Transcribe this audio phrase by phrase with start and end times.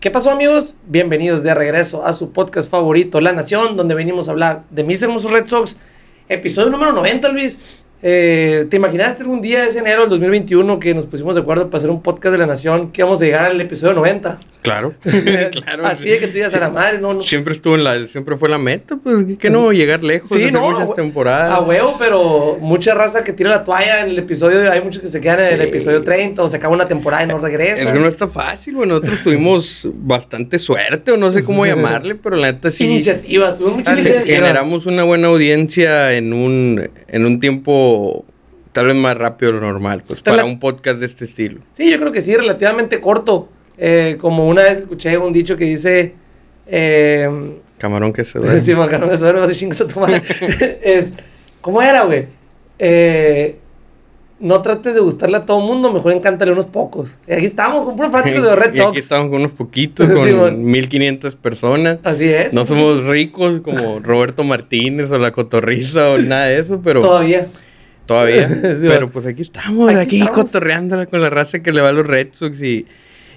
[0.00, 0.76] ¿Qué pasó amigos?
[0.86, 5.02] Bienvenidos de regreso a su podcast favorito, La Nación, donde venimos a hablar de mis
[5.02, 5.76] hermosos Red Sox.
[6.28, 7.82] Episodio número 90, Luis.
[8.00, 11.78] Eh, ¿Te imaginaste algún día ese enero del 2021 que nos pusimos de acuerdo para
[11.78, 14.38] hacer un podcast de la Nación que íbamos a llegar al episodio 90?
[14.62, 15.84] Claro, claro.
[15.86, 17.22] Así de que tú digas a la madre, no, no.
[17.22, 20.70] Siempre estuvo en la, siempre fue la meta, pues que no llegar lejos, Sí, no,
[20.70, 21.52] muchas temporadas.
[21.58, 25.08] A huevo, pero mucha raza que tira la toalla en el episodio, hay muchos que
[25.08, 27.92] se quedan en el episodio 30 o se acaba una temporada y no Es regresan.
[27.94, 32.52] que no está fácil, nosotros tuvimos bastante suerte, o no sé cómo llamarle, pero la
[32.52, 32.84] neta sí.
[32.84, 34.36] Iniciativa, tuve mucha iniciativa.
[34.36, 37.87] generamos una buena audiencia en un, en un tiempo
[38.72, 41.60] tal vez más rápido de lo normal, pues para un podcast de este estilo.
[41.72, 43.48] Sí, yo creo que sí, relativamente corto.
[43.76, 46.14] Eh, como una vez escuché un dicho que dice...
[46.66, 47.28] Eh,
[47.78, 48.60] Camarón que se duerme.
[48.60, 50.22] sí, Macarón, eso no vas a chingas a tu madre.
[50.82, 51.12] es,
[51.60, 52.26] ¿Cómo era, güey?
[52.78, 53.56] Eh,
[54.40, 57.10] no trates de gustarle a todo mundo, mejor encántale a unos pocos.
[57.26, 58.98] Y aquí estamos con puros fanáticos de Red Y aquí Sox.
[58.98, 60.64] estamos con unos poquitos, Sí, con mon.
[60.64, 61.98] 1500 personas.
[62.04, 62.54] Así es.
[62.54, 67.48] No somos ricos como Roberto Martínez o la Cotorriza o nada de eso, pero Todavía.
[68.08, 68.48] Todavía.
[68.80, 70.44] Sí, pero pues aquí estamos, Aquí aquí, estamos.
[70.46, 72.86] cotorreándola con la raza que le va a los Red Sox y...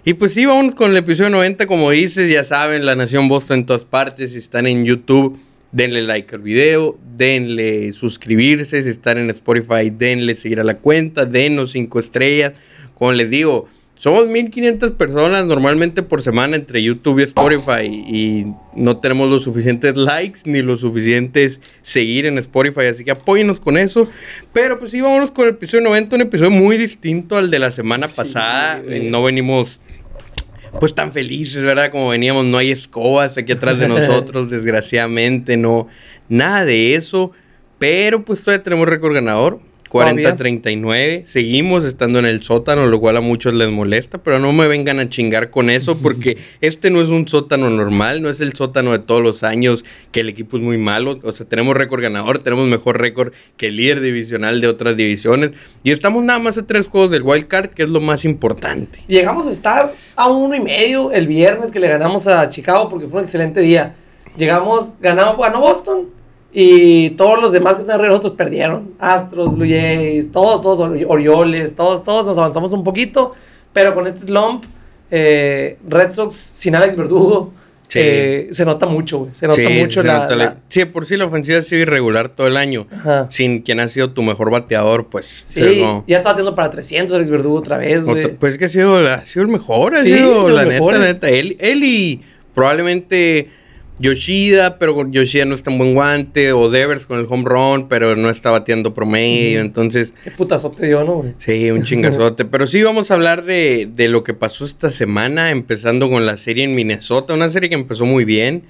[0.04, 3.60] Y pues sí, vamos con el episodio 90, como dices, ya saben, La Nación Boston
[3.60, 5.38] en todas partes, si están en YouTube,
[5.72, 11.26] denle like al video, denle suscribirse, si están en Spotify, denle seguir a la cuenta,
[11.28, 12.54] denos cinco estrellas,
[12.96, 13.68] como les digo,
[14.02, 19.96] somos 1500 personas normalmente por semana entre YouTube y Spotify y no tenemos los suficientes
[19.96, 24.10] likes ni los suficientes seguir en Spotify, así que apóyenos con eso.
[24.54, 27.70] Pero pues sí, vámonos con el episodio 90, un episodio muy distinto al de la
[27.70, 28.82] semana Sí, pasada.
[28.84, 29.08] güey.
[29.08, 29.80] No venimos
[30.80, 31.92] pues tan felices, ¿verdad?
[31.92, 35.88] Como veníamos, no hay escobas aquí atrás de nosotros, desgraciadamente, no,
[36.28, 37.34] nada de eso.
[37.78, 39.60] Pero pues todavía tenemos récord ganador.
[39.92, 41.26] 40-39.
[41.26, 45.00] Seguimos estando en el sótano, lo cual a muchos les molesta, pero no me vengan
[45.00, 48.94] a chingar con eso porque este no es un sótano normal, no es el sótano
[48.94, 51.20] de todos los años que el equipo es muy malo.
[51.24, 55.52] O sea, tenemos récord ganador, tenemos mejor récord que el líder divisional de otras divisiones
[55.84, 59.00] y estamos nada más a tres juegos del wild card, que es lo más importante.
[59.08, 62.88] Llegamos a estar a un uno y medio el viernes que le ganamos a Chicago
[62.88, 63.94] porque fue un excelente día.
[64.38, 66.21] Llegamos, ganamos, ganó Boston
[66.54, 68.92] y todos los demás que están alrededor de nosotros perdieron.
[69.00, 73.32] Astros, Blue Jays, todos, todos, Ori- Orioles, todos, todos nos avanzamos un poquito.
[73.74, 74.66] Pero con este slump,
[75.10, 77.54] eh, Red Sox sin Alex Verdugo,
[77.88, 78.00] Sí.
[78.02, 79.32] eh, se nota mucho, güey.
[79.34, 81.62] Se nota Sí, mucho se la, nota la- la- Sí, por sí la ofensiva ha
[81.62, 82.88] sido irregular todo el año.
[82.92, 83.28] Ajá.
[83.30, 85.26] Sin quien ha sido tu mejor bateador, pues.
[85.28, 88.36] Sí, no- ya estaba teniendo para 300 Alex Verdugo otra vez, güey.
[88.38, 91.00] Pues que ha sido, la- ha sido el mejor, ha Sí, sido la neta, mejores.
[91.02, 91.30] la neta.
[91.30, 92.22] Él, él y
[92.54, 93.50] probablemente
[94.02, 96.52] Yoshida, pero con Yoshida no es tan buen guante.
[96.54, 99.62] O Devers con el home run, pero no está bateando promedio.
[99.62, 101.34] Entonces, Qué putazote dio, ¿no, güey?
[101.38, 102.46] sí, un chingazote.
[102.52, 106.38] pero sí, vamos a hablar de, de lo que pasó esta semana, empezando con la
[106.38, 107.34] serie en Minnesota.
[107.34, 108.64] Una serie que empezó muy bien.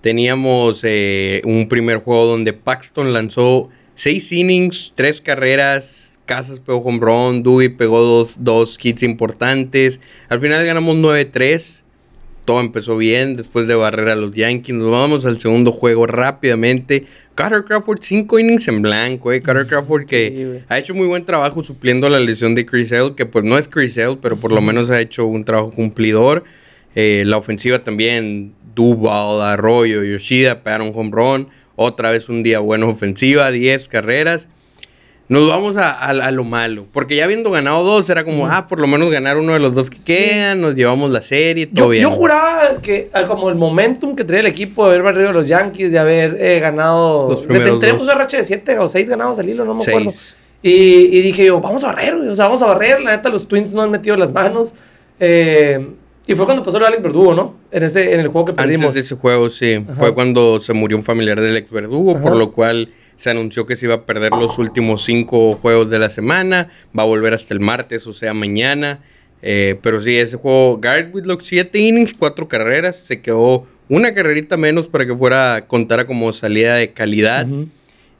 [0.00, 6.12] Teníamos eh, un primer juego donde Paxton lanzó seis innings, tres carreras.
[6.26, 10.00] Casas pegó home run, Dewey pegó dos, dos hits importantes.
[10.28, 11.83] Al final ganamos 9-3.
[12.44, 14.74] Todo empezó bien después de barrer a los Yankees.
[14.74, 17.06] Nos vamos al segundo juego rápidamente.
[17.34, 19.32] Carter Crawford, cinco innings en blanco.
[19.32, 19.42] Eh.
[19.42, 23.14] Carter Crawford que Sí, ha hecho muy buen trabajo supliendo la lesión de Chris Sale,
[23.14, 26.44] que pues no es Chris Sale, pero por lo menos ha hecho un trabajo cumplidor.
[26.94, 31.48] Eh, la ofensiva también, Duval, Arroyo, Yoshida pegaron home run.
[31.76, 34.48] Otra vez un día bueno ofensiva, 10 carreras.
[35.26, 38.68] Nos vamos a, a- a lo malo, porque ya habiendo ganado dos, era como, ah,
[38.68, 40.04] por lo menos ganar uno de los dos que Sí.
[40.04, 42.02] quedan, nos llevamos la serie, todo Yo, bien.
[42.02, 45.32] yo juraba que ah, como el momentum que traía el equipo de haber barrido a
[45.32, 47.42] los Yankees, de haber eh, ganado...
[47.48, 50.10] Tenemos una racha de 7 o 6 ganados al hilo, no me acuerdo.
[50.10, 50.36] Seis.
[50.62, 50.70] Y,
[51.18, 53.00] y dije yo, vamos a barrer, güey, o sea, vamos a barrer.
[53.00, 54.72] La neta, los Twins no han metido las manos.
[55.20, 55.88] Eh,
[56.26, 57.54] y fue cuando pasó lo de Alex Verdugo, ¿no?
[57.70, 58.86] En, ese, en el juego que perdimos.
[58.86, 59.74] Antes de ese juego, sí.
[59.74, 59.94] Ajá.
[59.94, 62.22] Fue cuando se murió un familiar del ex verdugo, Ajá.
[62.22, 65.98] por lo cual se anunció que se iba a perder los últimos cinco juegos de
[65.98, 66.70] la semana.
[66.96, 69.00] Va a volver hasta el martes, o sea, mañana.
[69.42, 72.96] Eh, pero sí, ese juego, Garrett Whitlock, siete innings, cuatro carreras.
[72.96, 77.46] Se quedó una carrerita menos para que fuera, contara como salida de calidad.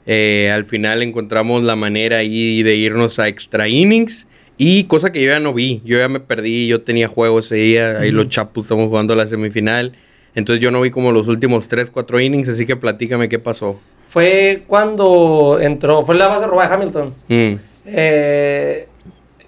[0.05, 4.27] Eh, al final encontramos la manera ahí de irnos a extra innings.
[4.57, 5.81] Y cosa que yo ya no vi.
[5.83, 6.67] Yo ya me perdí.
[6.67, 7.99] Yo tenía juego ese día.
[7.99, 9.93] Ahí los Chapus estamos jugando la semifinal.
[10.35, 12.49] Entonces yo no vi como los últimos 3, 4 innings.
[12.49, 13.79] Así que platícame qué pasó.
[14.15, 17.13] Fue cuando entró, fue la base robada de Hamilton.
[17.27, 17.53] Mm.
[17.85, 18.87] Eh,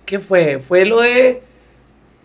[0.04, 0.60] ¿Qué fue?
[0.60, 1.42] Fue lo de...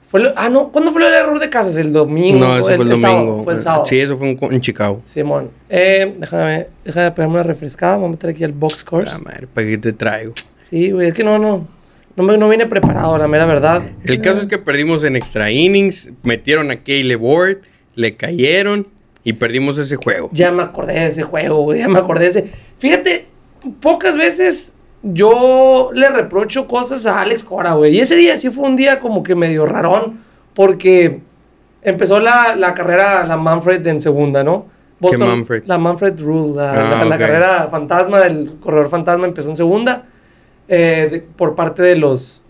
[0.09, 1.77] Fue lo- ah, no, ¿cuándo fue lo del error de casas?
[1.77, 2.41] ¿El domingo?
[2.41, 3.45] No, eso fue el, sábado, domingo.
[3.45, 3.87] fue el sábado.
[3.87, 5.01] Sí, eso fue en, en Chicago.
[5.05, 5.51] Simón.
[5.69, 7.97] Eh, déjame, déjame pegarme una refrescada.
[7.99, 9.13] Voy a meter aquí el box scores.
[9.13, 10.33] La madre, ¿para qué te traigo?
[10.63, 11.69] Sí, güey, es que no, no.
[12.17, 13.83] No, me, no vine preparado, la mera verdad.
[14.05, 17.59] El caso es que perdimos en extra innings, metieron a Caleb Ward,
[17.95, 18.89] le cayeron
[19.25, 20.29] y perdimos ese juego.
[20.33, 21.81] Ya me acordé de ese juego, güey.
[21.81, 22.51] Ya me acordé de ese.
[22.79, 23.27] Fíjate,
[23.81, 24.73] pocas veces
[25.03, 27.97] yo le reprocho cosas a Alex Cora, güey.
[27.97, 30.21] Y ese día sí fue un día como que medio rarón,
[30.55, 31.21] porque
[31.83, 34.67] empezó la, la carrera, la Manfred en segunda, ¿no?
[35.11, 35.65] ¿Qué Manfred?
[35.67, 37.21] La Manfred Rule, la, Ah, la- la ok.
[37.21, 40.05] carrera fantasma, del corredor fantasma empezó en segunda
[40.69, 42.41] eh, de- por parte de los,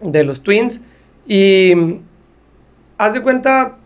[0.00, 0.80] de los Twins.
[1.26, 1.92] Y mm,
[2.96, 3.76] haz de cuenta,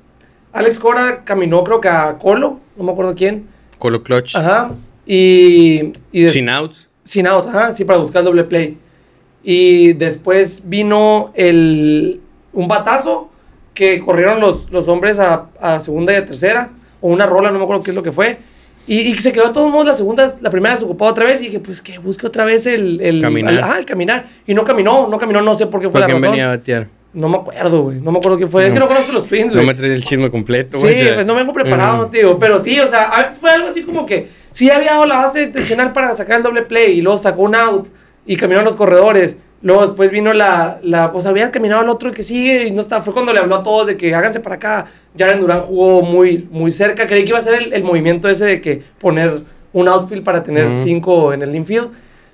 [0.52, 3.47] Alex Cora caminó creo que a Colo, no me acuerdo quién.
[3.79, 4.37] Colo Clutch.
[4.37, 4.73] Ajá.
[5.06, 6.88] Y, y Sin outs.
[7.05, 8.76] sin out, ajá, sí, para buscar el doble play.
[9.43, 12.20] Y después vino el,
[12.52, 13.31] un batazo
[13.75, 16.70] que corrieron los, los hombres a, a segunda y a tercera,
[17.00, 18.38] o una rola, no me acuerdo qué es lo que fue.
[18.87, 21.41] Y, y se quedó de todos modos la segunda, la primera se ocupó otra vez
[21.43, 23.58] y dije, pues que busque otra vez el, el Caminar.
[23.62, 24.26] ajá, el caminar.
[24.47, 26.31] Y no caminó, no caminó, no sé por qué fue ¿Para la razón.
[26.32, 26.88] venía a batear?
[27.12, 28.00] No me acuerdo, güey.
[28.00, 28.66] No me acuerdo quién fue.
[28.66, 29.66] es que no conozco los Twins, No güey.
[29.66, 30.94] me traes el chisme completo, Sí, güey.
[30.94, 32.38] o sea, pues no vengo preparado, no te digo.
[32.38, 35.92] Pero sí, o sea, fue algo así como que sí había dado la base intencional
[35.92, 37.88] para sacar el doble play y luego sacó un out
[38.26, 39.36] y caminaron los corredores.
[39.62, 43.02] Luego después vino la, la pues había caminado el otro que sigue y no está.
[43.02, 44.86] Fue cuando le habló a todos de que háganse para acá.
[45.18, 47.06] Jaren Durán jugó muy, muy cerca.
[47.06, 49.42] Creí que iba a ser el, el movimiento ese de que poner
[49.72, 50.74] un outfield para tener Ujú.
[50.82, 51.90] cinco en el infield.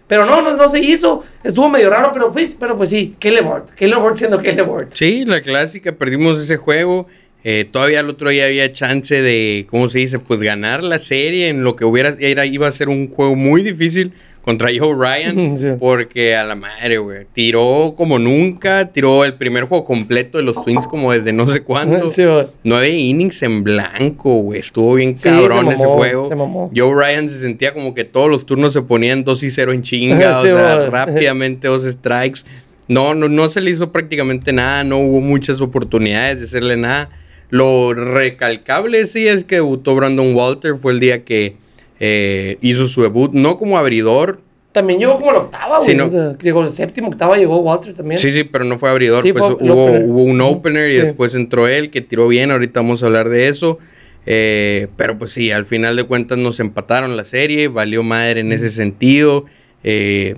[0.07, 1.25] Pero no, no, no se hizo.
[1.43, 4.17] Estuvo medio raro, pero pues, pero pues sí, Caleb Ward.
[4.17, 4.89] Siendo Caleb.
[4.93, 7.07] Sí, la clásica, perdimos ese juego.
[7.49, 10.19] Eh, todavía el otro día había chance de, ¿cómo se dice?
[10.19, 13.63] Pues ganar la serie en lo que hubiera, era, iba a ser un juego muy
[13.63, 14.13] difícil
[14.47, 15.57] contra Joe Ryan.
[15.57, 15.69] Sí.
[15.79, 20.63] Porque a la madre, güey, tiró como nunca, tiró el primer juego completo de los
[20.63, 22.09] Twins como desde no sé cuándo.
[22.09, 22.23] Sí.
[22.63, 24.61] Nueve innings en blanco, güey.
[24.61, 26.71] Estuvo bien Sí, cabrón se ese juego.
[26.75, 29.83] Joe Ryan se sentía como que todos los turnos se ponían 2 y 0 en
[29.83, 30.37] chinga.
[30.39, 32.41] O sea, rápidamente dos strikes.
[32.89, 34.85] No, no, no se le hizo prácticamente nada.
[34.85, 37.11] No hubo muchas oportunidades de hacerle nada.
[37.51, 40.77] Lo recalcable sí es que debutó Brandon Walter.
[40.77, 41.57] Fue el día que
[42.01, 43.33] eh, hizo su debut.
[43.33, 44.41] No como abridor.
[44.73, 45.91] También llegó como la octava, güey.
[45.91, 46.07] Sí, no.
[46.07, 48.19] O sea, llegó el séptimo, octava, llegó Walter también.
[48.19, 49.23] Sí, sí, pero no fue abridor.
[49.23, 52.51] Sí, pues fue hubo, un opener y después entró él, que tiró bien.
[52.51, 53.79] Ahorita vamos a hablar de eso.
[54.27, 57.69] Eh, pero pues sí, al final de cuentas nos empataron la serie.
[57.69, 59.47] Valió madre en ese sentido.
[59.83, 60.37] Eh,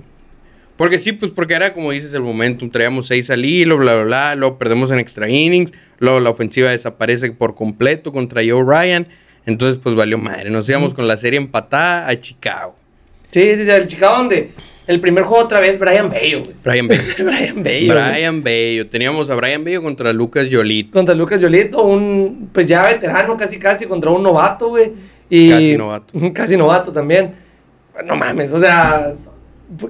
[0.77, 2.69] porque sí, pues porque era como dices el momentum.
[2.69, 4.35] Traíamos seis al hilo, bla, bla, bla.
[4.35, 5.71] Luego perdemos en extra innings.
[5.97, 9.05] Luego la ofensiva desaparece por completo contra Joe Ryan.
[9.45, 10.49] Entonces, pues valió madre.
[10.49, 12.75] Nos íbamos con la serie empatada a Chicago.
[13.31, 14.51] Sí, sí, sí, el Chicago donde
[14.89, 16.55] el primer juego otra vez, Brian Bello, güey.
[16.63, 17.03] Brian Bello.
[17.19, 17.93] Brian Bello.
[17.93, 18.87] Brian Bello.
[18.87, 20.93] Teníamos a Brian Bello contra Lucas Yolito.
[20.93, 24.93] Contra Lucas Yolito, un, pues ya veterano casi casi, contra un novato, güey.
[25.29, 26.13] Y Casi novato.
[26.33, 27.35] Casi novato también.
[28.03, 29.13] No mames, o sea,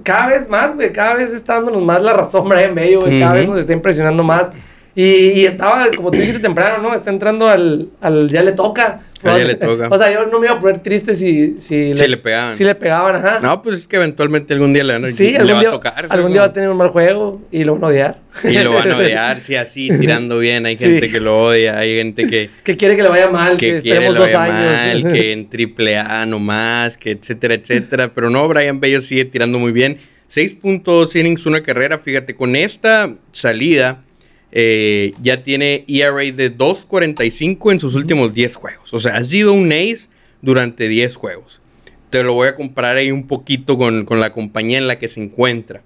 [0.04, 3.34] cada vez más, güey, cada vez está dándonos más la razón Brian Bello, güey, cada
[3.34, 4.52] vez nos está impresionando más.
[5.02, 6.94] Y, y estaba, como tú dijiste temprano, ¿no?
[6.94, 9.00] Está entrando al, al ya le toca.
[9.24, 9.88] Ya le toca.
[9.90, 12.56] O sea, yo no me iba a poner triste si, si, Si le pegaban.
[12.58, 13.40] Si le pegaban, ajá.
[13.42, 15.72] No, pues es que eventualmente algún día le, van a- Sí, le va día, a
[15.72, 16.06] tocar.
[16.10, 16.34] algún ¿no?
[16.34, 18.18] día va a tener un mal juego y lo van a odiar.
[18.44, 20.66] Y lo van a odiar, sí, así, tirando bien.
[20.66, 20.86] Hay Sí.
[20.86, 23.78] gente que lo odia, hay gente que, que quiere que le vaya mal, que, que
[23.78, 25.04] esperemos dos vaya años.
[25.06, 28.12] mal, que en triple A nomás, que etcétera, etcétera.
[28.14, 29.98] Pero no, Brian Bello sigue tirando muy bien.
[30.30, 32.00] 6.2 innings, una carrera.
[32.00, 34.04] Fíjate, con esta salida
[34.52, 38.94] eh, ya tiene ERA de 2.45 en sus últimos 10 juegos.
[38.94, 40.08] O sea, ha sido un ace
[40.42, 41.62] durante 10 juegos.
[42.10, 45.08] Te lo voy a comparar ahí un poquito con, con la compañía en la que
[45.08, 45.84] se encuentra.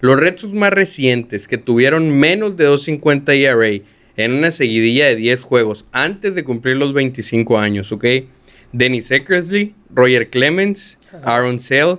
[0.00, 3.84] Los Red Sox más recientes que tuvieron menos de 2.50 ERA
[4.16, 8.04] en una seguidilla de 10 juegos antes de cumplir los 25 años, ¿ok?
[8.72, 11.98] Dennis Eckersley, Roger Clemens, Aaron Sale,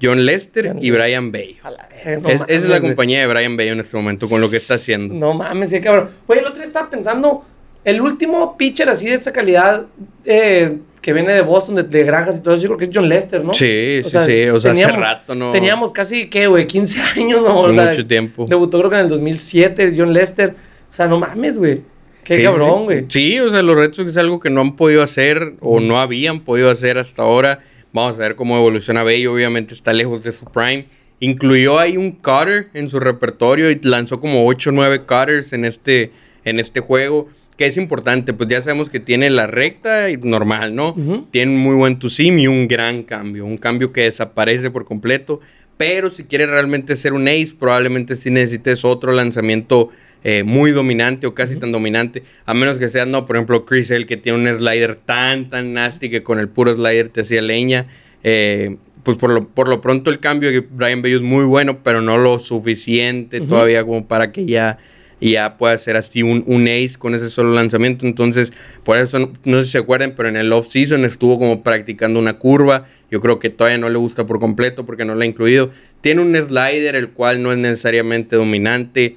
[0.00, 1.56] John Lester y Brian Bello.
[1.62, 4.28] A la verga, no Es- esa es la compañía de Brian Bello en este momento
[4.28, 5.14] con lo que está haciendo.
[5.14, 6.10] No mames, sí, cabrón.
[6.26, 7.44] Oye, el otro día estaba pensando,
[7.84, 9.86] el último pitcher así de esta calidad
[10.24, 12.90] eh, que viene de Boston, de, de granjas y todo eso, yo creo que es
[12.92, 13.54] John Lester, ¿no?
[13.54, 14.48] Sí, O sí, sea, sí.
[14.48, 15.52] O sea, hace rato no.
[15.52, 16.66] Teníamos casi, ¿qué, güey?
[16.66, 17.60] 15 años, ¿no?
[17.60, 18.46] O sea, mucho tiempo.
[18.48, 20.54] Debutó creo que en el 2007, John Lester.
[20.90, 21.82] O sea, no mames, güey.
[22.24, 22.84] Qué Sí, sí, cabrón, sí.
[22.84, 23.04] güey.
[23.08, 25.98] Sí, o sea, los Red Sox es algo que no han podido hacer o no
[26.00, 27.60] habían podido hacer hasta ahora.
[27.92, 29.32] Vamos a ver cómo evoluciona Bello.
[29.32, 30.86] Obviamente está lejos de su prime.
[31.20, 35.64] Incluyó ahí un cutter en su repertorio y lanzó como 8 o 9 cutters en
[35.64, 36.12] este,
[36.44, 37.28] en este juego.
[37.56, 40.94] Que es importante, pues ya sabemos que tiene la recta y normal, ¿no?
[41.32, 43.46] Tiene un muy buen to sim y un gran cambio.
[43.46, 45.40] Un cambio que desaparece por completo.
[45.76, 49.90] Pero si quieres realmente ser un ace, probablemente sí necesites otro lanzamiento
[50.24, 52.22] eh, muy dominante o casi tan dominante.
[52.44, 55.72] A menos que sea, no, por ejemplo, Chris el que tiene un slider tan, tan
[55.74, 57.86] nasty que con el puro slider te hacía leña.
[58.24, 61.82] Eh, pues por lo, por lo pronto el cambio de Brian Bello es muy bueno,
[61.82, 64.76] pero no lo suficiente todavía como para que ya,
[65.20, 68.04] ya pueda ser así un, un ace con ese solo lanzamiento.
[68.04, 68.52] Entonces,
[68.84, 72.18] por eso, no, no sé si se acuerdan, pero en el off-season estuvo como practicando
[72.18, 72.86] una curva.
[73.10, 75.70] Yo creo que todavía no le gusta por completo porque no la ha incluido.
[76.02, 79.16] Tiene un slider, el cual no es necesariamente dominante,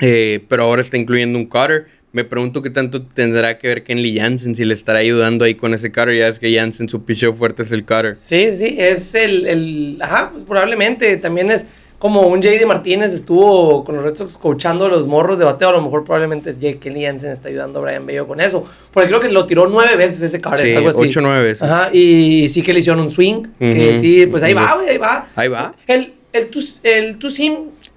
[0.00, 1.86] eh, pero ahora está incluyendo un cutter.
[2.10, 5.74] Me pregunto qué tanto tendrá que ver Kenley Jansen, si le estará ayudando ahí con
[5.74, 6.16] ese cutter.
[6.16, 8.16] Ya es que Jansen, su picheo fuerte es el cutter.
[8.16, 11.66] Sí, sí, es el, el ajá, pues probablemente también es
[11.98, 15.72] como un JD Martínez estuvo con los Red Sox coachando los morros de bateo, a
[15.72, 19.18] lo mejor probablemente Jake Kelly Jansen está ayudando a Brian Bello con eso, porque creo
[19.20, 21.02] que lo tiró nueve veces ese Carter, Sí, algo así.
[21.02, 21.62] ocho nueve veces.
[21.64, 24.00] Ajá, y sí que le hicieron un swing, que Ujú.
[24.00, 25.26] sí, pues ahí va, güey, ahí va.
[25.34, 25.74] Ahí va.
[25.88, 27.54] El, el, tu, el tu sim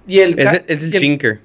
[0.08, 0.36] y el...
[0.36, 1.38] Es, el y chinker.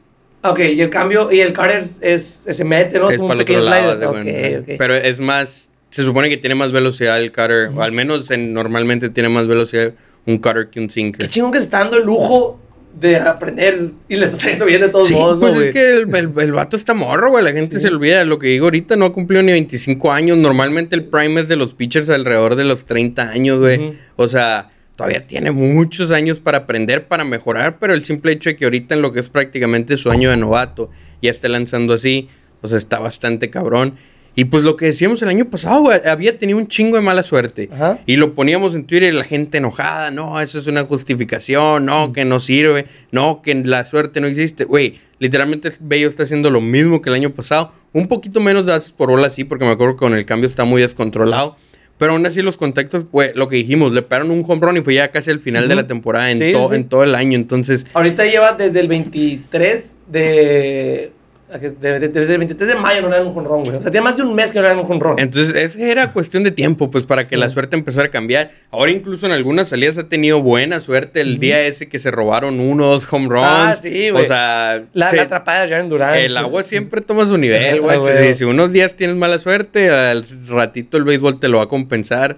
[0.51, 3.07] Ok, y el cambio, y el Carter es, es- se mete, ¿no?
[3.09, 3.81] Es, Es como un para otro lado.
[3.93, 3.97] slider.
[3.99, 4.59] de Ok, cuenta.
[4.73, 4.77] ok.
[4.77, 8.53] Pero es más, se supone que tiene más velocidad el cutter, o al menos en-
[8.53, 9.93] normalmente tiene más velocidad
[10.25, 11.29] un cutter que un Qué sinker.
[11.29, 12.59] chingón que se está dando el lujo
[12.99, 15.91] de aprender y le está saliendo bien de todos Sí, modos, ¿no, pues es que
[15.97, 17.43] el, el- el vato está morro, güey.
[17.43, 18.25] La gente se olvida.
[18.25, 20.35] Lo que digo ahorita no ha cumplido ni 25 años.
[20.37, 23.93] Normalmente el prime es de los pitchers alrededor de los 30 años, güey.
[24.15, 27.77] O sea, todavía tiene muchos años para aprender, para mejorar.
[27.79, 30.35] Pero el simple hecho de que ahorita en lo que es prácticamente su año de
[30.35, 30.89] novato
[31.21, 32.27] ya esté lanzando así,
[32.61, 33.95] o sea, está bastante cabrón.
[34.35, 37.23] Y pues lo que decíamos el año pasado, güey, había tenido un chingo de mala
[37.23, 37.69] suerte.
[37.71, 37.99] Ajá.
[38.05, 42.13] Y lo poníamos en Twitter y la gente enojada, no, eso es una justificación, no,
[42.13, 44.65] que no sirve, no, que la suerte no existe.
[44.65, 48.73] Güey, literalmente Bello está haciendo lo mismo que el año pasado, un poquito menos de
[48.73, 51.55] bases por bola, sí, porque me acuerdo que con el cambio está muy descontrolado.
[51.97, 54.81] Pero aún así los contextos, güey, lo que dijimos, le pegaron un home run y
[54.81, 56.75] fue ya casi el final de la temporada en, Sí, to- sí.
[56.75, 57.35] en todo el año.
[57.35, 61.11] Entonces, Ahorita lleva desde el 23 de...
[61.49, 61.95] Desde
[62.33, 63.77] el 23 de mayo no le dan un jonrón, güey.
[63.77, 65.15] O sea, tiene más de un mes que no le dan un jonrón.
[65.17, 67.53] Entonces, esa era cuestión de tiempo, pues, para que la Sí.
[67.53, 68.51] suerte empezara a cambiar.
[68.69, 71.21] Ahora, incluso en algunas salidas ha tenido buena suerte.
[71.21, 71.39] El Ujú.
[71.39, 73.45] día ese que se robaron uno o dos home runs.
[73.47, 74.25] Ah, sí, güey.
[74.25, 76.15] O sea, La, se- la atrapada de Jaren Durán.
[76.15, 77.97] el agua siempre toma su nivel, güey.
[77.97, 78.33] güey.
[78.33, 81.67] Si, si unos días tienes mala suerte, al ratito el béisbol te lo va a
[81.69, 82.37] compensar.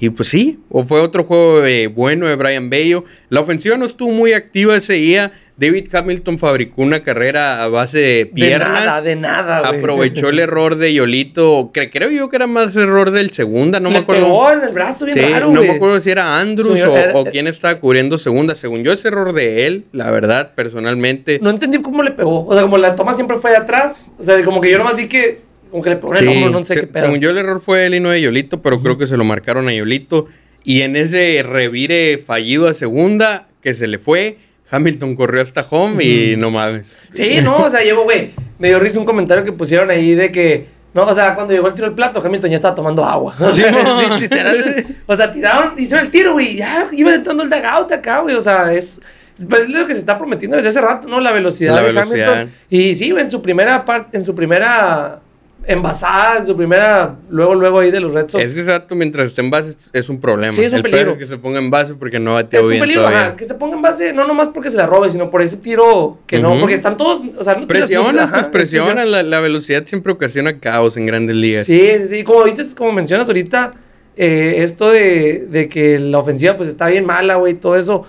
[0.00, 3.04] Y pues sí, o fue otro juego eh, bueno de Brian Bello.
[3.30, 5.32] La ofensiva no estuvo muy activa ese día.
[5.58, 8.68] David Hamilton fabricó una carrera a base de De piernas.
[8.84, 9.80] nada, de nada, güey.
[9.80, 11.72] Aprovechó el error de Yolito.
[11.72, 14.26] Cre- creo yo que era más error del segunda, no Le me acuerdo.
[14.26, 16.96] pegó en el brazo bien Sí, raro, no me acuerdo si era Andrews Sí, o,
[16.96, 18.54] era- o quién estaba cubriendo segunda.
[18.54, 21.40] Según yo, es error de él, la verdad, personalmente.
[21.42, 22.46] No entendí cómo le pegó.
[22.46, 24.06] O sea, como la toma siempre fue de atrás.
[24.18, 25.40] O sea, como que yo nomás vi que...
[25.70, 27.04] Como que le pegó en el Sí, hombro, no sé se- qué pedo.
[27.04, 29.16] según yo, el error fue de él y no de Yolito, pero creo que se
[29.16, 30.26] lo marcaron a Yolito.
[30.64, 34.38] Y en ese revire fallido a segunda, que se le fue,
[34.70, 36.98] Hamilton corrió hasta home y no mames.
[37.12, 38.32] Sí, no, o sea, llegó, güey.
[38.58, 40.66] Me dio risa un comentario que pusieron ahí de que.
[40.94, 43.34] No, o sea, cuando llegó el tiro al plato, Hamilton ya estaba tomando agua.
[43.40, 44.86] O sea, literal.
[45.06, 46.56] O sea, tiraron, hicieron el tiro, güey.
[46.56, 48.34] Ya iba entrando el dugout acá, güey.
[48.34, 49.00] O sea, es.
[49.48, 51.20] Pues es lo que se está prometiendo desde hace rato, ¿no?
[51.20, 52.32] La velocidad La de velocidad.
[52.32, 52.54] Hamilton.
[52.68, 55.20] Y sí, en su primera parte, en su primera
[55.64, 57.16] envasada, en su primera.
[57.28, 58.42] Luego, luego ahí de los Red Sox.
[58.44, 60.52] Es que exacto, mientras esté en base es- un problema.
[60.52, 61.12] Sí, es un el peligro.
[61.12, 63.26] es que se ponga en base porque no bateó Es un bien peligro, todavía.
[63.26, 65.58] ajá, que se ponga en base, no nomás porque se la robe, sino por ese
[65.58, 69.04] tiro que no, porque están todos, o sea, no Presiona, pues presiona.
[69.04, 71.66] La, la velocidad siempre ocasiona caos en grandes ligas.
[71.66, 73.72] Sí, sí, como dices, como mencionas ahorita,
[74.16, 78.04] eh, esto de, de que la ofensiva pues está bien mala, güey, todo eso.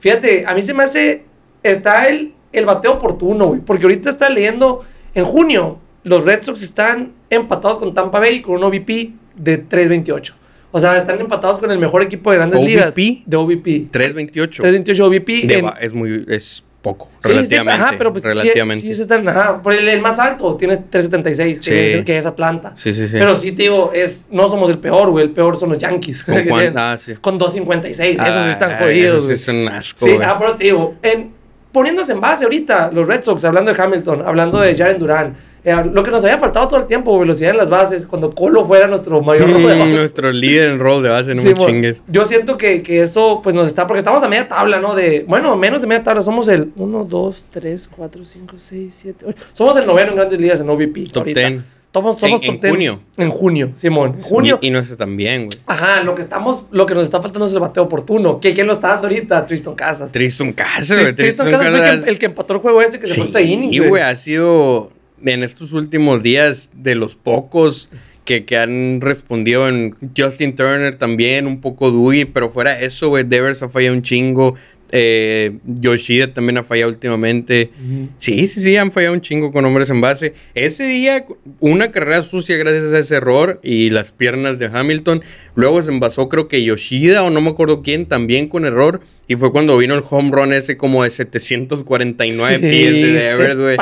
[0.00, 1.24] Fíjate, a mí se me hace,
[1.62, 4.84] está el, el bateo oportuno, güey, porque ahorita está leyendo,
[5.14, 10.32] en junio, los Red Sox están empatados con Tampa Bay con un OVP de 3.28.
[10.70, 12.68] O sea, están empatados con el mejor equipo de grandes ¿OVP?
[12.68, 12.94] ligas.
[12.94, 13.86] De OVP.
[13.92, 14.62] 3.28.
[14.62, 15.54] 3.28 OVP.
[15.58, 17.82] En- es muy es poco, Sí, sí, relativamente.
[17.82, 18.82] ajá, pero pues sí- relativamente.
[18.82, 21.72] sí, sí están, ajá, por el, el más alto tienes 376, que, Sí.
[21.72, 22.74] es, el que es Atlanta.
[22.76, 23.14] Sí, sí, sí.
[23.18, 26.24] Pero sí, te digo, es, no somos el peor, güey, el peor son los Yankees.
[26.24, 26.34] ¿Con
[26.76, 27.14] ah, sí.
[27.14, 29.64] Con 256, esos sí están Ah, jodidos, Esos sí güey.
[29.66, 30.26] son asco, Sí, güey.
[30.28, 31.30] ah, pero te digo, en,
[31.72, 36.02] poniéndose en base ahorita, los Red Sox, hablando de Hamilton, hablando de Jaren Duran, lo
[36.02, 39.22] que nos había faltado todo el tiempo, velocidad en las bases, cuando Colo fuera nuestro
[39.22, 39.88] mayor Mm, rodeador.
[39.88, 42.02] nuestro líder en rol de base, no Sí, me chingues.
[42.06, 44.94] Yo siento que, que eso pues nos está, porque estamos a media tabla, ¿no?
[44.94, 49.24] De, bueno, menos de media tabla, somos el 1, 2, 3, 4, 5, 6, 7,
[49.28, 49.38] 8.
[49.54, 51.04] Somos el noveno en grandes ligas en OVP.
[51.12, 51.40] Top ahorita.
[51.48, 51.62] 10.
[51.94, 52.72] Somos, somos En- top en 10.
[52.72, 53.00] junio.
[53.16, 54.14] En junio, Simón.
[54.16, 54.58] En junio.
[54.60, 55.58] Y, y no está tan bien, güey.
[55.66, 58.40] Ajá, lo que estamos, lo que nos está faltando es el bateo oportuno.
[58.40, 59.46] ¿Qué, ¿Quién lo está dando ahorita?
[59.46, 60.10] Tristan Casas.
[60.10, 61.14] Tristan Casas, güey.
[61.14, 63.24] Tristan Tristan Casas fue el que, el que empató el juego ese que se fue
[63.26, 64.90] hasta innings, Sí, güey, ha sido
[65.24, 67.88] en estos últimos días de los pocos
[68.24, 73.24] que, que han respondido en Justin Turner también, un poco Dewey, pero fuera eso, güey,
[73.24, 74.54] Devers ha fallado un chingo.
[74.96, 77.70] Eh, Yoshida también ha fallado últimamente.
[78.18, 80.34] Sí, sí, sí, han fallado un chingo con hombres en base.
[80.54, 81.26] Ese día,
[81.58, 85.24] una carrera sucia gracias a ese error y las piernas de Hamilton.
[85.56, 89.00] Luego se envasó, creo que Yoshida o no me acuerdo quién, también con error.
[89.26, 93.76] Y fue cuando vino el home run ese como de 749 pies de Devers, güey.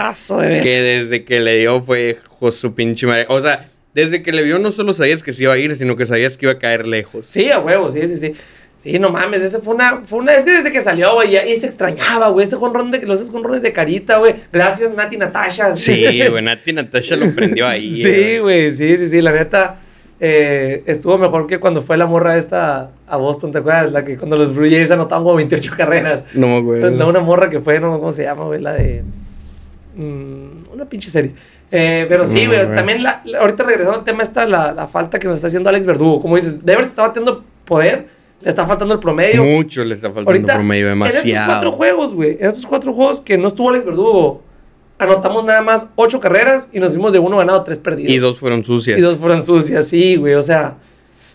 [0.62, 2.16] Que desde que le dio fue
[2.52, 3.26] su pinche madre.
[3.28, 5.94] O sea, desde que le vio no solo sabías que se iba a ir, sino
[5.96, 7.26] que sabías que iba a caer lejos.
[7.26, 8.32] Sí, a huevo, sí, sí, sí.
[8.82, 11.56] Sí, no mames, ese fue una, fue una, es que desde que salió, güey, y
[11.56, 15.76] se extrañaba, güey, ese jonrón de, los jonrones de carita, güey, gracias Nati Natasha.
[15.76, 17.92] Sí, güey, Nati Natasha lo prendió ahí.
[18.02, 19.76] sí, güey, sí, sí, sí, la neta,
[20.18, 23.92] eh, estuvo mejor que cuando fue la morra esta a Boston, ¿te acuerdas?
[23.92, 26.22] La que cuando los Blue Jays anotaban como 28 carreras.
[26.34, 26.90] No me acuerdo.
[26.90, 28.60] No, una morra que fue, no, ¿cómo se llama, güey?
[28.60, 29.04] La de,
[29.94, 31.30] mm, una pinche serie.
[31.70, 35.28] Eh, pero sí, güey, también la, ahorita regresando al tema está la, la falta que
[35.28, 36.20] nos está haciendo Alex Verdugo.
[36.20, 39.44] Como dices, Devers estaba teniendo poder le está faltando el promedio.
[39.44, 41.26] Mucho le está faltando el promedio, demasiado.
[41.26, 42.36] En estos cuatro juegos, güey.
[42.40, 44.42] En estos cuatro juegos que no estuvo Alex Verdugo,
[44.98, 48.12] anotamos nada más ocho carreras y nos fuimos de uno ganado, tres perdidos.
[48.12, 48.98] Y dos fueron sucias.
[48.98, 50.34] Y dos fueron sucias, sí, güey.
[50.34, 50.76] O sea.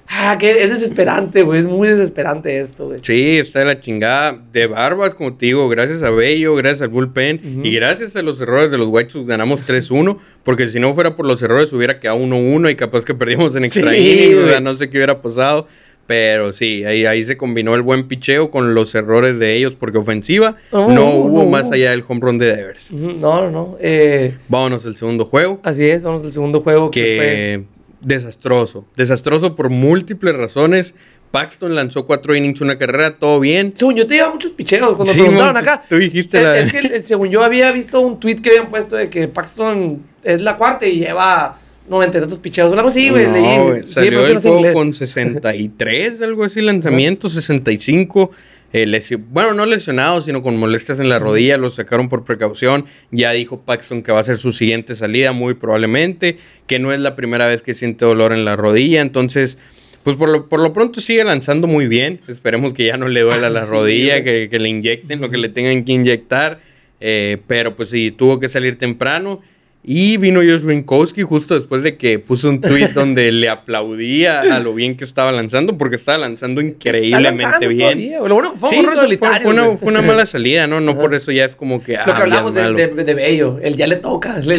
[0.09, 1.59] Ah, que es desesperante, güey.
[1.59, 2.99] Es muy desesperante esto, güey.
[3.01, 4.41] Sí, está de la chingada.
[4.53, 8.39] De barbas, como te digo, gracias a Bello, gracias al bullpen y gracias a los
[8.39, 10.17] errores de los White Sox ganamos 3-1.
[10.43, 13.65] Porque si no fuera por los errores hubiera quedado 1-1 y capaz que perdíamos en
[13.65, 15.67] extra sí, o sea, no sé qué hubiera pasado.
[16.07, 19.97] Pero sí, ahí, ahí se combinó el buen picheo con los errores de ellos, porque
[19.97, 22.91] ofensiva oh, no hubo más allá del home run de Devers.
[22.93, 23.77] No, no, no.
[23.81, 25.59] Eh, vámonos al segundo juego.
[25.63, 26.91] Así es, vamos al segundo juego.
[26.91, 27.65] Que,
[27.99, 28.85] desastroso.
[28.95, 30.95] Desastroso por múltiples razones.
[31.31, 33.73] Paxton lanzó cuatro innings, una carrera, todo bien.
[33.75, 35.83] Según yo te iba muchos picheos cuando sí, preguntaron acá.
[35.89, 36.57] Tú dijiste es, la...
[36.57, 40.41] Es que según yo había visto un tweet que habían puesto de que Paxton es
[40.41, 43.27] la cuarta y lleva 90 tantos picheos, algo así, güey.
[43.27, 48.32] No, salió el juego con 63, algo así, lanzamiento, 65.
[48.74, 52.86] Eh, bueno, no lesionado, sino con molestias en la rodilla, lo sacaron por precaución.
[53.12, 57.00] Ya dijo Paxton que va a ser su siguiente salida, muy probablemente, que no es
[57.00, 59.01] la primera vez que siente dolor en la rodilla.
[59.01, 59.58] Entonces,
[60.03, 62.20] pues por lo, por lo pronto sigue lanzando muy bien.
[62.27, 65.86] Esperemos que ya no le duela la rodilla, que, le inyecten lo que le tengan
[65.86, 66.60] que inyectar.
[67.00, 69.41] Eh, pero pues sí, tuvo que salir temprano.
[69.89, 74.60] Y vino Josh Winkowski justo después de que puso un tweet donde le aplaudía a
[74.60, 78.16] lo bien que estaba lanzando, porque estaba lanzando increíblemente bien.
[78.22, 79.44] Lo bueno fue un solitario.
[79.44, 80.81] Fue, una, fue, una, mala salida, ¿no?
[80.81, 81.94] No por eso ya es como que.
[81.94, 84.44] lo que ah, hablamos de, de, Bello, él ya le toca.
[84.44, 84.51] sí.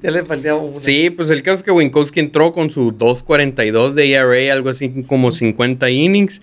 [0.00, 0.78] ya le faltaba uno.
[0.78, 5.02] Sí, pues el caso es que Winkowski entró con su 2.42 de ERA, algo así
[5.08, 6.40] como 50 innings.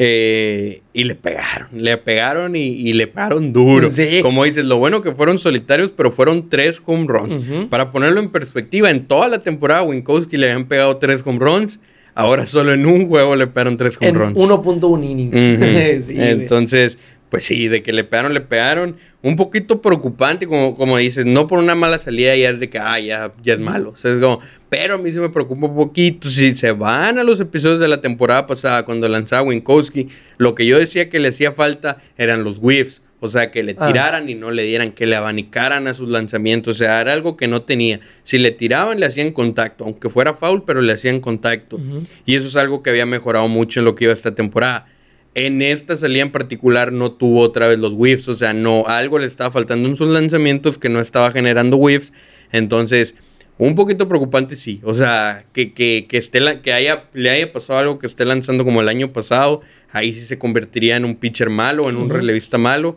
[0.00, 3.88] Eh, y le pegaron, le pegaron y, le pegaron duro.
[4.22, 7.68] Como dices, lo bueno que fueron solitarios, pero fueron tres home runs.
[7.68, 11.80] Para ponerlo en perspectiva, en toda la temporada Winkowski le habían pegado tres home runs.
[12.14, 14.36] Ahora solo en un juego le pegaron tres home runs.
[14.38, 16.08] 1.1 innings.
[16.14, 16.96] Entonces,
[17.28, 21.46] pues sí, de que le pegaron, le pegaron un poquito preocupante, como, como dices, no
[21.46, 23.90] por una mala salida ya es de que, ah, ya, ya es malo.
[23.90, 26.30] O sea, es como, pero a mí se me preocupa un poquito.
[26.30, 30.66] Si se van a los episodios de la temporada pasada, cuando lanzaba Winkowski, lo que
[30.66, 33.02] yo decía que le hacía falta eran los whiffs.
[33.20, 33.88] O sea, que le ah.
[33.88, 36.76] tiraran y no le dieran, que le abanicaran a sus lanzamientos.
[36.76, 37.98] O sea, era algo que no tenía.
[38.22, 41.80] Si le tiraban, le hacían contacto, aunque fuera foul, pero le hacían contacto.
[42.24, 44.86] Y eso es algo que había mejorado mucho en lo que iba esta temporada.
[45.34, 49.18] En esta salida en particular no tuvo otra vez los whiffs, o sea, no, algo
[49.18, 52.12] le estaba faltando en sus lanzamientos que no estaba generando whiffs.
[52.50, 53.14] Entonces,
[53.58, 54.80] un poquito preocupante sí.
[54.84, 58.64] O sea, que, que, que, esté que haya, le haya pasado algo que esté lanzando
[58.64, 59.60] como el año pasado.
[59.90, 62.96] Ahí sí se convertiría en un pitcher malo, en un relevista malo.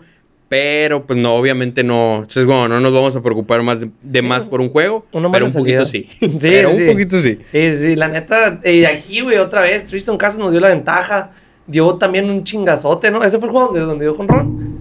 [0.49, 2.15] Pero, pues no, obviamente no.
[2.15, 5.07] Entonces, bueno, no nos vamos a preocupar más de, más por un juego.
[5.31, 6.09] pero un poquito sí.
[6.19, 7.39] sí pero un poquito sí.
[7.51, 7.95] Sí, sí.
[7.95, 11.31] La neta, y aquí, güey, otra vez, Tristan Casas nos dio la ventaja
[11.71, 13.23] dio también un chingazote, ¿no?
[13.23, 14.79] Ese fue el juego donde, donde dio con Ron.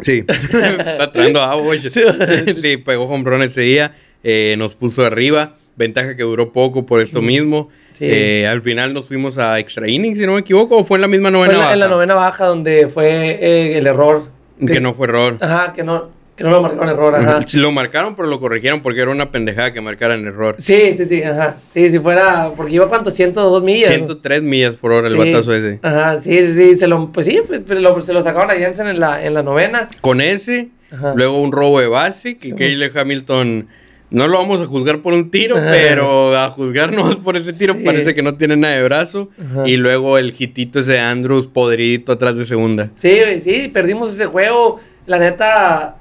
[0.00, 1.76] Sí, está trayendo agua.
[1.78, 6.84] Sí, sí, pegó home run ese día, eh, nos puso arriba, ventaja que duró poco
[6.86, 7.70] por esto mismo.
[7.90, 8.06] Sí.
[8.06, 11.02] Eh, al final nos fuimos a extra innings, si no me equivoco, o fue en
[11.02, 11.72] la misma novena baja.
[11.72, 14.30] En la novena baja donde fue eh, el error.
[14.66, 15.38] Que no fue error.
[15.40, 16.10] Ajá, que no.
[16.36, 17.40] Que no lo marcaron error, ajá.
[17.54, 20.56] Lo marcaron, pero lo corrigieron porque era una pendejada que marcaran error.
[20.58, 21.56] Sí, sí, sí, ajá.
[21.72, 22.50] Sí, si fuera.
[22.56, 23.86] Porque iba cuánto, 102 millas.
[23.86, 25.78] 103 millas por hora el batazo ese.
[25.82, 26.74] Ajá, sí, sí, sí.
[26.74, 29.34] Se lo, pues sí, pues, pues lo, se lo sacaron a Jensen en la, en
[29.34, 29.86] la novena.
[30.00, 30.70] Con ese,
[31.14, 33.68] luego un robo de base, que Kyle Hamilton.
[34.10, 38.14] No lo vamos a juzgar por un tiro, pero a juzgarnos por ese tiro parece
[38.14, 39.30] que no tiene nada de brazo.
[39.66, 42.90] Y luego el hitito ese de Andrews podridito atrás de segunda.
[42.96, 44.80] Sí, sí, perdimos ese juego.
[45.06, 45.96] La neta,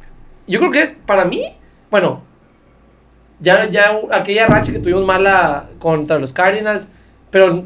[0.47, 1.53] yo creo que es para mí,
[1.91, 2.21] bueno,
[3.39, 6.87] ya, ya aquella racha que tuvimos mala contra los Cardinals,
[7.29, 7.65] pero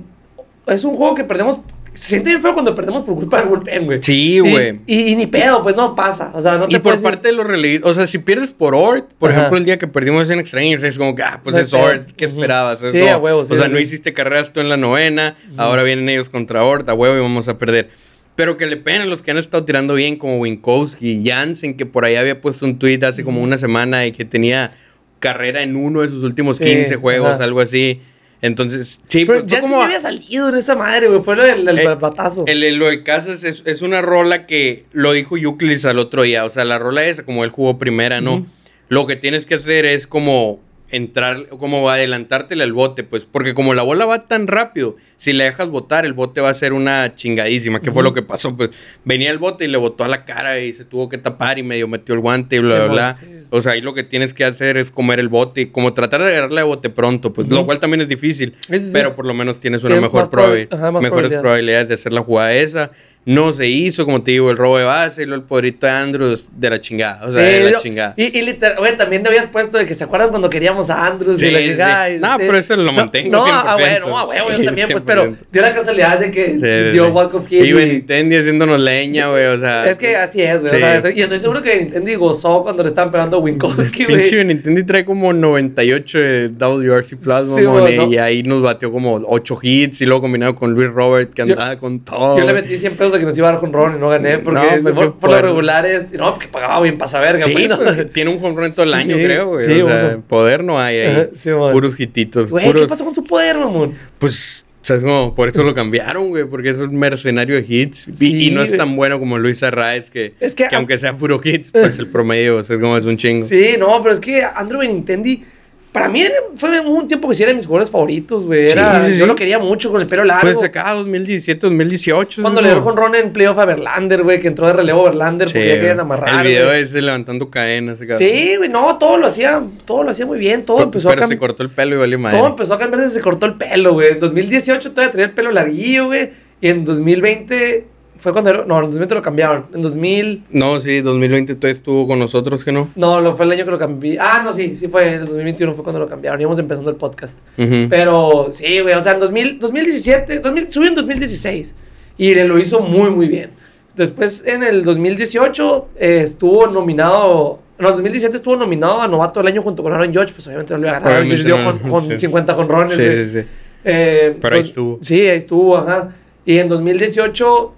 [0.68, 1.60] es un juego que perdemos
[1.94, 4.00] se siente bien feo cuando perdemos por culpa del bullpen, güey.
[4.04, 4.82] Sí, güey.
[4.86, 6.30] Y, y ni pedo, pues no pasa.
[6.36, 8.20] O sea, no te Y por puedes ir- parte de los relevistas, o sea, si
[8.20, 9.40] pierdes por Ort, por Ajá.
[9.40, 11.74] ejemplo, el día que perdimos en Extraños, es como que, ah, pues No es.
[11.74, 12.80] Ort, ¿qué esperabas?
[12.84, 13.72] Es Sí, a huevo, sí, o sea, sí.
[13.74, 17.20] no hiciste carreras tú en la novena, ahora vienen ellos contra Ort, a huevo y
[17.20, 17.90] vamos a perder.
[18.38, 21.86] Pero que le peguen a los que han estado tirando bien, como Winkowski, Jansen, que
[21.86, 24.72] por ahí había puesto un tweet hace como una semana y que tenía
[25.20, 27.44] carrera en uno de sus últimos Sí, 15 juegos, ajá.
[27.44, 28.00] algo así.
[28.44, 31.22] Entonces, sí, Pero pues, ya como había salido en esa madre, güey.
[31.22, 32.44] Fue lo del el Eh, batazo.
[32.46, 36.22] El, el- lo de Casas es, es una rola que lo dijo Euclides al otro
[36.22, 36.46] día.
[36.46, 38.46] O sea, la rola esa, como él jugó primera, ¿no?
[38.90, 43.74] Lo que tienes que hacer es como entrar, como adelantártele al bote, pues, porque como
[43.74, 47.14] la bola va tan rápido, si le dejas botar, el bote va a ser una
[47.16, 48.70] chingadísima, que fue lo que pasó, pues,
[49.04, 51.64] venía el bote y le botó a la cara y se tuvo que tapar y
[51.64, 53.16] medio metió el guante y bla, Sí, bla, bla.
[53.20, 53.48] sí, sí.
[53.50, 56.22] O sea, ahí lo que tienes que hacer es comer el bote y como tratar
[56.24, 58.56] de agarrarle de bote pronto, pues, lo cual también es difícil,
[58.94, 61.42] pero por lo menos tienes una mejor más probabil- probabil- ajá, mejores probabilidad.
[61.42, 62.92] probabilidades de hacer la jugada esa.
[63.28, 65.92] No se hizo, como te digo, el robo de base y luego el poderito de
[65.92, 67.26] Andrews de la chingada.
[67.26, 68.14] O sea, Sí, de la yo- chingada.
[68.16, 71.06] Y, y literal, güey, también me habías puesto de que se acuerdan cuando queríamos a
[71.08, 71.66] Andrews Sí, y la sí.
[71.68, 72.10] chingada.
[72.10, 73.64] No, este- pero eso lo mantengo No, 100%.
[73.68, 75.04] ah, bueno, no, ah, güey, yo también, pues, 100%.
[75.06, 77.12] pero dio la casualidad de que Sí, sí, dio sí.
[77.12, 77.66] walk of hit.
[77.66, 79.90] Y y- Benintendi haciéndonos leña, güey, o sea.
[79.90, 80.70] Es que así es, güey.
[80.70, 80.76] Sí.
[80.78, 84.06] o sea, estoy- y estoy seguro que Nintendo gozó cuando le estaban pegando a Winkowski,
[84.06, 84.18] güey.
[84.22, 88.24] Pinche Benintendi trae como 98 de WRC Plus, Sí, mamón, güey, y ¿no?
[88.24, 92.00] ahí nos batió como 8 hits y luego combinado con Luis Robert que andaba con
[92.00, 92.38] todo.
[92.40, 94.10] Yo le metí 100 pesos a que nos iba a dar con Ron y no
[94.10, 95.46] gané porque No, por, por los poder.
[95.46, 96.12] regulares.
[96.14, 97.68] No, porque pagaba bien pasa verga, Sí, güey.
[97.68, 99.66] pues, tiene un home run todo el Sí, año, creo, güey.
[99.66, 101.30] sí, o sea, poder no hay ahí.
[101.36, 101.74] Sí, bueno.
[101.74, 102.50] puros hititos.
[102.50, 102.82] Güey, puros...
[102.84, 103.94] ¿qué pasó con su poder, mamón?
[104.20, 107.66] Pues, o sea, es como, por eso lo cambiaron, güey, porque es un mercenario de
[107.68, 108.08] hits.
[108.08, 110.98] Y- Sí, y, no es tan bueno como Luis Arraez, que, Es que- que aunque
[110.98, 113.46] sea puro hits, pues el promedio o sea, es como es un chingo.
[113.46, 115.44] Sí, no, pero es que Andrew Benintendi,
[115.92, 116.24] para mí
[116.58, 118.68] fue un tiempo que sí era de mis jugadores favoritos, güey.
[118.70, 120.42] Era- Sí, sí, Yo lo quería mucho con el pelo largo.
[120.52, 122.42] Pues acá 2017, 2018.
[122.42, 125.10] Cuando le dio con Ron en playoff a Verlander, güey, que entró de relevo a
[125.10, 126.46] Verlander porque ya querían amarrar.
[126.46, 128.00] El video ese levantando cadenas.
[128.02, 128.16] acá.
[128.16, 131.28] Sí, güey, no, todo lo hacía, todo lo hacía muy bien, todo empezó Pero a
[131.28, 131.40] se cambiar.
[131.40, 132.38] cortó el pelo y valió madre.
[132.38, 134.12] Todo empezó a cambiar desde se cortó el pelo, güey.
[134.12, 136.30] En 2018 todavía tenía el pelo larguillo, güey.
[136.62, 137.86] Y en 2020
[138.20, 138.50] fue cuando...
[138.50, 139.66] era- No, en 2020 lo cambiaron.
[139.74, 140.44] En 2000...
[140.52, 142.90] No, sí, 2020 todavía estuvo con nosotros, que no.
[142.96, 144.18] No, lo fue el año que lo cambié.
[144.20, 145.14] Ah, no, sí, sí fue.
[145.14, 146.40] En 2021 fue cuando lo cambiaron.
[146.42, 147.40] Íbamos empezando el podcast.
[147.58, 147.88] Ujú.
[147.90, 148.94] Pero sí, güey.
[148.96, 150.40] O sea, en 2000, 2017...
[150.40, 151.76] 2000, subió en 2016.
[152.18, 153.52] Y le lo hizo muy, muy bien.
[153.96, 157.60] Después, en el 2018, eh, estuvo nominado...
[157.80, 160.34] No, en 2017 estuvo nominado a novato del año junto con Aaron Judge.
[160.34, 161.18] Pues obviamente no lo iba a ganar.
[161.18, 162.18] Aaron dio con, con sí.
[162.20, 162.92] 50 jonrones.
[162.94, 163.26] Sí, güey.
[163.26, 163.48] sí, sí.
[163.86, 164.98] Eh, Pero ahí estuvo.
[165.02, 166.10] Sí, ahí estuvo, ajá.
[166.46, 167.74] Y en 2018,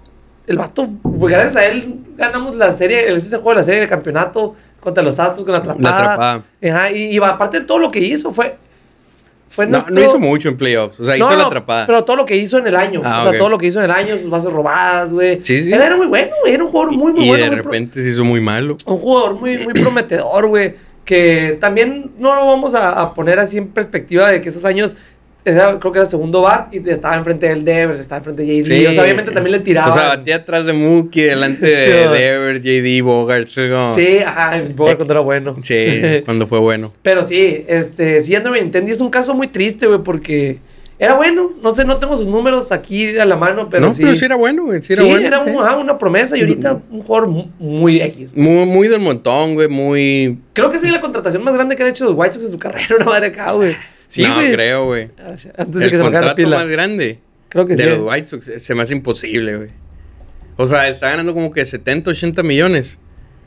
[0.50, 3.80] el vato, pues, gracias a él, ganamos la serie, el ese juego de la serie
[3.80, 5.82] de campeonato contra los Astros con la atrapada.
[5.90, 6.44] La atrapada.
[6.70, 8.56] Ajá, y, y aparte de todo lo que hizo, fue.
[9.48, 10.98] fue No, nuestro- no hizo mucho en playoffs.
[11.00, 11.86] O sea, No, hizo la atrapada.
[11.86, 13.00] Pero todo lo que hizo en el año.
[13.04, 15.40] Ah, o sea, todo lo que hizo en el año, sus bases robadas, güey.
[15.44, 15.72] Sí, sí.
[15.72, 16.54] Él era muy bueno, güey.
[16.54, 17.44] Era un jugador muy, muy y bueno.
[17.44, 18.76] de muy pro- repente se hizo muy malo.
[18.86, 20.74] un jugador muy, muy prometedor, güey.
[21.04, 24.96] Que también no lo vamos a, a poner así en perspectiva de que esos años.
[25.44, 28.64] Era- creo que era segundo bat y estaba enfrente del Devers, estaba enfrente de JD.
[28.66, 28.86] Sí.
[28.86, 29.88] O sea, obviamente también le tiraba.
[29.88, 32.12] O sea, batía atrás de Mookie, delante de Sí, man.
[32.14, 33.48] Dever, JD, Bogart.
[33.48, 35.56] sí, como- Sí, ajá, el Bogart cuando era bueno.
[35.62, 35.86] Sí,
[36.24, 36.92] cuando fue bueno.
[37.02, 40.58] Pero sí, este, sí, Andrew Benintendi es un caso muy triste, güey, porque
[40.98, 41.52] era bueno.
[41.62, 44.02] No sé, no tengo sus números aquí a la mano, pero no, sí.
[44.02, 44.82] pero sí era bueno, güey.
[44.82, 45.54] Sí Sí, era era, un- sí.
[45.58, 48.32] ajá, una promesa y ahorita un jugador mu- muy X.
[48.34, 49.68] Muy, muy del montón, güey.
[49.68, 50.38] Muy.
[50.52, 52.58] Creo que sí, la contratación más grande que han hecho los White Sox en su
[52.58, 53.74] carrera, una madre acá, güey.
[54.10, 55.08] Sí, no, creo, güey.
[55.56, 56.56] Antes de El que se me acabe la contrato pila.
[56.58, 57.18] más grande
[57.48, 57.88] Creo que de sí.
[57.88, 59.68] los White Sox se me hace imposible, güey.
[60.56, 62.98] O sea, está ganando como que 70, 80 millones.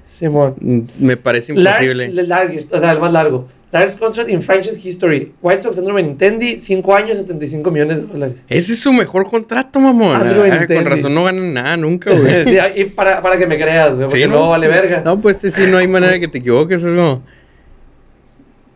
[0.06, 0.56] Simón.
[0.60, 2.12] Mm, Me parece imposible.
[2.12, 3.48] Lar- largest, o sea, el más largo.
[3.72, 5.32] Largest contract in franchise history.
[5.42, 8.46] White Sox, Andrew Benintendi, 5 años, 75 millones de dólares.
[8.48, 10.16] Ese es su mejor contrato, mamón.
[10.16, 12.46] Andrew Ah, con razón no ganan nada nunca, güey.
[12.46, 15.02] sí, y para, para que me creas, güey, porque Sí, no vale verga.
[15.04, 17.24] No, pues este sí no hay manera de que te equivoques, es como...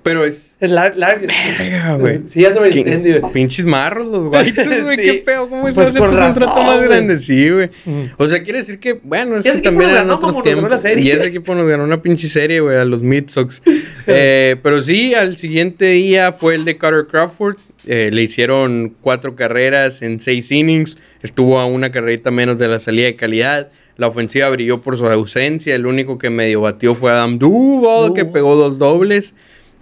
[0.07, 0.55] Pero es...
[0.59, 1.33] Es lar- largest.
[1.59, 2.21] Verga, güey.
[2.27, 3.33] Sí, Andrew ¿Quién- Benintendi, güey.
[3.33, 4.95] Pinches marros los Sox, güey.
[4.97, 5.01] Sí.
[5.03, 7.21] Qué feo, ¿cómo es Pues con un contrato razón, más grande?
[7.21, 7.69] Sí, güey.
[8.17, 10.83] O sea, quiere decir que, bueno, Y es que también eran otros tiempos.
[10.85, 13.61] Y ese equipo nos ganó una pinche serie, güey, a los Mid Sox.
[14.09, 17.57] Eh, pero sí, al siguiente día fue el de Carter Crawford.
[17.85, 20.97] Eh, le hicieron cuatro carreras en seis innings.
[21.21, 23.69] Estuvo a una carrerita menos de la salida de calidad.
[23.97, 25.75] La ofensiva brilló por su ausencia.
[25.75, 29.33] El único que medio batió fue Adam Duval, que pegó dos dobles.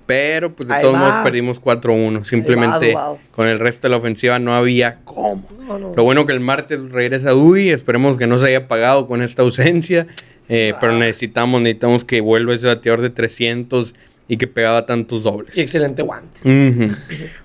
[0.05, 0.99] Pero pues de Ahí todos va.
[0.99, 2.23] modos perdimos 4-1.
[2.25, 2.95] Simplemente
[3.31, 5.47] con el resto de la ofensiva no había cómo.
[5.67, 5.93] No, no.
[5.95, 9.41] Lo bueno que el martes regresa Dewey, esperemos que no se haya pagado con esta
[9.41, 10.05] ausencia,
[10.49, 10.77] eh, Ah.
[10.79, 13.95] pero necesitamos, necesitamos que vuelva ese bateador de 300
[14.27, 15.57] y que pegaba tantos dobles.
[15.57, 16.39] Y excelente guante.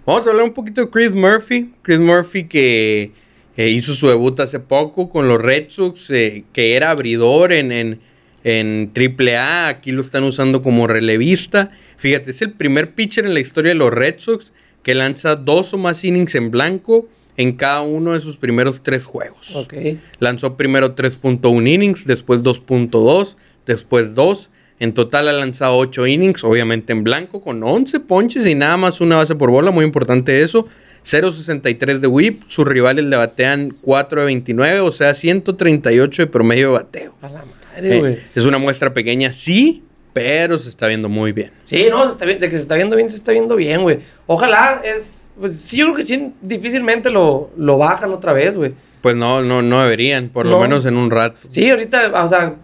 [0.07, 1.71] Vamos a hablar un poquito de Chris Murphy.
[1.83, 3.13] Chris Murphy que
[3.57, 7.73] Eh, hizo su debut hace poco con los Red Sox, eh, que era abridor en,
[7.73, 8.01] en,
[8.45, 9.69] en AAA.
[9.69, 11.71] Aquí lo están usando como relevista.
[12.01, 15.75] Fíjate, es el primer pitcher en la historia de los Red Sox que lanza dos
[15.75, 19.55] o más innings en blanco en cada uno de sus primeros tres juegos.
[19.55, 19.75] Ok.
[20.19, 23.37] Lanzó primero 3.1 innings, después 2.2,
[23.67, 24.51] después 2.
[24.79, 29.03] En total ha lanzado 8 innings, obviamente en blanco, con 11 ponches y nada más
[29.03, 30.69] una base por bola, muy importante eso.
[31.05, 36.69] 0.63 de whip, sus rivales le batean 4 de 29, o sea, 138 de promedio
[36.69, 37.15] de bateo.
[37.21, 38.13] A la madre, güey.
[38.15, 41.51] Eh, es una muestra pequeña, sí, pero se está viendo muy bien.
[41.65, 44.01] Sí, no, se está de que se está viendo bien, se está viendo bien, güey.
[44.27, 45.31] Ojalá es.
[45.39, 48.73] Pues sí, yo creo que sí, difícilmente lo, lo bajan otra vez, güey.
[49.01, 50.61] Pues no, no, no deberían, por lo No.
[50.63, 51.47] menos en un rato.
[51.49, 52.55] Sí, ahorita, o sea,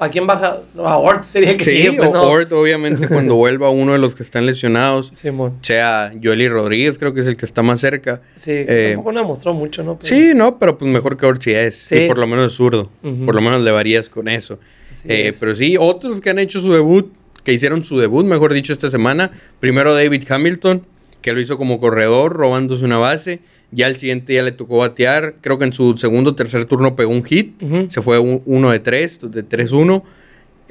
[0.00, 0.60] ¿a quién baja?
[0.78, 2.22] A Ort sería el que Sí, sigue, pues, no.
[2.22, 5.58] Ort, obviamente, cuando vuelva uno de los que están lesionados, Simón.
[5.60, 8.22] sea Joely Rodríguez, creo que es el que está más cerca.
[8.34, 9.98] Sí, Eh, tampoco no demostró mucho, ¿no?
[9.98, 11.76] Pero- Sí, no, pero pues mejor que Ort sí es.
[11.76, 11.96] Sí.
[12.04, 12.88] Y por lo menos es zurdo.
[13.02, 14.58] Por lo menos le varías con eso.
[15.06, 17.12] Eh, pero sí, otros que han hecho su debut,
[17.42, 19.30] que hicieron su debut, mejor dicho, esta semana.
[19.60, 20.84] Primero David Hamilton,
[21.20, 23.40] que lo hizo como corredor, robándose una base.
[23.70, 25.34] Ya al siguiente ya le tocó batear.
[25.40, 27.60] Creo que en su segundo o tercer turno pegó un hit.
[27.88, 30.04] Se fue un- uno de tres, de 3-1.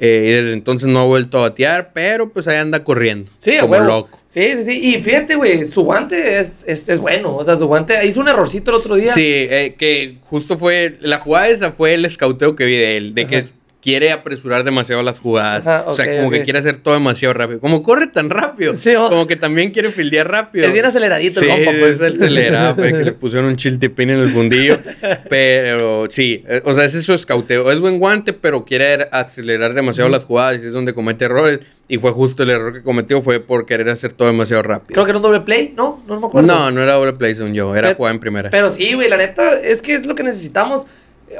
[0.00, 3.30] Eh, y desde entonces no ha vuelto a batear, pero pues ahí anda corriendo.
[3.40, 3.84] Sí, como huevo.
[3.86, 4.18] loco.
[4.26, 4.80] Sí, sí, sí.
[4.96, 7.36] Y fíjate, güey, su guante es, es, es bueno.
[7.36, 9.10] O sea, su guante hizo un errorcito el otro día.
[9.12, 10.96] Sí, eh, que justo fue.
[11.00, 13.30] La jugada esa fue el escauteo que vi de él, de Ajá.
[13.30, 13.44] que
[13.84, 15.66] quiere apresurar demasiado las jugadas.
[15.66, 16.44] Ajá, o sea, como que ok.
[16.44, 17.60] quiere hacer todo demasiado rápido.
[17.60, 18.74] Como corre tan rápido.
[18.74, 20.64] Sí, o- Como que también quiere fildear rápido.
[20.64, 22.00] Es bien aceleradito Sí, el compa, pues.
[22.00, 24.78] es acelerado, fue que le pusieron un chiltepín en el fundillo.
[25.28, 27.70] pero sí, eh, o sea, ese es su escauteo.
[27.70, 31.60] Es buen guante, pero quiere acelerar demasiado las jugadas y es donde comete errores.
[31.86, 34.94] Y fue justo el error que cometió, fue por querer hacer todo demasiado rápido.
[34.94, 36.02] Creo que era un doble play, ¿no?
[36.06, 36.46] No me acuerdo.
[36.48, 38.48] no, no era doble play, según yo, era Pero- jugada en primera.
[38.50, 40.86] Pero sí, güey, la neta, es que es lo que necesitamos.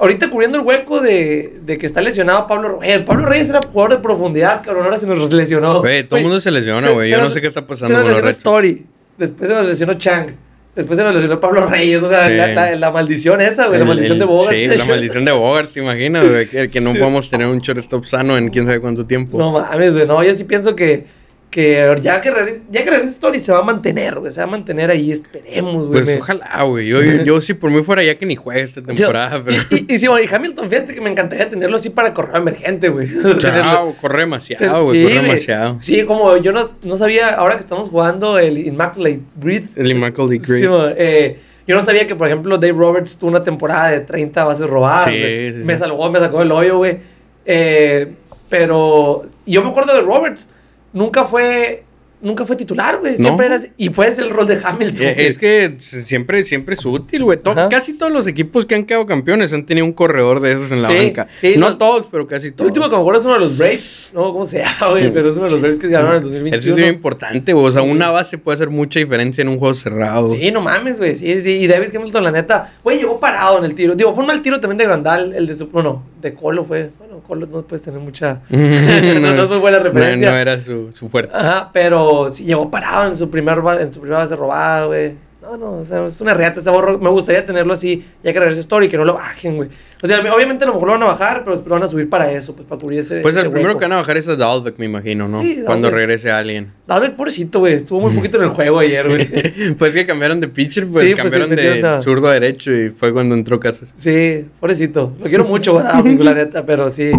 [0.00, 3.02] Ahorita cubriendo el hueco de, de que está lesionado Pablo Reyes.
[3.02, 5.80] Pablo Reyes era jugador de profundidad, cabrón, ahora se nos lesionó.
[5.80, 7.11] Güey, todo el mundo se lesiona, se- güey.
[7.11, 8.30] se Yo no sé qué está Se pasando nos con los lesionó.
[8.59, 8.87] Story.
[9.18, 10.26] Después se nos lesionó Chang.
[10.74, 12.02] Después se nos lesionó Pablo Reyes.
[12.02, 12.35] O sea, Sí.
[12.37, 13.78] la, la- la maldición esa, güey.
[13.78, 14.57] La maldición el- de Bogart.
[14.57, 16.48] Sí, la maldición de Bogart, ¿te imaginas, güey?
[16.48, 16.98] Que, que no Sí.
[16.98, 19.38] podemos tener un shortstop sano en quién sabe cuánto tiempo.
[19.38, 20.07] No mames, güey.
[20.07, 21.07] No, yo sí pienso que,
[21.54, 22.32] que ya que
[22.68, 24.32] ya que regrese Story se va a mantener, güey.
[24.32, 26.02] Se va a mantener ahí, esperemos, güey.
[26.02, 26.88] Pues Me- ojalá, güey.
[26.88, 29.62] Yo, yo, yo sí, por mí fuera ya que ni juegue esta Sí, temporada, pero...
[29.70, 32.88] y, y, y sí, güey, Hamilton, fíjate que me encantaría tenerlo así para correr emergente,
[32.88, 33.08] güey.
[33.38, 34.98] Chao, corre demasiado, güey.
[34.98, 35.78] Sí, corre demasiado.
[35.80, 40.38] Sí, como yo no, no sabía, ahora que estamos jugando el Immaculate Grid, El Immaculate
[40.44, 40.58] Grid.
[40.58, 41.38] sí, güey, eh,
[41.68, 45.04] yo no sabía que, por ejemplo, Dave Roberts tuvo una temporada de 30 bases robadas.
[45.04, 45.52] Sí, güey.
[45.52, 45.78] sí, me sí.
[45.78, 46.98] salvó, me sacó del hoyo, güey.
[47.46, 48.12] Eh,
[48.48, 50.50] pero yo me acuerdo de Roberts,
[50.94, 51.85] nunca fue,
[52.24, 53.12] nunca fue titular, güey.
[53.12, 53.18] No.
[53.22, 53.70] Siempre era así.
[53.76, 55.06] Y puede ser el rol de Hamilton.
[55.06, 55.14] Eh.
[55.28, 57.38] Es que siempre, siempre es útil, güey.
[57.70, 60.82] Casi todos los equipos que han quedado campeones han tenido un corredor de esos en
[60.82, 61.28] la Sí, banca.
[61.37, 62.68] sí, no no- todos, pero casi El todos.
[62.68, 64.12] último que me acuerdo es uno de los Braves.
[64.14, 65.12] No, ¿cómo se llama, güey?
[65.12, 66.74] Pero es uno de los Braves que ganaron en el Eso 2021.
[66.76, 67.66] es bien importante, güey.
[67.66, 70.28] O sea, una base puede hacer mucha diferencia en un juego cerrado.
[70.28, 71.16] Sí, no mames, güey.
[71.16, 71.50] Sí, sí.
[71.52, 73.94] Y David Hamilton, la neta, güey, llegó parado en el tiro.
[73.94, 75.66] Digo, fue un mal tiro también de Grandal, el de su.
[75.68, 76.90] Bueno, de Colo fue.
[76.98, 78.40] Bueno, Colo no puedes tener mucha.
[78.50, 80.30] no, no es muy buena No, referencia.
[80.30, 81.34] no era su, su fuerte.
[81.37, 85.16] Ajá, pero sí llegó parado en su primer en su primera base robada, güey.
[85.44, 86.98] No, no, o sea, es una reata ese borro.
[86.98, 89.68] Me gustaría tenerlo así, ya que regrese Story, que no lo bajen, güey.
[90.02, 92.09] O sea, obviamente a lo mejor lo van a bajar, pero, pero van a subir
[92.09, 93.20] para eso, pues para cubrir ese.
[93.20, 93.80] Pues ese el primero hueco.
[93.80, 95.42] que van a bajar es a Dalbeck, me imagino, ¿no?
[95.42, 96.72] Sí, Cuando regrese alguien.
[96.87, 97.74] Dalbeck, pobrecito, güey.
[97.74, 99.74] Estuvo muy poquito en el juego ayer, güey.
[99.78, 102.90] pues que cambiaron de pitcher, pues Sí, pues, cambiaron sí, de zurdo a derecho y
[102.90, 103.92] fue cuando entró Casas.
[103.94, 105.12] Sí, pobrecito.
[105.20, 107.11] Lo quiero mucho, güey, la neta, pero sí,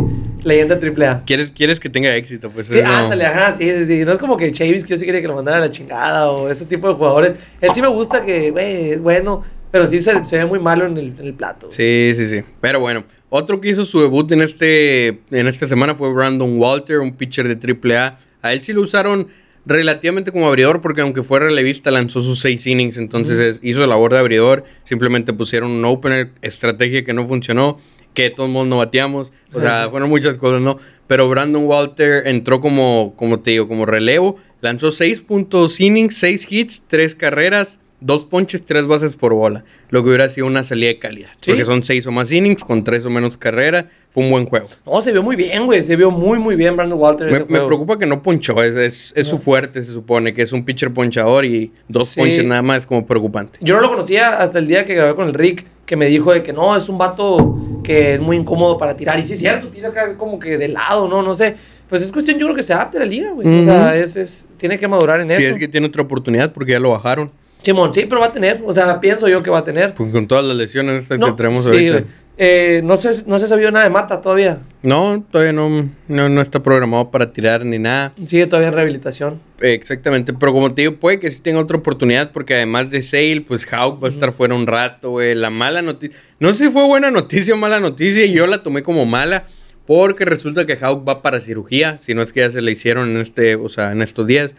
[0.44, 1.24] leyenda triple A.
[1.26, 2.68] ¿Quieres, quieres que tenga éxito, pues.
[2.68, 4.06] Sí, lo- ándale, ajá, sí, sí, sí.
[4.06, 6.30] No es como que Chavis, que yo sí quería que lo mandara a la chingada
[6.30, 7.34] o ese tipo de jugadores.
[7.62, 10.86] Él sí me gusta que, güey, es bueno, pero sí se, se ve muy malo
[10.86, 11.68] en el, en el plato.
[11.72, 12.42] Sí, sí, sí.
[12.62, 17.00] Pero bueno, otro que hizo su debut en, este, en esta semana fue Brandon Walter,
[17.00, 18.18] un pitcher de AAA.
[18.42, 19.28] A él sí lo usaron
[19.66, 24.14] relativamente como abridor porque aunque fue relevista lanzó sus seis innings, entonces es- hizo labor
[24.14, 24.64] de abridor.
[24.84, 27.80] Simplemente pusieron un opener, estrategia que no funcionó,
[28.14, 29.34] que todos modos no bateamos.
[29.52, 30.78] O sea, fueron muchas cosas, ¿no?
[31.08, 34.38] Pero Brandon Walter entró como, como te digo, como relevo.
[34.62, 39.64] Lanzó 6 puntos innings, 6 hits, 3 carreras, 2 ponches, 3 bases por bola.
[39.90, 41.30] Lo que hubiera sido una salida de calidad.
[41.42, 41.52] Sí.
[41.52, 43.86] Porque son 6 o más innings con 3 o menos carreras.
[44.12, 44.68] Fue un buen juego.
[44.86, 45.84] No, se vio muy bien, güey.
[45.84, 47.28] Se vio muy, muy bien Brandon Walter.
[47.28, 47.68] Me, ese me juego.
[47.68, 48.64] preocupa que no ponchó.
[48.64, 50.34] Es, es, es su fuerte, se supone.
[50.34, 52.20] Que es un pitcher ponchador y dos Sí.
[52.20, 52.78] ponches nada más.
[52.80, 53.58] Es como preocupante.
[53.62, 56.32] Yo no lo conocía hasta el día que grabé con el Rick, que me dijo
[56.32, 59.20] de que no, es un vato que es muy incómodo para tirar.
[59.20, 61.22] Y sí, es cierto, tira acá como que de lado, ¿no?
[61.24, 61.56] No sé.
[61.90, 63.62] Pues es cuestión, yo creo que se adapte a la liga, güey.
[63.62, 65.42] O sea, es, es, tiene que madurar en eso.
[65.42, 67.32] es que tiene otra oportunidad porque ya lo bajaron.
[67.66, 68.62] Simón, sí, pero va a tener.
[68.64, 69.96] O sea, pienso yo que va a tener.
[69.96, 72.04] Pues con todas las lesiones estas No, que tenemos sí, ahorita.
[72.38, 74.60] Eh, no sé, no se sabido nada de Mata todavía.
[74.84, 78.14] No, todavía no, no, no está programado para tirar ni nada.
[78.24, 79.42] Sigue todavía en rehabilitación.
[79.62, 83.42] Exactamente, pero como te digo, puede que sí tenga otra oportunidad porque además de Sale,
[83.48, 85.34] pues Hawk va a estar fuera un rato, güey.
[85.34, 88.62] La mala noticia, no sé si fue buena noticia o mala noticia, y yo la
[88.62, 89.46] tomé como mala
[89.88, 93.10] porque resulta que Hawk va para cirugía, si no es que ya se le hicieron
[93.10, 94.54] en este, o sea, en estos días.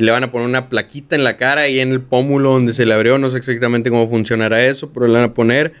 [0.00, 2.86] Le van a poner una plaquita en la cara y en el pómulo donde se
[2.86, 5.72] le abrió, no sé exactamente cómo funcionará eso, pero le van a poner.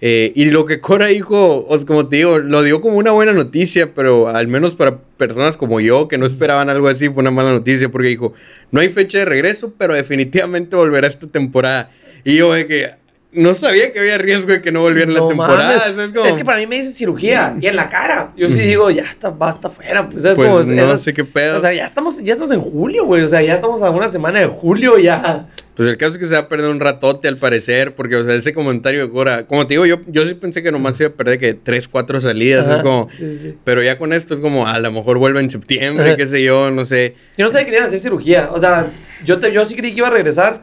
[0.00, 3.94] Eh, y lo que Cora dijo, como te digo, lo dio como una buena noticia,
[3.94, 7.52] pero al menos para personas como yo que no esperaban algo así, fue una mala
[7.52, 8.34] noticia porque dijo,
[8.70, 11.90] no hay fecha de regreso, pero definitivamente volverá esta temporada.
[12.24, 12.90] Y yo de que
[13.36, 15.76] no sabía que había riesgo de que no volviera la temporada.
[15.88, 18.32] es, como, Es que para mí me dicen cirugía y en la cara.
[18.36, 20.08] Yo sí digo, ya está, basta fuera.
[20.08, 21.56] Pues, es Pues como, no esas- sé qué pedo.
[21.56, 23.22] O sea, ya estamos, ya estamos en julio, güey.
[23.22, 25.46] O sea, ya estamos a una semana de julio ya.
[25.74, 28.24] Pues el caso es que se va a perder un ratote al parecer, porque, o
[28.24, 31.04] sea, ese comentario de Cora, como te digo, yo, yo sí pensé que nomás se
[31.04, 33.08] iba a perder que 3, 4 salidas, Ajá, es como...
[33.10, 33.58] sí, sí, sí.
[33.62, 36.16] Pero ya con esto es como, a lo mejor vuelve en septiembre, Ajá.
[36.16, 37.14] qué sé yo, no sé.
[37.36, 38.48] Yo no sabía que querían hacer cirugía.
[38.52, 38.90] O sea,
[39.26, 40.62] yo, te, yo sí creí que iba a regresar.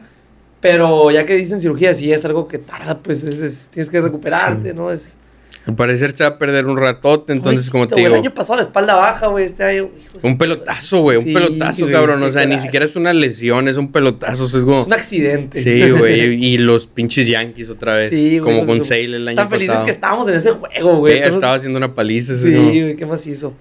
[0.64, 4.00] Pero ya que dicen cirugía, sí es algo que tarda, pues es- es- tienes que
[4.00, 4.90] recuperarte, ¿no?
[4.90, 5.18] Es.
[5.66, 8.08] Al parecer se va a perder un ratote, entonces, como te digo...
[8.08, 9.44] El año pasado la espalda baja, güey.
[9.44, 9.90] Este año.
[9.98, 12.22] hijo Un pelotazo, güey, un Sí, pelotazo, güey, cabrón.
[12.22, 14.44] O sea, ni siquiera es una lesión, es un pelotazo.
[14.44, 14.80] o sea, es como...
[14.80, 15.58] Es un accidente.
[15.60, 16.42] Sí, güey.
[16.42, 18.08] Y los pinches Yankees otra vez.
[18.08, 19.84] Sí, güey, como con Sale el año Tan felices pasado.
[19.84, 21.18] que estábamos en ese juego, güey.
[21.18, 22.34] Estaba haciendo una paliza.
[22.36, 23.52] Sí, güey, ¿qué más hizo?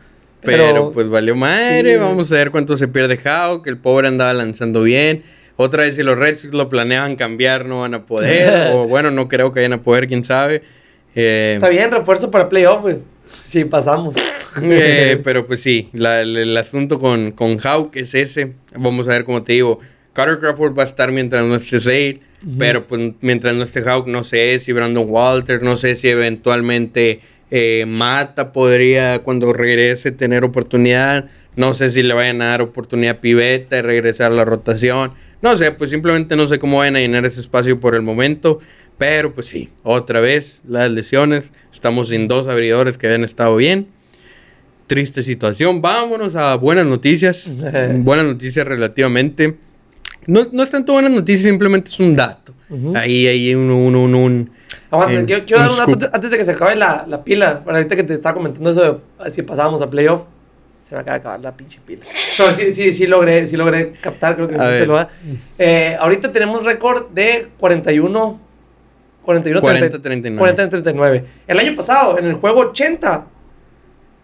[0.42, 1.94] Pero, pues valió madre.
[1.94, 3.66] sí, Vamos a ver cuánto se pierde Hawk.
[3.68, 5.24] El pobre andaba lanzando bien.
[5.56, 8.72] Otra vez, si los Red Sox lo planeaban cambiar, no van a poder.
[8.74, 10.64] o bueno, no creo que vayan a poder, quién sabe.
[11.16, 12.98] Eh, Está bien, refuerzo para playoff, güey.
[13.46, 14.16] Sí, pasamos.
[14.62, 18.54] eh, pero pues sí, la- el, el asunto con, con Hawk es ese.
[18.76, 19.80] Vamos a ver cómo te digo.
[20.14, 22.20] Carter Crawford va a estar mientras no esté Sale.
[22.60, 27.22] Pero pues mientras no esté Hawk, no sé si Brandon Walter, no sé si eventualmente
[27.52, 31.30] eh, Mata podría cuando regrese tener oportunidad.
[31.56, 35.14] No sé si le vayan a dar oportunidad a Piveta de regresar a la rotación.
[35.44, 38.60] No sé, pues simplemente no sé cómo van a llenar ese espacio por el momento.
[38.98, 41.50] Pero pues sí, otra vez las lesiones.
[41.72, 43.88] Estamos sin dos abridores que habían estado bien.
[44.88, 45.82] Triste situación.
[45.82, 47.50] Vámonos a buenas noticias.
[47.98, 49.58] buenas noticias relativamente.
[50.28, 52.54] No, no es tanto buenas noticias, simplemente es un dato.
[52.70, 52.94] Ujú.
[52.96, 54.52] Ahí hay un, un, un, un-
[54.90, 57.24] Aguanta, en- quiero, quiero dar un un dato antes de que se acabe la, la
[57.24, 57.64] pila.
[57.64, 60.22] Para ahorita que te estaba comentando eso de si pasábamos a playoff.
[60.94, 62.06] Se me acaba de acabar la pinche pila.
[62.38, 65.10] Pero sí, sí, sí logré, sí logré captar, creo que A te lo va.
[65.58, 68.40] Eh, ahorita tenemos récord de 41,
[69.24, 70.38] 41 40, 39.
[70.38, 71.26] 40 39.
[71.48, 73.26] El año pasado, en el juego 80,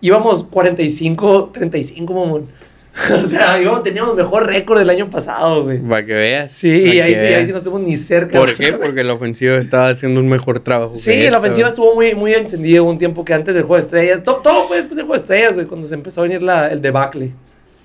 [0.02, 2.48] íbamos 45, 35, mamón.
[3.24, 5.80] o sea, íbamos, teníamos mejor récord del año pasado, güey.
[5.80, 6.52] Para que veas.
[6.52, 8.38] Sí, para ahí que sí, ahí sí no estuvimos ni cerca.
[8.38, 8.74] ¿Por qué?
[8.74, 10.94] Porque la ofensiva estaba haciendo un mejor trabajo.
[10.94, 11.74] que Sí, esta, la ofensiva güey.
[11.74, 14.24] estuvo muy, muy encendida un tiempo que antes del juego de estrellas.
[14.24, 16.68] Todo, todo fue después del juego de estrellas, güey, cuando se empezó a venir la,
[16.68, 17.32] el debacle.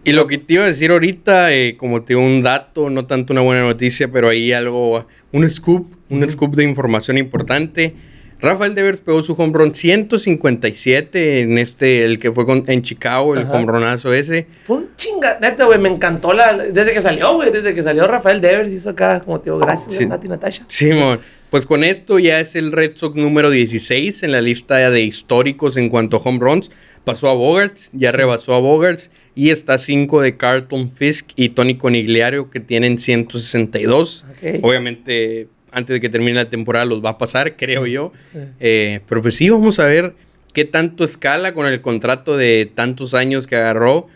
[0.05, 3.07] Y lo que te iba a decir ahorita, eh, como te digo, un dato, no
[3.07, 7.95] tanto una buena noticia, pero ahí algo, un scoop, un scoop de información importante.
[8.40, 13.35] Rafael Devers pegó su home run 157 en este, el que fue con- en Chicago,
[13.35, 13.53] el Ajá.
[13.53, 14.47] home runazo ese.
[14.66, 18.07] Fue un chinga, neta, güey, me encantó la, desde que salió, güey, desde que salió
[18.07, 20.07] Rafael Devers hizo acá, como te digo, gracias, Sí.
[20.07, 20.64] Nati Natasha.
[20.68, 21.20] Simón,
[21.51, 25.77] pues con esto ya es el Red Sox número 16 en la lista de históricos
[25.77, 26.70] en cuanto a home runs.
[27.05, 31.51] Pasó a Bogarts, ya rebasó a Bogarts y está a 5 de Carlton Fisk y
[31.51, 34.25] Tony Conigliario que tienen 162.
[34.31, 34.61] Ok.
[34.62, 38.13] Obviamente, antes de que termine la temporada los va a pasar, creo yo.
[38.33, 38.39] Sí.
[38.61, 40.15] Eh, pero pues sí, vamos a ver
[40.53, 44.07] qué tanto escala con el contrato de tantos años que agarró.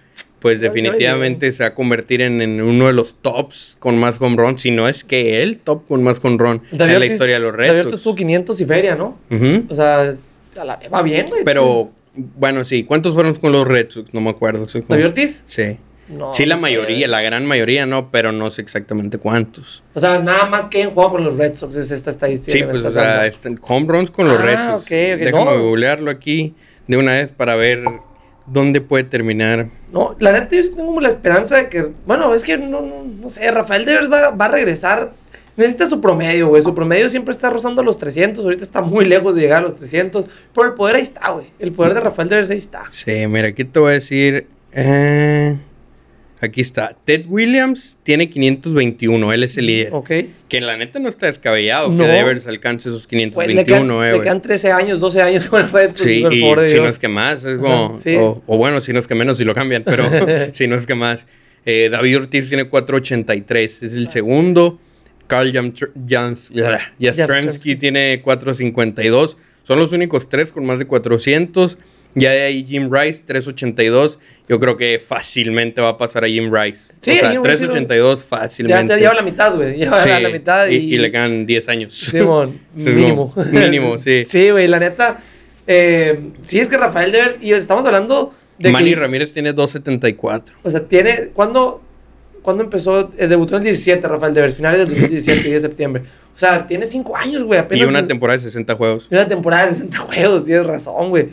[0.40, 3.98] Pues Ay, ay, definitivamente se va a convertir en, en uno de los tops con
[3.98, 7.06] más home run, si no es que el top con más home run en la
[7.06, 8.02] historia de los Red David Sox.
[8.04, 9.18] Tuvo 500 y feria, ¿no?
[9.68, 10.14] O sea,
[10.56, 11.42] a la- va bien, güey.
[11.44, 12.84] Pero, bueno, sí.
[12.84, 14.14] ¿Cuántos fueron con los Red Sox?
[14.14, 14.66] No me acuerdo.
[14.86, 15.42] ¿David Ortiz?
[15.44, 15.76] Sí.
[16.08, 16.62] No, sí, la no sé.
[16.62, 19.82] mayoría, la gran mayoría no, pero no sé exactamente cuántos.
[19.94, 22.52] O sea, nada más que en juego con los Red Sox es esta estadística.
[22.52, 24.82] Sí, pues, o sea, están home runs con los Ah, Red Sox.
[24.82, 25.62] ok, ok, Déjame no.
[25.64, 26.54] googlearlo aquí
[26.86, 27.84] de una vez para ver
[28.46, 29.68] dónde puede terminar.
[29.92, 33.04] No, la neta yo tengo como la esperanza de que, bueno, es que no, no,
[33.04, 35.12] no sé, Rafael Devers va, va a regresar.
[35.56, 36.62] Necesita su promedio, güey.
[36.62, 38.44] Su promedio siempre está rozando los 300.
[38.44, 40.24] Ahorita está muy lejos de llegar a los 300.
[40.54, 41.48] Pero el poder ahí está, güey.
[41.58, 42.84] El poder de Rafael Devers ahí está.
[42.92, 44.46] Sí, mira, aquí te voy a decir.
[44.72, 45.56] eh,
[46.40, 46.96] aquí está.
[47.04, 49.92] Ted Williams tiene 521, él es el líder.
[49.92, 50.10] Ok.
[50.48, 52.04] Que la neta no está descabellado No.
[52.04, 53.30] que Devers alcance esos Güey, le,
[53.64, 56.02] 521, quedan, eh, le quedan 13 años, 12 años con el Red Sox.
[56.02, 57.98] Sí, y si no es que más, es como.
[57.98, 58.16] Sí.
[58.16, 60.08] o, o bueno, si no es que menos, si lo cambian, pero
[60.52, 61.26] si no es que más.
[61.66, 64.78] Eh, David Ortiz tiene 483, es el segundo.
[65.26, 65.52] Carl
[66.98, 67.76] Jastrzemski.
[67.76, 69.36] tiene 452.
[69.62, 71.76] Son los únicos tres con más de 400.
[72.14, 74.18] Ya de ahí Jim Rice, 382.
[74.48, 76.90] Yo creo que fácilmente va a pasar a Jim Rice.
[77.00, 78.82] Sí, o sea, Jim Rice sí lo- 382 Ya fácilmente.
[78.82, 79.76] está, lleva la mitad, güey.
[79.76, 81.94] Lleva Sí, la mitad y, y, y le quedan 10 años.
[81.94, 83.34] Simón, Sí, mínimo.
[83.52, 84.24] mínimo, sí.
[84.26, 85.18] Sí, güey, la neta.
[85.66, 90.56] eh, sí, es que Rafael Devers, y estamos hablando de Manny que, Ramírez tiene 274.
[90.62, 91.82] o sea, tiene, ¿cuándo,
[92.42, 93.10] ¿cuándo empezó?
[93.18, 96.02] Eh, debutó en el 17, Rafael Devers, finales del 2017, 10 de septiembre.
[96.34, 97.88] O sea, tiene 5 años, güey, Y apenas.
[97.88, 99.08] una en- temporada de 60 juegos.
[99.10, 101.28] y una temporada de 60 juegos, tienes razón, güey.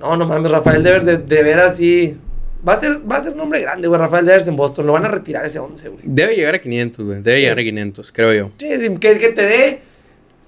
[0.00, 2.16] No, no mames, Rafael Devers de, de veras sí.
[2.66, 4.86] Va a, ser, va a ser un hombre grande, güey, Rafael Devers en Boston.
[4.86, 6.00] Lo van a retirar ese 11, güey.
[6.04, 7.22] Debe llegar a 500, güey.
[7.22, 8.50] Debe llegar a 500, creo yo.
[8.56, 9.80] Sí, sí, que, que te dé.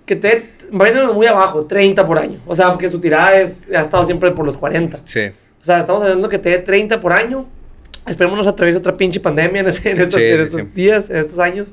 [0.06, 0.42] Que te dé.
[0.70, 2.38] Muy abajo, 30 por año.
[2.46, 5.00] O sea, porque su tirada es, ha estado siempre por los 40.
[5.04, 5.20] Sí.
[5.60, 7.46] O sea, estamos hablando que te dé 30 por año.
[8.06, 10.68] Esperemos nos atraviese otra pinche pandemia en, ese- en estos, Sí, en sí, estos sí.
[10.74, 11.72] días, en estos años.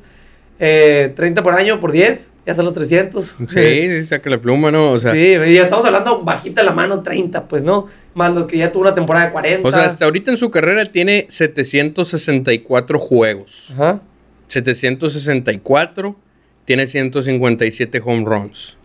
[0.65, 3.35] Eh, 30 por año por 10, ya son los 300.
[3.49, 4.91] Sí, sí, saca la pluma, ¿no?
[4.91, 7.87] O sea, sí, ya estamos hablando bajita la mano 30, pues, ¿no?
[8.13, 9.67] Más los que ya tuvo una temporada de 40.
[9.67, 13.71] o sea, hasta ahorita en su carrera tiene 764 juegos.
[13.73, 14.01] Ajá.
[14.47, 16.15] 764,
[16.63, 18.77] tiene 157 home runs.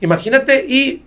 [0.00, 1.02] Imagínate y...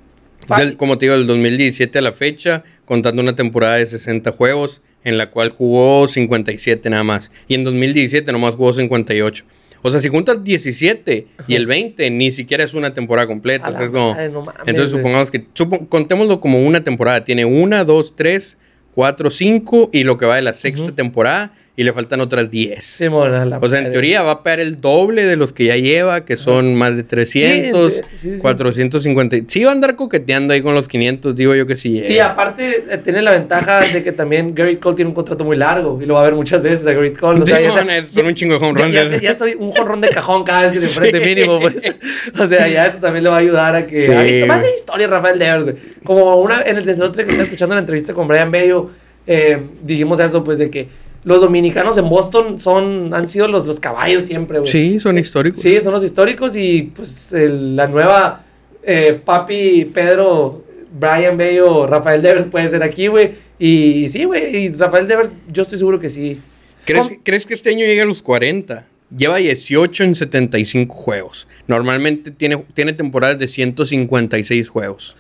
[0.57, 4.82] Del- como te digo, del 2017 a la fecha, contando una temporada de 60 juegos,
[5.03, 7.32] en la cual jugó 57 nada más.
[7.47, 9.45] Y en 2017 nomás jugó 58.
[9.84, 13.67] O sea, si juntas 17 y el 20, ni siquiera es una temporada completa.
[13.91, 17.23] Como- madre, no mames, entonces supongamos que, supo- contémoslo como una temporada.
[17.25, 18.57] Tiene una, dos, tres,
[18.95, 22.86] cuatro, cinco y lo que va de la sexta temporada y le faltan otras 10.
[22.86, 25.65] Simón, a la O sea, en teoría va a pegar el doble de los que
[25.65, 28.39] ya lleva, que son más de 300, Sí, sí, sí.
[28.39, 29.38] 450.
[29.47, 31.93] Sí va a andar coqueteando ahí con los 500, digo yo que sí.
[31.93, 32.09] llega.
[32.09, 35.57] Y aparte eh, tiene la ventaja de que también Gary Cole tiene un contrato muy
[35.57, 37.41] largo y lo va a ver muchas veces a Gary Cole.
[37.41, 39.99] O sea, Sí, sea- son un chingo de home ya, ya, ya soy un jorrón
[40.01, 40.97] de cajón cada vez que se Sí.
[41.05, 41.76] enfrente mínimo, pues.
[42.39, 44.71] O sea, ya esto también le va a ayudar a que Sí, histo- más de
[44.76, 45.76] historia Rafael Devers, güey.
[46.03, 48.91] Como una en el desalotre que está escuchando la entrevista con Brian Bello,
[49.26, 50.88] eh, dijimos eso, pues, de que
[51.24, 54.71] los dominicanos en Boston son, han sido los, los caballos siempre, güey.
[54.71, 55.59] Sí, son históricos.
[55.61, 58.43] Sí, son los históricos y pues el- la nueva
[58.84, 60.63] eh, papi Pedro,
[60.99, 63.32] Brian Bello, Rafael Devers puede ser aquí, güey.
[63.57, 66.39] Y, sí, güey, y Rafael Devers, yo estoy seguro que sí.
[66.86, 67.19] ¿Crees, ¿Cómo?
[67.24, 68.86] ¿Crees que este año llegue a los 40?
[69.15, 71.47] Lleva 18 en 75 juegos.
[71.67, 75.15] Normalmente tiene, tiene temporadas de 156 juegos.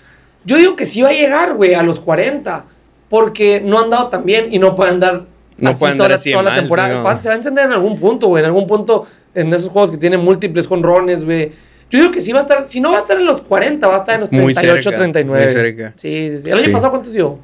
[0.45, 2.65] Yo digo que sí va a llegar, güey, a los 40.
[3.09, 5.25] Porque no han dado tan bien y no pueden dar
[5.57, 7.21] No así pueden toda, la, toda la temporada.
[7.21, 8.41] Se va a encender en algún punto, güey.
[8.41, 11.51] En algún punto, en esos juegos que tienen múltiples jonrones, güey.
[11.89, 13.87] Yo digo que sí va a estar, si no va a estar en los 40,
[13.87, 15.43] va a estar en los Muy 38, cerca, 39.
[15.45, 15.93] muy cerca.
[15.97, 16.47] Sí, sí, sí.
[16.49, 16.71] ¿El año Sí.
[16.71, 17.37] pasado cuántos dio?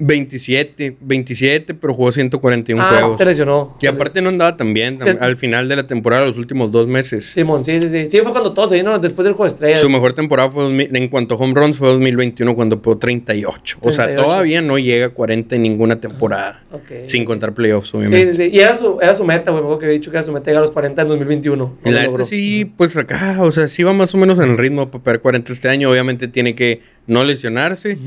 [0.00, 3.16] 27, 27, pero jugó 141 Ah, juegos.
[3.18, 3.74] se lesionó.
[3.80, 4.98] Y aparte no andaba tan bien.
[5.04, 7.26] Es- Al final de la temporada, los últimos dos meses.
[7.26, 8.06] Simón, sí, sí, sí.
[8.06, 9.80] Sí, fue cuando todo se vino después del juego de estrellas.
[9.80, 13.78] Su mejor temporada fue 2000 en cuanto a home runs fue 2021 cuando pegó 38.
[13.82, 14.24] O sea, 38.
[14.28, 16.62] todavía no llega a 40 en ninguna temporada.
[16.72, 16.90] Ok.
[17.06, 18.32] Sin contar playoffs, Sí, obviamente.
[18.34, 18.50] sí, sí.
[18.52, 19.62] Y era su, era su meta, güey.
[19.62, 21.76] Me acuerdo que había dicho que era su meta llegar a los 40 en 2021.
[21.84, 24.50] Y No la neta sí, pues acá, o sea, sí va más o menos en
[24.50, 25.90] el ritmo para pegar 40 este año.
[25.90, 27.98] Obviamente tiene que no lesionarse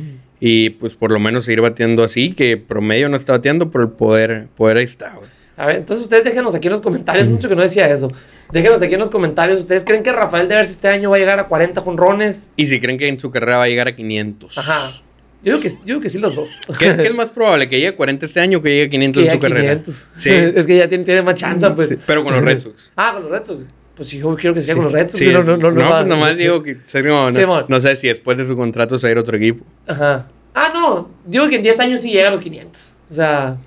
[0.45, 3.91] y pues por lo menos seguir bateando así, que promedio no está bateando, pero el
[3.91, 5.29] poder, poder ahí está, güey.
[5.55, 8.09] A ver, entonces ustedes déjenos aquí en los comentarios, mucho que no decía eso.
[8.51, 11.39] Déjenos aquí en los comentarios, ¿ustedes creen que Rafael Devers este año va a llegar
[11.39, 12.49] a 40 jonrones?
[12.57, 14.57] Y si creen que en su carrera va a llegar a 500.
[14.57, 15.01] Ajá.
[15.43, 16.59] Yo digo que, yo digo que sí los dos.
[16.77, 17.69] ¿Qué, qué es más probable?
[17.69, 19.41] ¿Que llegue a 40 este año o que llegue a 500 Que en su ya
[19.41, 19.81] carrera?
[19.81, 20.05] 500.
[20.17, 20.29] Sí.
[20.55, 21.87] es que ya tiene, tiene más chance, pues.
[21.87, 22.91] Sí, pero con los Red Sox.
[22.97, 23.63] Ah, con los Red Sox.
[23.95, 25.19] Pues yo quiero que sea con los Red Sox.
[25.19, 25.25] Sí.
[25.25, 28.37] pero no, no, no, va- pues nomás digo que no, no- no sé si después
[28.37, 29.63] de su contrato se va a ir a otro equipo.
[29.87, 30.27] Ajá.
[30.55, 31.09] Ah, no.
[31.25, 32.91] Digo que en 10 años sí llega a los 500.
[33.11, 33.57] O sea.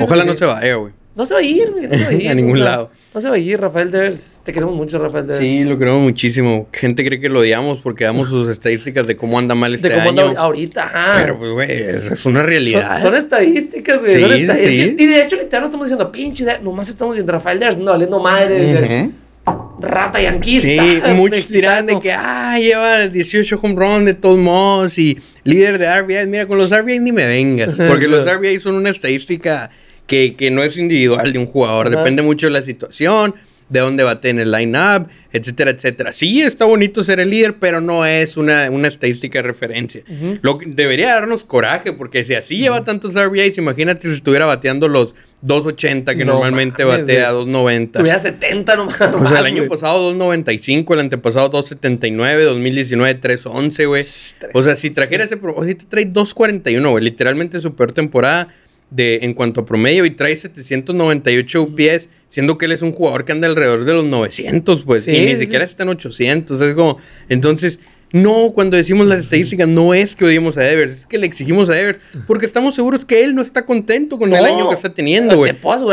[0.00, 0.38] Ojalá no sí.
[0.38, 0.92] se vaya, güey.
[1.16, 1.86] No se va a ir, güey.
[1.86, 2.28] No se va a ir.
[2.28, 2.90] A ningún o sea, lado.
[3.14, 4.40] No se va a ir, Rafael Devers.
[4.44, 5.44] Te queremos mucho, Rafael Devers.
[5.46, 6.68] Sí, lo queremos muchísimo.
[6.72, 9.94] Gente cree que lo odiamos porque damos sus estadísticas de cómo anda mal este de
[9.94, 10.28] cómo año.
[10.30, 11.20] anda ahorita, ajá.
[11.22, 12.92] Pero pues, güey, es, una realidad.
[12.94, 14.12] Son, son estadísticas, güey.
[14.14, 14.76] Sí, son esta- es sí.
[14.96, 17.92] que- y de hecho, literal, no estamos diciendo, pinche, nomás estamos diciendo Rafael Devers, no,
[17.92, 19.12] valiendo madre,
[19.46, 19.62] Ujú.
[19.80, 20.68] rata yanquista.
[20.68, 25.78] Sí, muchos dirán de que, ah, lleva 18 home runs de todos modos y líder
[25.78, 26.26] de RBI.
[26.26, 29.70] Mira, con los RBI ni me vengas, porque los RBI son una estadística
[30.06, 31.96] que, que no es individual de un jugador, Ajá.
[31.98, 33.34] depende mucho de la situación,
[33.70, 36.12] de dónde bate en el line-up, etcétera, etcétera.
[36.12, 40.02] Sí, está bonito ser el líder, pero no es una, una estadística de referencia.
[40.42, 44.86] Lo que debería darnos coraje, porque si así lleva tantos RBIs, imagínate si estuviera bateando
[44.88, 47.44] los 280 que No normalmente mames, batea güey.
[47.46, 47.98] 290.
[48.00, 49.00] Tuviera 70 nomás.
[49.00, 49.68] O sea, el año güey.
[49.70, 54.04] pasado 2.95, el antepasado 2.79, 2019 3.11, güey.
[54.52, 55.36] O sea, si trajera ese...
[55.38, 57.02] pro- Ahorita trae 2.41, güey.
[57.04, 58.48] Literalmente su peor temporada
[58.94, 63.24] de, en cuanto a promedio y trae 798 UPS, siendo que él es un jugador
[63.24, 66.60] que anda alrededor de los 900, pues, y ni siquiera está en 800.
[66.60, 67.80] Es como, entonces,
[68.12, 71.68] no, cuando decimos las estadísticas, no es que odiemos a Devers, es que le exigimos
[71.70, 74.94] a Devers, porque estamos seguros que él no está contento con el año que está
[74.94, 75.50] teniendo, güey.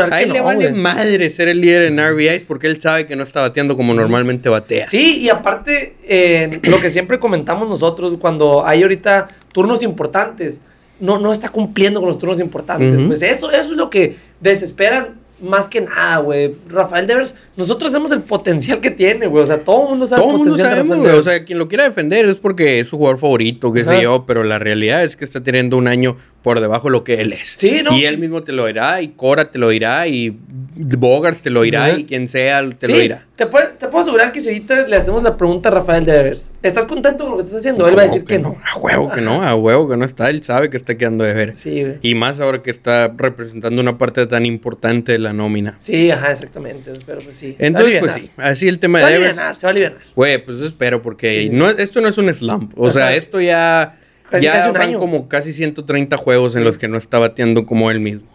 [0.08, 3.24] A él le vale madre ser el líder en RBIs porque él sabe que no
[3.24, 4.86] está bateando como normalmente batea.
[4.86, 10.60] Sí, y aparte, eh, lo que siempre comentamos nosotros, cuando hay ahorita turnos importantes,
[11.02, 13.02] no, no está cumpliendo con los turnos importantes.
[13.02, 16.54] Pues eso, eso es lo que desesperan más que nada, güey.
[16.68, 19.42] Rafael Devers, nosotros sabemos el potencial que tiene, güey.
[19.42, 21.10] O sea, todo el mundo sabe todo el mundo sabemos, güey.
[21.10, 24.24] O sea, quien lo quiera defender es porque es su jugador favorito, qué sé yo.
[24.26, 27.32] Pero la realidad es que está teniendo un año por debajo de lo que él
[27.32, 27.48] es.
[27.48, 27.96] Sí, ¿no?
[27.98, 30.38] Y él mismo te lo dirá, y Cora te lo dirá, y
[30.74, 33.26] Bogars te lo dirá, y quien sea te lo dirá.
[33.36, 36.50] Te puedo, te puedo asegurar que si ahorita le hacemos la pregunta a Rafael Devers,
[36.62, 37.88] ¿estás contento con lo que estás haciendo?
[37.88, 38.56] él va a decir que, no.
[38.64, 40.30] A huevo que no, a huevo que no está.
[40.30, 41.56] Él sabe que está quedando de ver.
[41.56, 41.98] Sí, güey.
[42.02, 45.76] Y más ahora que está representando una parte tan importante de la nómina.
[45.78, 46.92] Sí, ajá, exactamente.
[47.06, 47.56] Pero pues sí.
[47.58, 49.36] Entonces, pues sí, así el tema de Devers.
[49.36, 49.96] Se va a aliviar, se va a aliviar.
[50.14, 52.72] Güey, pues espero, porque no, esto no es un slump.
[52.76, 53.98] O sea, esto ya
[54.40, 58.31] ya van como casi 130 juegos en los que no está bateando como él mismo.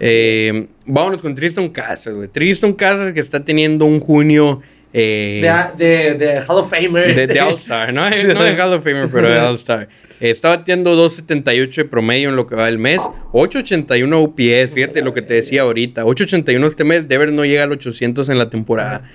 [0.00, 2.28] Eh, vámonos con Tristan Casas, güey.
[2.28, 4.62] Tristan Casas que está teniendo un junio...
[4.98, 5.42] Eh,
[5.76, 7.14] de, de, Hall of Famer.
[7.14, 8.08] De, All-Star, ¿no?
[8.08, 9.88] no de Hall of Famer, pero de All-Star.
[10.20, 13.02] está bateando 2.78 de promedio en lo que va del mes.
[13.32, 16.04] 8.81 UPS, fíjate lo que te decía ahorita.
[16.04, 19.10] 8.81 este mes, Deber no llega al 800 en la temporada.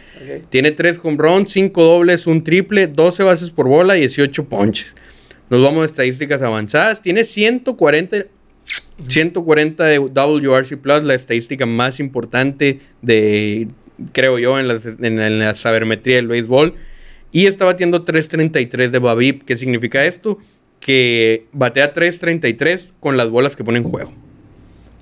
[0.50, 4.94] Tiene 3 home runs, 5 dobles, un triple, 12 bases por bola y 18 ponches.
[5.50, 7.02] Nos vamos a estadísticas avanzadas.
[7.02, 8.26] Tiene 140,
[9.08, 13.68] 140 de WRC Plus, la estadística más importante de,
[14.12, 16.76] creo yo, en la, sabermetría del béisbol.
[17.32, 19.44] Y está batiendo 3.33 de Babip.
[19.44, 20.38] ¿Qué significa esto?
[20.80, 24.12] Que batea 3.33 con las bolas que pone en juego.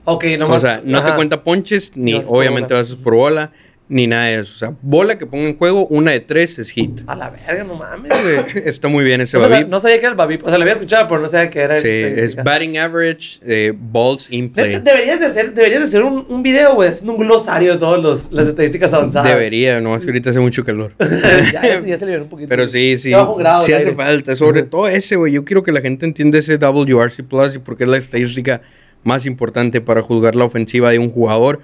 [0.05, 0.57] Ok, nomás.
[0.57, 3.51] O sea, no te cuenta ponches, ni obviamente bases por bola
[3.89, 4.53] ni nada de eso.
[4.53, 7.01] O sea, bola que ponga en juego, una de tres es hit.
[7.07, 8.63] A la verga, no mames, güey.
[8.65, 10.45] Está muy bien ese no, No sabía que era el Babip.
[10.45, 11.77] O sea, lo había escuchado, pero no sabía que era.
[11.79, 14.79] Sí, es batting average, eh, balls in play.
[14.79, 18.31] Deberías de hacer, deberías de hacer un, un video, güey, haciendo un glosario de todas
[18.31, 19.27] las estadísticas avanzadas.
[19.27, 20.93] Debería, no, es que ahorita hace mucho calor.
[21.51, 22.47] ya, ya, se liberó un poquito.
[22.47, 23.11] Pero sí, sí.
[23.63, 24.37] sí hace falta.
[24.37, 25.33] Sobre todo ese, güey.
[25.33, 28.61] Yo quiero que la gente entienda ese WRC Plus y porque es la estadística
[29.03, 31.61] más importante para juzgar la ofensiva de un jugador.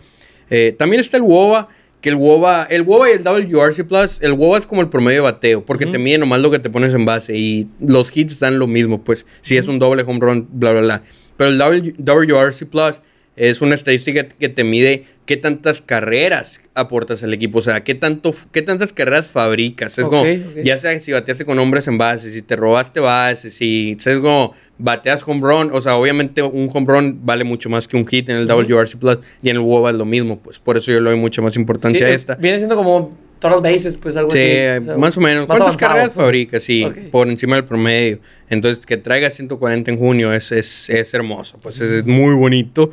[0.49, 1.69] Eh, también está el WOBA
[2.01, 5.23] que el WOBA, el WOBA y el WRC Plus, el WOBA es como el promedio
[5.23, 8.39] de bateo, porque te mide nomás lo que te pones en base y los hits
[8.39, 11.03] dan lo mismo, pues si es un doble home run, bla, bla, bla.
[11.37, 13.01] Pero el WRC Plus
[13.35, 17.95] es una estadística que te mide qué tantas carreras aportas al equipo, o sea, qué,
[17.95, 19.97] tanto, qué tantas carreras fabricas.
[19.97, 20.23] Es como,
[20.63, 24.53] ya sea si bateaste con hombres en base, si te robaste bases, si es como
[24.77, 28.29] bateas home run, o sea, obviamente un home run vale mucho más que un hit
[28.29, 30.99] en el WRC Plus y en el WOBA es lo mismo, pues por eso yo
[31.01, 32.35] le doy mucha más importancia a esta.
[32.35, 34.39] Viene siendo como total bases, pues algo así.
[34.39, 35.45] Sí, más o menos.
[35.45, 36.59] ¿Cuántas carreras fabrica?
[36.59, 38.19] Sí, por encima del promedio.
[38.49, 42.91] Entonces, que traiga 140 en junio es, es, es hermoso, pues es, muy bonito.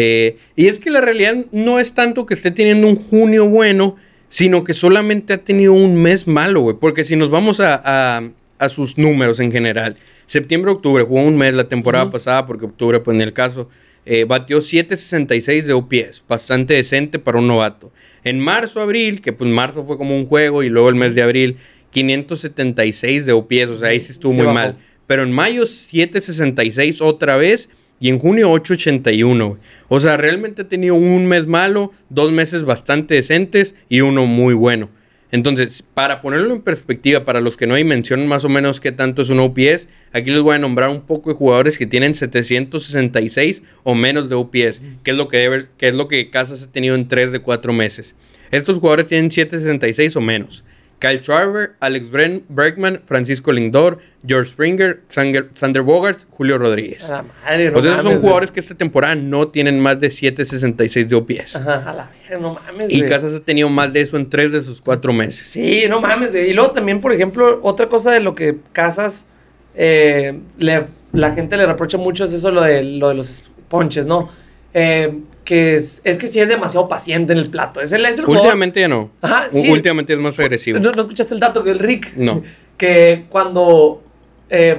[0.00, 3.96] Eh, y es que la realidad no es tanto que esté teniendo un junio bueno,
[4.28, 6.76] sino que solamente ha tenido un mes malo, güey.
[6.78, 8.22] Porque si nos vamos a, a,
[8.58, 9.96] a sus números en general,
[10.28, 13.68] Septiembre, octubre, jugó un mes la temporada pasada, porque octubre, pues en el caso,
[14.04, 17.90] eh, batió 7.66 de OPS, bastante decente para un novato.
[18.22, 21.22] En marzo, abril, que pues marzo fue como un juego, y luego el mes de
[21.22, 21.56] abril,
[21.90, 24.76] 576 de OPS, o sea, ahí sí estuvo muy mal.
[25.06, 27.70] Pero en mayo, 7.66 otra vez,
[28.00, 29.56] y en junio 8.81.
[29.88, 34.54] O sea, realmente ha tenido un mes malo, dos meses bastante decentes y uno muy
[34.54, 34.90] bueno.
[35.30, 38.92] Entonces, para ponerlo en perspectiva, para los que no hay mención más o menos qué
[38.92, 42.14] tanto es un OPS, aquí les voy a nombrar un poco de jugadores que tienen
[42.14, 46.62] 766 o menos de OPS, que es lo que, debe, que, es lo que Casas
[46.62, 48.14] ha tenido en 3 de 4 meses.
[48.50, 50.64] Estos jugadores tienen 766 o menos.
[50.98, 52.10] Kyle Schwarber, Alex
[52.48, 57.08] Bergman, Francisco Lindor, George Springer, Sander, Bogarts, Julio Rodríguez.
[57.08, 60.08] A la madre, no pues esos son jugadores que esta temporada no tienen más de
[60.08, 61.56] 7.66 de OPS.
[61.56, 62.92] Ajá, a la madre, no mames.
[62.92, 65.46] Y Casas ha tenido más de eso en tres de sus cuatro meses.
[65.46, 66.34] Sí, no mames.
[66.34, 69.26] Y luego también, por ejemplo, otra cosa de lo que Casas,
[69.74, 74.30] eh, la gente le reprocha mucho es eso, lo de, lo de los ponches, ¿no?
[74.74, 77.80] Eh, que es, es, que sí es demasiado paciente en el plato.
[77.80, 79.10] Es el, es el Últimamente ya no.
[79.22, 79.70] Ajá, sí.
[79.70, 80.78] Últimamente es más agresivo.
[80.78, 82.14] ¿No, escuchaste el dato que el Rick?
[82.16, 82.42] No.
[82.76, 84.02] Que cuando.
[84.50, 84.78] Eh,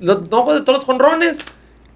[0.00, 1.44] no, de todos los jonrones.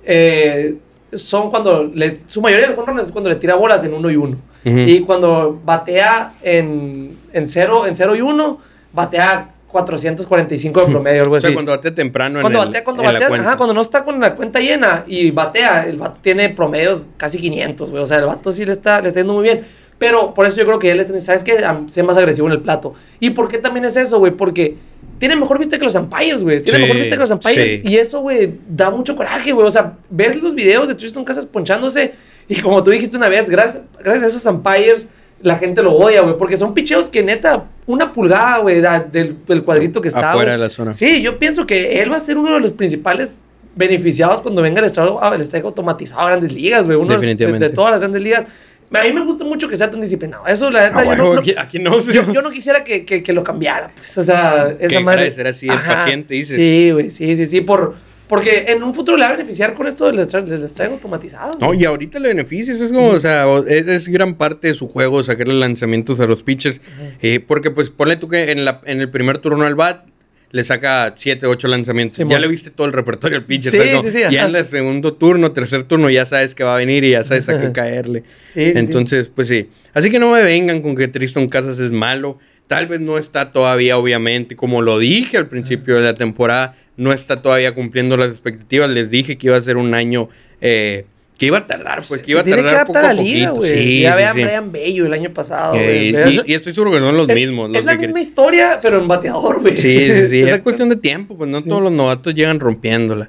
[0.05, 0.77] Eh,
[1.15, 1.91] son cuando.
[1.93, 4.39] Le, su mayoría de los jonrones es cuando le tira bolas en uno y uno.
[4.65, 8.61] Y cuando batea en, en, cero, en cero y uno,
[8.93, 11.47] batea 445 de promedio, algo O así.
[11.47, 13.49] sea, cuando batea temprano Cuando en, el- batea, cuando en la batea, cuenta.
[13.49, 17.39] ajá, cuando no está con la cuenta llena y batea, el vato tiene promedios casi
[17.39, 18.03] 500, güey.
[18.03, 19.64] O sea, el vato sí le está, le está yendo muy bien.
[19.99, 21.57] Pero por eso yo creo que él, ¿sabes qué?
[21.89, 22.93] Sea más agresivo en el plato.
[23.19, 24.31] ¿Y por qué también es eso, güey?
[24.33, 24.77] Porque
[25.19, 26.61] tiene mejor vista que los umpires, güey.
[26.61, 27.71] Tiene Sí, mejor vista que los umpires.
[27.73, 27.81] sí.
[27.83, 29.67] Y eso, güey, da mucho coraje, güey.
[29.67, 32.12] O sea, ver los videos de Tristan Casas ponchándose
[32.47, 35.09] y como tú dijiste una vez, gracias, gracias a esos umpires,
[35.43, 36.37] la gente lo odia, güey.
[36.37, 40.30] Porque son picheos que neta, una pulgada, güey, del, del cuadrito que está.
[40.32, 40.95] Afuera de la zona.
[40.95, 43.30] Sí, yo pienso que él va a ser uno de los principales
[43.74, 46.97] beneficiados cuando venga el estadio, ah, el estadio automatizado a grandes ligas, güey.
[46.99, 47.64] Uno Definitivamente.
[47.64, 48.47] De, de todas las grandes ligas.
[48.95, 50.47] A mí me gusta mucho que sea tan disciplinado.
[50.47, 52.01] Eso, la neta, Ah, yo, bueno, no, no- aquí, aquí no.
[52.01, 54.16] yo, yo no quisiera que, que, que lo cambiara, pues.
[54.16, 55.18] O sea, esa Que madre.
[55.22, 56.57] agradecer así el paciente, dices.
[56.57, 57.61] Sí, güey, sí, sí, sí.
[57.62, 57.97] Por,
[58.29, 61.59] porque en un futuro le va a beneficiar con esto del estadio automatizado.
[61.61, 64.89] No, y ahorita le beneficias, es como, o sea, es, es gran parte de su
[64.89, 66.81] juego sacarle lanzamientos a los pitchers.
[67.22, 70.07] eh, porque, pues, ponle tú que en, la, en el primer turno al bat
[70.53, 72.18] le saca 7, 8 lanzamientos.
[72.29, 73.70] Ya le viste todo el repertorio al pitcher.
[73.72, 74.49] Sí, sí, sí, Ya ajá.
[74.49, 77.49] en el segundo turno, tercer turno, ya sabes que va a venir y ya sabes
[77.49, 78.22] a qué caerle.
[78.49, 78.79] Sí, sí, sí.
[78.79, 79.68] Entonces, pues sí.
[79.93, 82.39] Así que no me vengan con que Tristan Casas es malo.
[82.67, 87.12] Tal vez no está todavía, obviamente, como lo dije al principio de la temporada, no
[87.12, 88.91] está todavía cumpliendo las expectativas.
[88.91, 90.29] Les dije que iba a ser un año
[90.61, 91.05] eh,
[91.39, 93.23] que iba a tardar, pues que Se iba a tiene que tardar poco adaptar a
[93.23, 93.71] liga, güey.
[93.71, 94.43] Sí, ya sí, vean sí.
[94.45, 96.41] Brian Bello el año pasado, Eh, güey.
[96.47, 97.69] y, y estoy seguro que no son los Es- mismos.
[97.69, 99.77] los Es la que misma historia, pero en bateador, güey.
[99.77, 100.41] Sí, sí, sí.
[100.41, 103.29] es cuestión de tiempo, pues no todos los novatos llegan rompiéndola.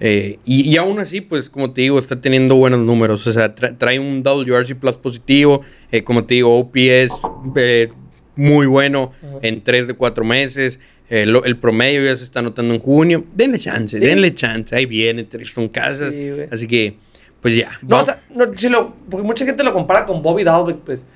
[0.00, 3.26] Eh, y, y aún así, pues como te digo, está teniendo buenos números.
[3.26, 5.62] O sea, tra- trae un WRC Plus positivo.
[5.90, 7.20] eh, como te digo, OPS
[7.56, 7.88] eh,
[8.36, 9.12] muy bueno
[9.42, 10.78] en 3 de 4 meses.
[11.08, 13.24] eh, el promedio ya se está notando en junio.
[13.34, 14.04] Denle chance, Sí.
[14.04, 14.74] denle chance.
[14.74, 16.12] Ahí viene Tristan Casas.
[16.14, 16.96] Sí, así que,
[17.40, 17.70] pues ya.
[17.82, 21.06] No, o sea, no, si lo, porque mucha gente lo compara con Bobby Dalbeck, pues.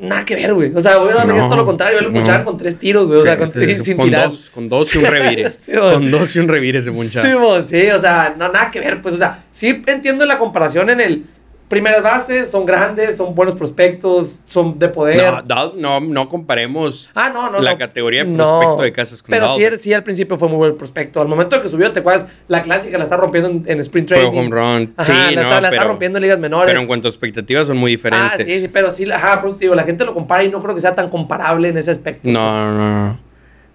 [0.00, 0.72] Nada que ver, güey.
[0.74, 1.98] O sea, Bobby Dalbeck No, es todo lo contrario.
[2.00, 2.16] Él lo no.
[2.18, 3.20] punchaban con tres tiros, güey.
[3.20, 3.52] O sea, Sí, con,
[3.84, 4.28] sin con tirar.
[4.28, 5.52] dos, con dos y un revire.
[5.78, 7.24] Con dos y un revire se punchaba.
[7.28, 9.00] Sí, mon, sí, o sea, no, nada que ver.
[9.00, 11.24] Pues, o sea, sí entiendo la comparación en el.
[11.72, 15.16] Primeras bases, son grandes, son buenos prospectos, son de poder.
[15.16, 17.60] No, Dal- no, no comparemos Ah, no, no.
[17.62, 17.78] la no.
[17.78, 20.76] categoría de No, prospecto de Casas con Pero sí, sí, al principio fue muy buen
[20.76, 21.22] prospecto.
[21.22, 24.18] Al momento que subió, te acuerdas, la clásica la está rompiendo en, en sprint Fue
[24.18, 24.38] training.
[24.38, 24.94] home run.
[24.98, 26.66] Ajá, sí, la, no, está, la está pero, rompiendo en ligas menores.
[26.66, 28.32] pero en cuanto a expectativas son muy diferentes.
[28.40, 30.50] Ah, sí, sí, pero sí, ajá, por eso te digo, la gente lo compara y
[30.50, 32.28] no creo que sea tan comparable en ese aspecto.
[32.28, 33.20] No, no, no, no.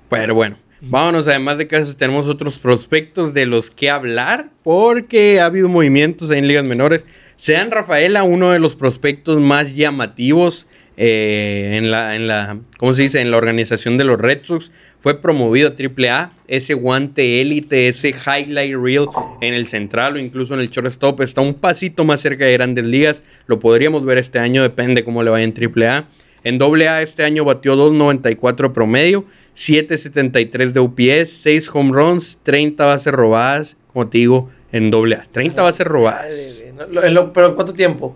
[0.09, 1.27] Pero bueno, vámonos.
[1.27, 6.37] Además de Casas, tenemos otros prospectos de los que hablar porque ha habido movimientos ahí
[6.37, 7.03] en ligas menores.
[7.37, 10.65] Sean Rafaela, uno de los prospectos más llamativos
[10.97, 13.21] eh, en, la, en la, ¿cómo se dice?
[13.21, 14.71] En la organización de los Red Sox.
[14.99, 16.33] Fue promovido a AAA.
[16.47, 19.05] Ese guante élite, ese highlight reel
[19.41, 22.85] en el central o incluso en el shortstop está un pasito más cerca de grandes
[22.85, 23.21] ligas.
[23.45, 26.07] Lo podríamos ver este año, depende cómo le vaya en AAA.
[26.43, 29.25] En AA este año batió 2.94 promedio,
[29.55, 35.23] 7.73 de OPS, 6 home runs, 30 bases robadas, como digo, en AA.
[35.31, 36.63] 30 bases robadas.
[36.65, 38.15] En lo- pero ¿en cuánto tiempo?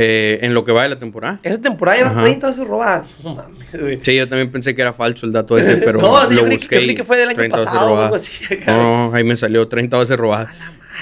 [0.00, 1.40] Eh, en lo que va de la temporada.
[1.42, 2.20] Esa temporada lleva Ajá.
[2.22, 3.16] 30 veces robadas.
[3.24, 3.98] No mames, güey.
[4.00, 6.46] Sí, yo también pensé que era falso el dato ese, pero no, sí, lo yo
[6.46, 6.76] creí, busqué.
[6.76, 8.30] yo creí que fue del año 30 bases pasado o algo así.
[8.54, 8.76] acá.
[8.76, 10.50] No, ahí me salió 30 bases robadas.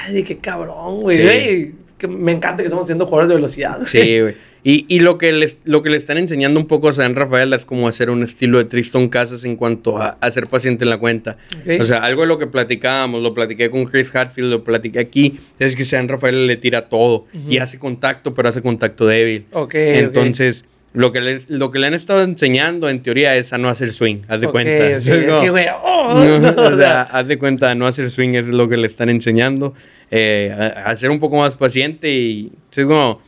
[0.07, 1.17] Madre, qué cabrón, güey.
[1.19, 1.23] Sí.
[1.25, 3.79] Güey, que me encanta que estamos siendo jugadores de velocidad.
[3.87, 4.35] Sí, güey.
[4.65, 7.53] Y, y lo, que les, lo que le están enseñando un poco a San Rafael
[7.53, 10.91] es como hacer un estilo de Tristan Casas en cuanto a, a ser paciente en
[10.91, 11.37] la cuenta.
[11.63, 11.81] Ok.
[11.81, 15.39] O sea, algo de lo que platicábamos, lo platiqué con Chris Hatfield, lo platiqué aquí,
[15.61, 19.47] es que San Rafael le tira todo y hace contacto, pero hace contacto débil.
[19.53, 19.75] Ok.
[19.77, 23.69] Entonces, lo, que le, lo que le han estado enseñando en teoría es a no
[23.69, 24.73] hacer swing, haz de Ok, cuenta.
[24.73, 24.81] ok.
[24.97, 28.31] Es Es que, güey, oh, no, no, o sea, haz de cuenta, no hacer swing
[28.35, 29.75] es lo que le están enseñando.
[30.11, 33.21] Eh, a, a ser un poco más paciente y es como,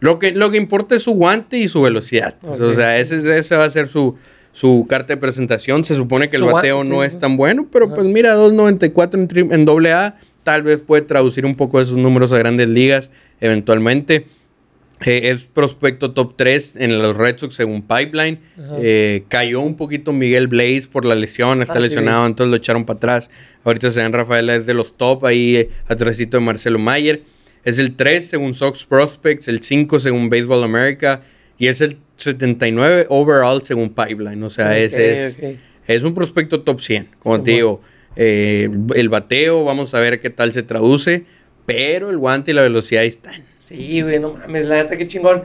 [0.00, 2.36] lo que, lo que importa es su guante y su velocidad.
[2.40, 4.16] pues, O sea, ese, ese va a ser su,
[4.52, 5.84] su carta de presentación.
[5.84, 7.08] Se supone que el bateo no sí.
[7.08, 7.94] es tan bueno, pero Ajá.
[7.94, 11.96] pues mira, 2.94 en, en doble A, tal vez puede traducir un poco de sus
[11.98, 13.10] números a grandes ligas
[13.40, 14.26] eventualmente.
[15.04, 18.40] Eh, es prospecto top 3 en los Red Sox según Pipeline.
[18.80, 22.56] Eh, cayó un poquito Miguel Blaze por la lesión, está Ah, sí, lesionado, entonces lo
[22.56, 23.30] echaron para atrás.
[23.64, 27.22] Ahorita Sean Rafaela es de los top ahí, eh, atrásito de Marcelo Mayer.
[27.64, 31.22] Es el 3 según Sox Prospects, el 5 según Baseball America
[31.58, 34.42] y es el 79 overall según Pipeline.
[34.42, 35.38] O sea, Ok, ese es,
[35.86, 37.08] es un prospecto top 100.
[37.18, 37.82] Como Sí, te digo,
[38.14, 41.24] eh, el bateo, vamos a ver qué tal se traduce,
[41.66, 43.44] pero el guante y la velocidad están.
[43.66, 45.42] Sí, güey, no mames, la neta, qué chingón.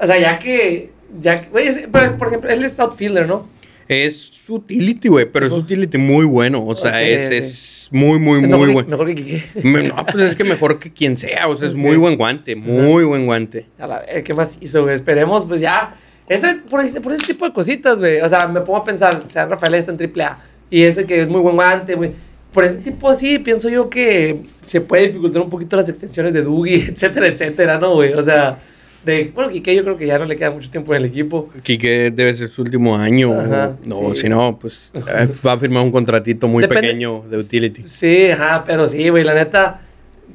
[0.00, 3.48] O sea, ya que, ya que, güey, es- pero, por ejemplo, él es outfielder, ¿no?
[3.88, 6.64] Es utility, güey, pero es utility muy bueno.
[6.64, 8.88] O sea, Ok, es, es muy, muy, muy bueno.
[8.88, 9.42] Mejor que.
[9.62, 11.48] Me- No, pues es que mejor que quien sea.
[11.48, 13.66] O sea, es muy buen guante, muy buen guante.
[13.78, 14.94] A la ¿qué más hizo, güey?
[14.94, 15.94] Esperemos, pues ya.
[16.28, 18.20] Ese, por, ese, por ese tipo de cositas, güey.
[18.20, 20.38] O sea, me pongo a pensar, San Rafael está en AAA
[20.70, 22.12] Y ese que es muy buen guante, güey.
[22.52, 26.42] Por ese tipo así, pienso yo que se puede dificultar un poquito las extensiones de
[26.42, 28.12] Dougie, etcétera, etcétera, ¿no, güey?
[28.12, 28.58] O sea,
[29.04, 31.48] de, bueno, Quique yo creo que ya no le queda mucho tiempo en el equipo.
[31.62, 33.32] Quique debe ser su último año.
[33.40, 34.22] Ajá, no, sí.
[34.22, 37.82] si no, pues eh, va a firmar un contratito muy Depende- pequeño de utility.
[37.84, 39.80] Sí, ajá, pero sí, güey, la neta,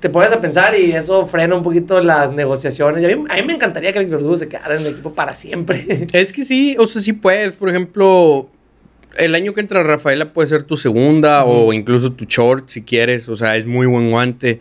[0.01, 3.03] te pones a pensar y eso frena un poquito las negociaciones.
[3.05, 5.35] A, mí, a mí me encantaría que Alex Verdugo se quedara en el equipo para
[5.35, 6.07] siempre.
[6.11, 7.53] Es que sí, o sea, sí puedes.
[7.53, 8.49] Por ejemplo,
[9.17, 13.27] el año que entra Rafaela puede ser tu segunda o incluso tu short si quieres.
[13.29, 14.59] O sea, es muy buen guante.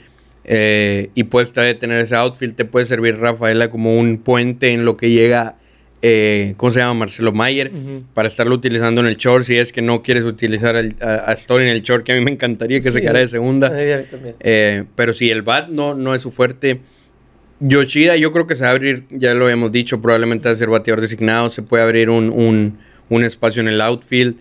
[0.49, 2.55] eh, y puedes todavía tener ese outfield.
[2.55, 5.57] Te puede servir Rafaela como un puente en lo que llega,
[6.03, 6.95] eh, ¿cómo se llama?
[6.95, 7.73] Marcelo Mayer.
[8.15, 9.45] Para estarlo utilizando en el short.
[9.45, 12.15] Si es que no quieres utilizar al- a, a Story en el short, que a
[12.15, 13.01] mí me encantaría que se Sí.
[13.01, 13.73] quedara de segunda.
[13.75, 16.81] Eh, pero si el bat no, no es su fuerte.
[17.59, 20.57] Yoshida, yo creo que se va a abrir, ya lo habíamos dicho, probablemente va a
[20.57, 21.49] ser bateador designado.
[21.51, 22.79] Se puede abrir un, un-
[23.09, 24.37] un espacio en el outfield.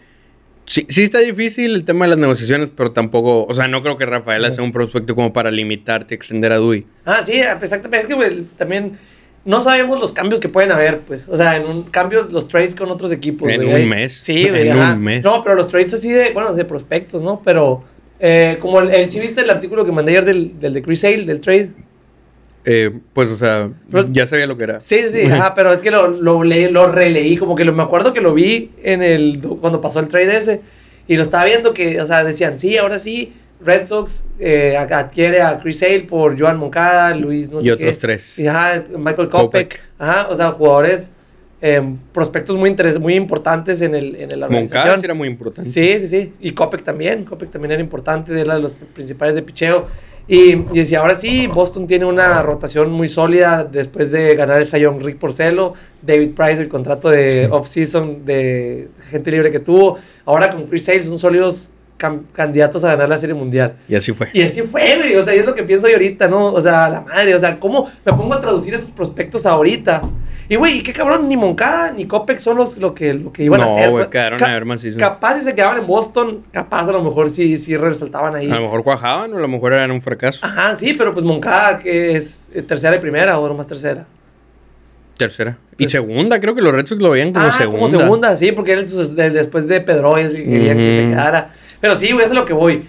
[0.67, 3.97] Sí, sí está difícil el tema de las negociaciones, pero tampoco, o sea, no creo
[3.97, 6.85] que Rafaela sea un prospecto como para limitarte, extender a Dewey.
[7.05, 7.99] Ah, sí, exactamente.
[7.99, 8.97] Es que, güey, también
[9.45, 11.27] no sabemos los cambios que pueden haber, pues.
[11.29, 13.47] O sea, en un cambios, los trades con otros equipos.
[13.49, 13.83] En güey.
[13.83, 14.13] un mes.
[14.13, 14.69] Sí, güey.
[14.69, 14.93] En ajá.
[14.93, 15.23] un mes.
[15.23, 17.41] No, pero los trades así de, bueno, de prospectos, ¿no?
[17.45, 17.83] Pero,
[18.19, 21.01] eh, como el, el- sí viste el artículo que mandé ayer del, del de Chris
[21.01, 21.69] Sale, del trade.
[22.65, 24.81] Eh, pues, o sea, Pero- ya sabía lo que era.
[24.81, 27.83] Sí, sí, ajá, pero es que lo, lo, leí- lo releí, como que lo, me
[27.83, 30.61] acuerdo que lo vi en el, cuando pasó el trade ese,
[31.07, 35.41] y lo estaba viendo que, o sea, decían, sí, ahora sí, Red Sox eh, adquiere
[35.41, 37.95] a Chris Sale por Joan Moncada, Luis, no Y sé otros qué.
[37.97, 38.39] tres.
[38.39, 39.29] Y, ajá, Michael.
[39.29, 41.11] Kopech, ajá, o sea, jugadores,
[41.61, 41.81] eh,
[42.13, 44.99] prospectos muy interes muy importantes en, el, en la Moncada organización.
[44.99, 45.69] sí era muy importante.
[45.69, 46.33] Sí, sí, sí.
[46.41, 47.23] Y Kopech también.
[47.23, 49.87] Kopech también era importante, era de los principales de picheo.
[50.27, 54.67] Y, y decía, ahora sí, Boston tiene una rotación muy sólida después de ganar el
[54.67, 59.97] Young Rick Porcelo, David Price, el contrato de off-season de gente libre que tuvo.
[60.25, 63.75] Ahora con Chris Sale son sólidos candidatos a ganar la Serie Mundial.
[63.87, 64.29] Y así fue.
[64.33, 65.15] Y así fue, güey.
[65.15, 66.47] O sea, y es lo que pienso yo ahorita, ¿no?
[66.53, 67.33] O sea, la madre.
[67.33, 70.01] O sea, ¿cómo me pongo a traducir esos prospectos ahorita?
[70.47, 71.27] Y, güey, ¿y qué cabrón?
[71.27, 73.89] Ni Moncada ni Kopech son los, lo, que, lo que iban a No, hacer.
[73.89, 74.99] güey, Ca- quedaron a ver macizo.
[74.99, 78.51] Capaz si se quedaban en Boston, capaz a lo mejor sí, sí resaltaban ahí.
[78.51, 80.45] A lo mejor cuajaban o a lo mejor eran un fracaso.
[80.45, 84.05] Ajá, sí, pero pues Moncada, que es eh, tercera y primera, o nomás tercera.
[85.17, 85.57] Tercera.
[85.77, 87.79] Y segunda, creo que los Red Sox lo veían como ah, segunda.
[87.79, 88.85] como segunda, sí, porque él
[89.15, 91.53] de- después de sí querían que se quedara.
[91.85, 92.83] Pero sí, güey, es lo que voy.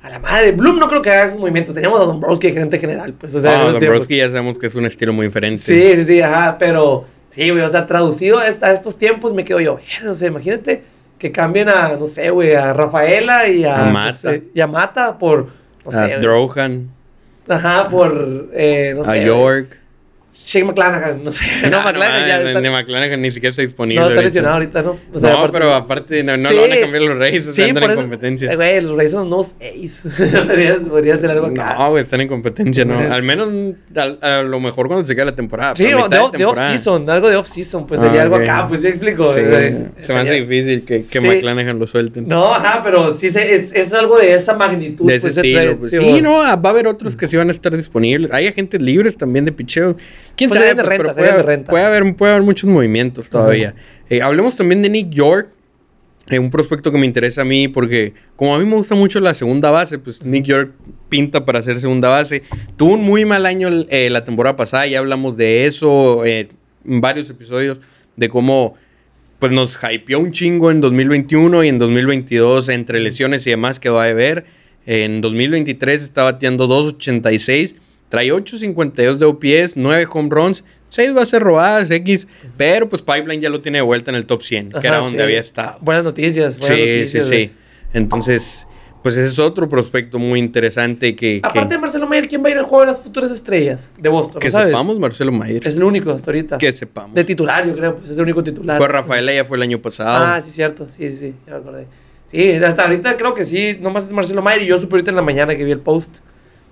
[0.00, 1.74] A la madre, Bloom no creo que haga esos movimientos.
[1.74, 3.72] Teníamos a Dombrowski de gerente general, pues, o sea, Ah.
[3.72, 5.58] Dombrowski ya sabemos que es un estilo muy diferente.
[5.60, 9.34] Sí, sí, sí, ajá, pero sí, güey, o sea, traducido a, est- a estos tiempos
[9.34, 10.84] me quedo yo, "Verga, o sea, imagínate
[11.18, 14.14] que cambien a, no sé, güey, a Rafaela y a, A no Mata.
[14.14, 15.48] sé, y a Mata por,
[15.84, 16.20] no sé, a güey.
[16.20, 16.90] Drohan,
[17.48, 19.80] ajá, por, eh, no sé, a güey, York.
[20.46, 24.00] Shane McClanahan, no sé, no, McClanahan ya está, ni McClanahan ni siquiera está disponible.
[24.00, 24.24] no, está ahorita.
[24.28, 24.90] lesionado ahorita, ¿no?
[25.12, 26.54] O no, aparte- pero aparte no, no Sí.
[26.54, 28.50] lo van a cambiar los Reyes, Sí, andan por en eso, competencia.
[28.52, 30.08] eh, Güey, los Reyes son los nuevos Ace.
[30.46, 31.74] podría, podría ser algo acá.
[31.78, 32.98] No, güey, están en competencia, ¿no?
[33.14, 33.48] Al menos
[33.94, 35.74] al- a, lo mejor cuando se quede la temporada.
[35.76, 38.42] Sí, o de, off-season, algo de off-season, pues Ah, sería algo ok.
[38.42, 39.30] acá, pues sí explico.
[39.32, 41.20] Sí, eh, se me hace sería- difícil que, que Sí.
[41.20, 42.26] McClanahan lo suelten.
[42.26, 45.06] No, ajá, pero sí se- es, es algo de esa magnitud.
[45.06, 45.78] de ese pues, estilo.
[45.78, 45.90] pues.
[45.90, 48.30] sí, no, ah, va a haber otros que sí van a estar disponibles.
[48.32, 49.94] Hay agentes libres también de picheo.
[50.38, 50.74] ¿Quién Pues sabe?
[50.74, 51.70] de renta, puede, de renta.
[51.70, 53.74] Puede haber, puede haber muchos movimientos todavía.
[54.08, 55.48] Eh, hablemos también de Nick York.
[56.30, 59.18] eh, un prospecto que me interesa a mí porque como a mí me gusta mucho
[59.18, 60.72] la segunda base, pues Nick York
[61.08, 62.42] pinta para ser segunda base.
[62.76, 66.48] Tuvo un muy mal año eh, la temporada pasada, ya hablamos de eso eh,
[66.86, 67.78] en varios episodios,
[68.16, 68.74] de cómo
[69.38, 73.88] pues nos hypeó un chingo en 2021 y en 2022 entre lesiones y demás que
[73.88, 74.44] va a haber.
[74.84, 77.74] En 2023 está bateando 2.86,
[78.08, 83.50] trae 8.52 de OPS, 9 home runs, 6 bases robadas, X, pero pues Pipeline ya
[83.50, 85.78] lo tiene de vuelta en el top 100, que era donde había estado.
[85.80, 86.58] Buenas noticias.
[86.58, 87.52] buenas Sí, noticias, sí, sí.
[87.92, 88.66] Entonces,
[89.02, 92.48] pues ese es otro prospecto muy interesante que, que, Aparte de Marcelo Mayer, ¿quién va
[92.48, 94.40] a ir al juego de las futuras estrellas de Boston?
[94.40, 94.68] que ¿no sabes?
[94.68, 95.66] sepamos Marcelo Mayer.
[95.66, 96.58] Es el único hasta ahorita.
[96.58, 97.14] Que sepamos.
[97.14, 98.78] De titular, yo creo, pues es el único titular.
[98.78, 100.26] Pues Rafaela ya fue el año pasado.
[100.26, 100.88] Ah, sí, cierto.
[100.88, 101.86] Sí, sí, sí, ya me acordé.
[102.30, 105.16] Sí, hasta ahorita creo que sí, nomás es Marcelo Mayer y yo supe ahorita en
[105.16, 106.18] la mañana que vi el post.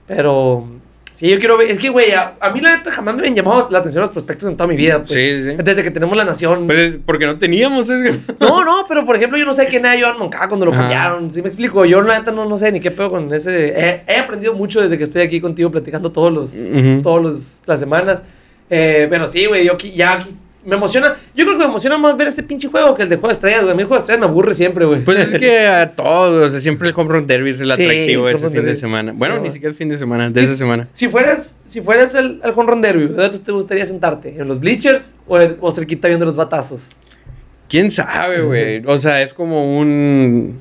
[0.06, 0.68] Pero
[1.16, 1.68] sí, yo quiero ver.
[1.70, 4.10] Es que, güey, a, a mí la neta jamás me han llamado la atención los
[4.10, 4.98] prospectos en toda mi vida.
[4.98, 5.56] Pues, Sí, sí.
[5.62, 6.66] Desde que tenemos la nación.
[6.66, 8.20] Pues, porque no teníamos ese.
[8.40, 10.82] No, no, pero por ejemplo, yo no sé quién era Joan Moncada cuando lo Ajá.
[10.82, 11.32] cambiaron.
[11.32, 11.84] ¿Sí me explico?
[11.84, 13.68] Yo, la neta, no, no sé ni qué pedo con ese.
[13.68, 17.02] He, he aprendido mucho desde que estoy aquí contigo platicando todos los, Ujú.
[17.02, 18.22] todos los, las semanas.
[18.68, 20.28] Eh, pero sí, güey, yo aquí- ya aquí
[20.66, 21.14] me emociona.
[21.34, 23.32] Yo creo que me emociona más ver ese pinche juego que el de Juego de
[23.34, 23.72] Estrellas, güey.
[23.72, 25.04] A mí el Juego de Estrellas me aburre siempre, güey.
[25.04, 27.82] Pues es que a todos, o sea, siempre el home run derby es el Sí,
[27.84, 29.12] atractivo el ese fin de semana.
[29.12, 30.88] Sí, Bueno, ni siquiera el fin de semana, de esa semana.
[30.92, 34.34] Si fueras, si fueras el, el home run derby, ¿dónde te gustaría sentarte?
[34.38, 36.80] ¿En los bleachers o, en- o cerquita viendo los batazos?
[37.68, 38.82] ¿Quién sabe, güey?
[38.86, 40.60] O sea, es como un...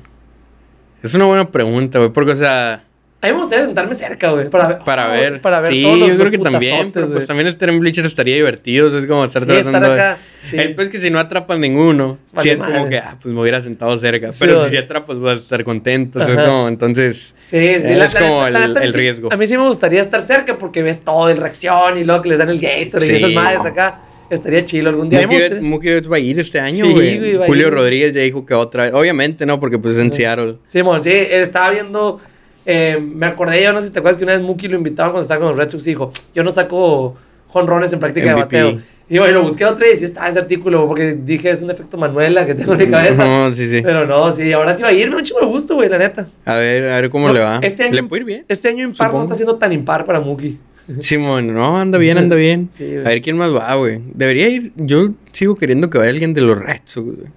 [1.02, 2.84] Es una buena pregunta, güey, porque, o sea...
[3.22, 4.78] A mí me gustaría sentarme cerca, güey, para ver.
[4.84, 5.40] Para ver.
[5.40, 8.04] Para ver sí, todos los yo creo que también, pero pues también estar en Bleacher
[8.04, 10.56] estaría divertido, o sea, es como estar Sí, tratando estar de- acá, sí.
[10.58, 12.90] El pues que si no atrapan ninguno, Vale sí es como madre.
[12.90, 14.66] que, ah, pues me hubiera sentado cerca, Sí, pero güey.
[14.66, 17.34] si sí atrapas vas a estar contento, o sea, es como, entonces...
[17.42, 19.32] Sí, sí, Es la, la como la el- el sí- riesgo.
[19.32, 22.28] A mí sí me gustaría estar cerca porque ves todo el reacción y luego que
[22.28, 23.12] les dan el Gator Sí.
[23.12, 24.00] y esas madres acá.
[24.28, 25.24] Estaría chido algún día.
[25.26, 27.36] Mookie Betts- va a ir este año, Sí, güey.
[27.42, 27.70] a Julio.
[27.70, 28.92] Rodríguez ya dijo que otra vez.
[28.92, 30.56] Obviamente no, porque pues es en Seattle.
[30.66, 32.20] Simón, sí, estaba viendo.
[32.66, 35.12] Eh, me acordé, yo no sé si te acuerdas que una vez Mookie lo invitaban
[35.12, 37.16] cuando estaba con los Red Sox y dijo: Yo no saco
[37.48, 38.56] jonrones en práctica MVP.
[38.56, 38.82] de bateo.
[39.08, 41.96] Y bueno, lo busqué otra y sí estaba ese artículo porque dije: Es un efecto
[41.96, 43.24] Manuela que tengo en mi cabeza.
[43.24, 43.80] No, sí, sí.
[43.82, 45.88] Pero no, sí, ahora sí va a ir, me da un chingo de gusto, güey,
[45.88, 46.28] la neta.
[46.44, 47.58] A ver, a ver cómo No, le va.
[47.62, 48.44] Este año, ¿Le puede ir bien?
[48.48, 50.58] Este año impar no está siendo tan impar para Mookie.
[51.00, 52.68] Simón, no, anda bien, anda bien.
[52.72, 54.00] Sí, a ver quién más va, güey.
[54.12, 54.72] Debería ir.
[54.76, 57.28] Yo sigo queriendo que vaya alguien de los Red Sox, güey.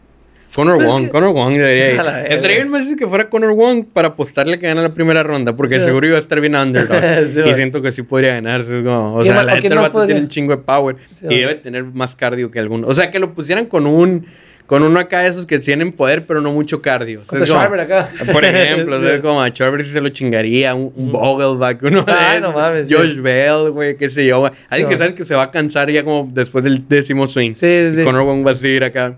[0.59, 2.01] Conor Pues es Wong, que- Conor Wong debería ir.
[2.31, 5.79] Estaría bien más que fuera Conor Wong para apostarle que gana la primera ronda, porque
[5.79, 5.85] Sí.
[5.85, 6.99] seguro iba a estar bien underdog.
[7.29, 8.61] Sí, y siento que sí podría ganar.
[8.61, 10.07] es como- o ¿Quién sea, la o neta quién el más vato podría?
[10.15, 12.87] tiene un chingo de power Sí, y debe tener más cardio que alguno.
[12.87, 14.25] O sea, que lo pusieran con un
[14.65, 17.21] con uno acá de esos que tienen poder, pero no mucho cardio.
[17.21, 18.07] Es como- acá.
[18.31, 19.19] Por ejemplo, Sí.
[19.19, 22.59] como a Charver sí se lo chingaría, un, un Vogelback, uno de Ay, esos, no
[22.59, 22.93] mames, sí.
[22.93, 24.45] Josh Bell, güey, qué sé yo.
[24.69, 24.97] Alguien que güey.
[24.99, 27.53] sabes que se va a cansar ya como después del décimo swing.
[27.53, 28.01] Sí, sí, sí.
[28.01, 29.15] Y Conor Wong va a seguir acá.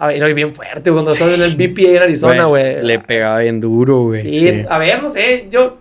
[0.00, 2.80] A ver, bien fuerte, cuando estaba en el BPA en Arizona, güey.
[2.82, 4.20] Le pegaba bien duro, güey.
[4.20, 4.64] Sí, sí.
[4.68, 5.76] a ver, no sé, yo...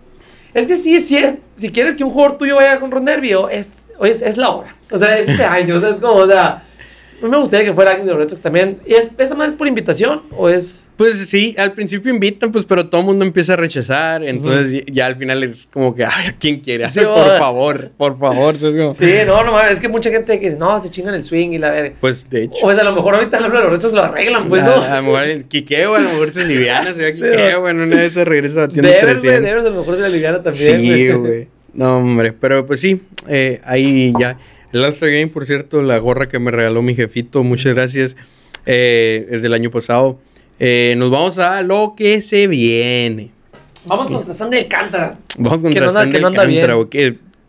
[0.55, 1.35] Es que sí, sí es...
[1.55, 3.69] Si quieres que un jugador tuyo vaya con Ron Nervio, es,
[4.01, 4.75] es, es la hora.
[4.89, 6.63] O sea, es este año, o sea, es como, o sea...
[7.19, 8.79] A mí me gustaría que fuera alguien de los Red Sox también.
[8.85, 10.87] ¿Y es, esa más es por invitación o es...?
[10.97, 14.23] Pues sí, al principio invitan, pues, pero todo el mundo empieza a rechazar.
[14.23, 16.87] Entonces ya al final es como que, ay, ¿quién quiere?
[16.89, 18.55] Sí, por favor, por favor.
[18.93, 21.51] Sí, no, no mames, es que mucha gente que dice, no, se chingan el swing
[21.51, 21.95] y la verga.
[21.99, 22.65] Pues de hecho.
[22.65, 24.71] O sea, a lo mejor ahorita los Red Sox lo arreglan, pues, ¿no?
[24.71, 27.83] A, a lo mejor Quiqueo, a lo mejor se liviana, se ve Sí, Quiqueo, bueno,
[27.83, 29.43] una vez se regresa batiendo Devers, güey, 300.
[29.43, 31.47] Devers a lo mejor se la liviana también, Sí, güey.
[31.73, 32.33] No, hombre.
[32.33, 34.37] Pero pues sí, eh, ahí ya.
[34.73, 38.15] El All-Star Game, por cierto, la gorra que me regaló mi jefito, muchas gracias.
[38.65, 40.19] Eh, es del año pasado.
[40.59, 43.31] Eh, nos vamos a lo que se viene.
[43.85, 45.17] Vamos contra Sandy Alcántara.
[45.37, 46.75] Vamos contra no Sandy que no Alcántara,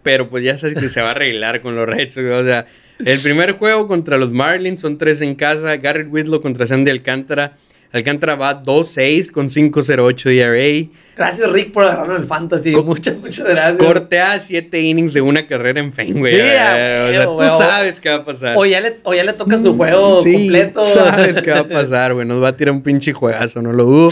[0.03, 2.27] pero pues ya sabes que se va a arreglar con los Red Sox.
[2.27, 2.67] O sea,
[3.05, 5.77] el primer juego contra los Marlins son tres en casa.
[5.77, 7.57] Garrett Whitlow contra Sandy Alcántara.
[7.93, 10.91] Alcántara va 2-6 con 5-0-8 DRA.
[11.17, 12.73] Gracias, Rick, por agarrarlo en el fantasy.
[12.73, 13.79] Co- muchas, muchas gracias.
[13.79, 16.33] Corte a 7 innings de una carrera en Fenway.
[16.33, 18.57] Sí, Eh, o sea, tú sabes qué va a pasar.
[18.57, 20.85] O ya, le, o ya le toca su juego Sí, completo.
[20.85, 22.27] sabes qué va a pasar, güey.
[22.27, 24.09] Nos va a tirar un pinche juegazo, no lo dudo.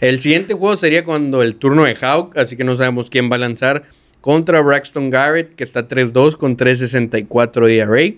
[0.00, 3.36] El siguiente juego sería cuando el turno de Hawk, así que no sabemos quién va
[3.36, 3.84] a lanzar
[4.20, 8.14] contra Braxton Garrett, que está 3-2 con 3.64 DRA.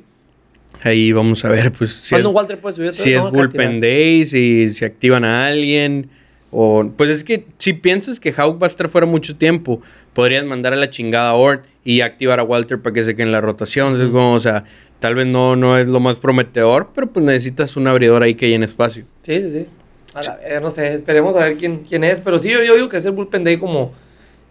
[0.82, 2.92] Ahí vamos a ver, pues, si es, ¿Cuándo Walter puede subir?
[2.92, 6.08] si es bullpen day, si se activan a alguien.
[6.50, 9.82] O, pues es que si piensas que Hawk va a estar fuera mucho tiempo,
[10.14, 13.24] podrías mandar a la chingada a Ort y activar a Walter para que se quede
[13.24, 14.00] en la rotación.
[14.00, 14.64] Es como, o sea,
[15.00, 18.48] tal vez no, no es lo más prometedor, pero pues necesitas un abridor ahí que
[18.48, 19.04] llene espacio.
[19.22, 19.66] Sí, sí, sí.
[20.14, 22.20] A la verga, no sé, esperemos a ver quién, quién es.
[22.20, 23.92] Pero sí, yo, yo digo que es el bullpen day como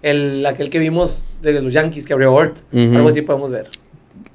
[0.01, 2.57] el, aquel que vimos de los Yankees que abrió Ort.
[2.73, 3.67] Algo así podemos ver.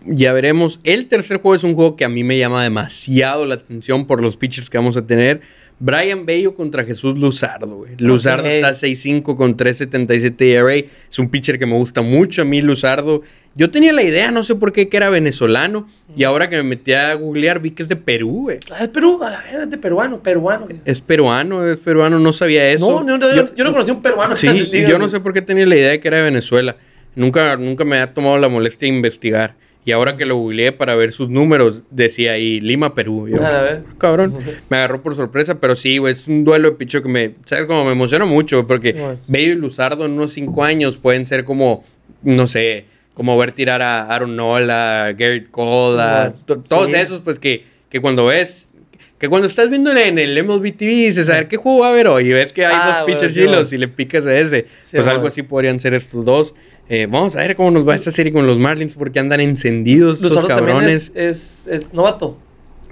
[0.06, 0.80] Ya veremos.
[0.84, 4.22] El tercer juego es un juego que a mí me llama demasiado la atención por
[4.22, 5.40] los pitchers que vamos a tener.
[5.82, 7.92] Brian Bello contra Jesús Luzardo, güey.
[7.98, 8.50] Luzardo Ok.
[8.50, 10.74] está 6-5 con 3.77 ERA.
[11.10, 13.22] Es un pitcher que me gusta mucho a mí, Luzardo.
[13.54, 15.88] Yo tenía la idea, no sé por qué, que era venezolano.
[16.14, 18.58] Y ahora que me metí a googlear, vi que es de Perú, güey.
[18.70, 20.68] Ah, es Perú, a la es de peruano, peruano.
[20.84, 23.00] Es peruano, es peruano, no sabía eso.
[23.00, 24.36] No, no, no, yo, yo no conocí a un peruano.
[24.36, 26.76] Sí, ligas, yo no sé por qué tenía la idea de que era de Venezuela.
[27.16, 29.56] Nunca, nunca me ha tomado la molestia de investigar.
[29.84, 33.28] Y ahora que lo googleé para ver sus números, decía ahí Lima, Perú.
[33.28, 33.38] Yo.
[33.42, 34.36] "Ah, cabrón,
[34.68, 37.64] me agarró por sorpresa, pero sí, güey, es un duelo de picho que me, ¿sabes?
[37.64, 38.98] Como me emociona mucho, porque Sí.
[39.26, 41.82] Bello y Luzardo en unos cinco años pueden ser como,
[42.22, 46.96] no sé, como ver tirar a Aaron Nola, Garrett Cole, Sí, a to- todos Sí.
[46.96, 48.68] esos, pues que, que cuando ves,
[49.18, 51.90] que cuando estás viendo en el MLB TV dices, a ver qué juego va a
[51.90, 53.74] haber hoy, y ves que hay Ah, dos pitchers sí, chilos güey.
[53.74, 56.54] y le picas a ese, Sí, pues algo así podrían ser estos dos.
[56.90, 60.22] Eh, vamos a ver cómo nos va esta serie con los Marlins, porque andan encendidos
[60.22, 61.12] estos cabrones.
[61.14, 62.36] es, es, es novato.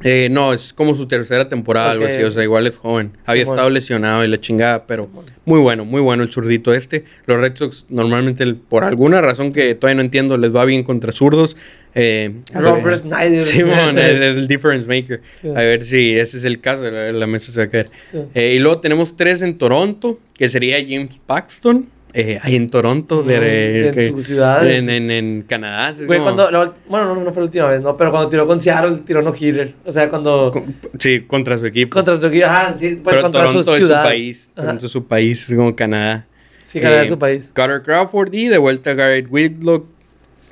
[0.05, 3.11] Eh, no, es como su tercera temporada, algo así, o sea, igual es joven.
[3.26, 5.09] Había estado lesionado y la chingada, pero
[5.44, 7.05] muy bueno, muy bueno el zurdito este.
[7.26, 11.11] Los Red Sox normalmente, por alguna razón que todavía no entiendo, les va bien contra
[11.11, 11.57] zurdos.
[11.96, 13.42] Eh, Robert Snyder.
[13.42, 15.20] Simón, el, el difference maker.
[15.40, 15.49] Sí.
[15.49, 17.90] A ver si ese es el caso, la, la mesa se va a caer.
[18.36, 21.88] Y luego tenemos tres en Toronto, que sería James Paxton,
[22.21, 25.91] eh, ahí en Toronto, de, en que- su ciudad, en, en, en Canadá.
[25.91, 27.97] es Güey, como- cuando, la ult- bueno, no, no fue la última vez, ¿no?
[27.97, 29.75] Pero cuando tiró con Seattle, tiró no hitter.
[29.85, 30.51] O sea, cuando...
[30.53, 31.95] con- sí, contra su equipo.
[31.95, 34.03] contra su equipo, ajá, sí, pues Pero contra Toronto su es su ciudad.
[34.05, 34.51] país.
[34.55, 34.62] Ajá.
[34.66, 36.27] Toronto es su país, como Canadá.
[36.64, 37.51] Sí, Canadá Eh, es su país.
[37.55, 39.87] Carter Crawford y de vuelta Garrett Whitlock.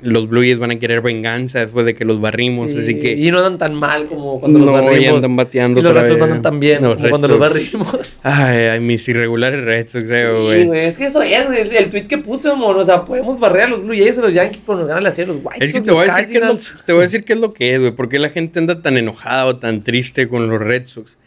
[0.01, 3.13] Los Blue Jays van a querer venganza después de que los barrimos, Sí, así que...
[3.13, 5.03] Y no andan tan mal como cuando los No, barrimos.
[5.03, 7.27] y andan bateando Y los Red Sox no andan tan bien Los como Red cuando
[7.29, 8.19] los barrimos.
[8.23, 10.65] Ay, ay, mis irregulares Red Sox, eh, Sí, güey.
[10.65, 13.63] güey, es que eso es, güey, el tweet que puse, amor, o sea, podemos barrer
[13.63, 15.73] a los Blue Jays a los Yankees, pero nos ganan la serie los White Es
[15.73, 17.39] que te voy, a los decir qué es lo, te voy a decir qué es
[17.39, 17.91] lo que es, güey.
[17.91, 21.17] ¿Por qué la gente anda tan enojada o tan triste con los Red Sox?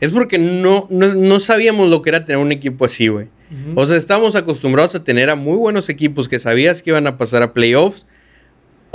[0.00, 3.26] Es porque no, no, no sabíamos lo que era tener un equipo así, güey.
[3.50, 3.80] Ujú.
[3.80, 7.16] O sea, estábamos acostumbrados a tener a muy buenos equipos que sabías que iban a
[7.18, 8.06] pasar a playoffs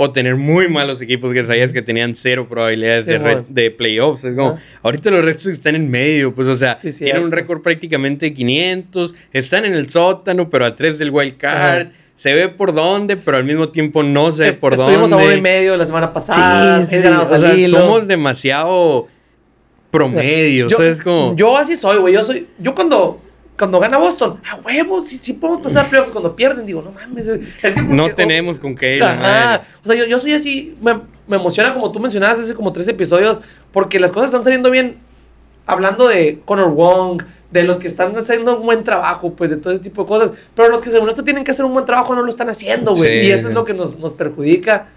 [0.02, 3.46] o tener muy malos equipos que sabías que tenían cero probabilidades Sí, de, mon.
[3.50, 4.24] de playoffs.
[4.24, 4.60] Es como, Ajá.
[4.82, 8.26] ahorita los Red Sox están en medio, pues, o sea, Sí, tienen un récord prácticamente
[8.26, 11.80] de 500, están en el sótano, pero a tres del wild card.
[11.82, 11.92] Ajá.
[12.14, 15.24] Se ve por dónde, pero al mismo tiempo no se ve por Estuvimos dónde.
[15.24, 16.84] a uno y medio la semana pasada.
[16.84, 17.08] Sí, sí, sí.
[17.08, 19.08] O sea, somos demasiado
[19.90, 20.68] promedio.
[20.68, 21.34] yo, o sea, es como.
[21.36, 22.14] yo así soy, güey.
[22.14, 22.46] Yo soy.
[22.58, 23.20] Yo cuando.
[23.60, 26.08] Cuando gana Boston, a huevo, sí, sí podemos pasar playoff.
[26.08, 27.26] Cuando pierden, digo, no mames.
[27.26, 29.16] Es es que no tenemos con qué, Ajá.
[29.16, 29.62] madre.
[29.84, 30.94] O sea, yo, yo soy así, me,
[31.26, 34.96] me emociona como tú mencionabas hace como tres episodios, porque las cosas están saliendo bien.
[35.66, 39.74] Hablando de Conor Wong, de los que están haciendo un buen trabajo, pues de todo
[39.74, 40.32] ese tipo de cosas.
[40.54, 42.94] Pero los que según esto tienen que hacer un buen trabajo no lo están haciendo,
[42.94, 43.20] güey.
[43.20, 43.48] Sí, y eso sí.
[43.48, 44.88] es lo que nos, nos perjudica.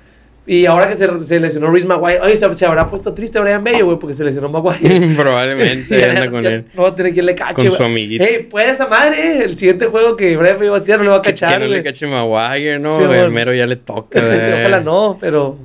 [0.45, 3.63] Y ahora que se, se lesionó Reese Maguire, oye, se, se habrá puesto triste Brian
[3.63, 5.15] Bello, güey, porque se lesionó Maguire.
[5.17, 6.65] Probablemente Ya- anda con ya él.
[6.73, 7.53] No va a tener quien le cache.
[7.53, 8.23] Con su amiguito.
[8.25, 11.05] Ey, puede esa madre, eh, el siguiente juego que Brian Bello va a tirar no
[11.05, 12.97] le va a Que, cachar, que no le cache Maguire, ¿no?
[12.97, 14.19] Sí, el mero ya le toca.
[14.59, 15.57] Ojalá no, pero.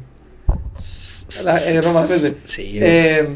[0.76, 2.32] Eh.
[2.44, 2.78] Sí.
[2.80, 3.28] Eh,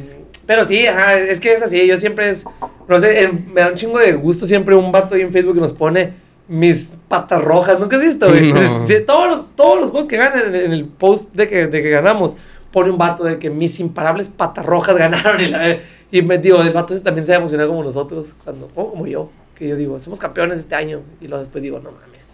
[0.46, 1.86] pero sí, ajá, es que es así.
[1.86, 2.44] Yo siempre es.
[2.88, 5.54] No sé, eh, me da un chingo de gusto siempre un vato ahí en Facebook
[5.54, 6.10] que nos pone
[6.48, 7.78] mis patas rojas.
[7.78, 8.52] ¿Nunca has visto, güey?
[8.52, 8.60] No.
[9.06, 11.90] Todos, los, todos los juegos que ganan en, en el post de que, de que
[11.90, 12.36] ganamos,
[12.72, 15.40] pone un vato de que mis imparables patas rojas ganaron.
[15.40, 15.78] Y, la-
[16.10, 19.66] y me digo, el vato también se emociona como nosotros, cuando, o como yo, que
[19.68, 21.00] yo digo, somos campeones este año.
[21.20, 22.26] Y luego después digo, no mames.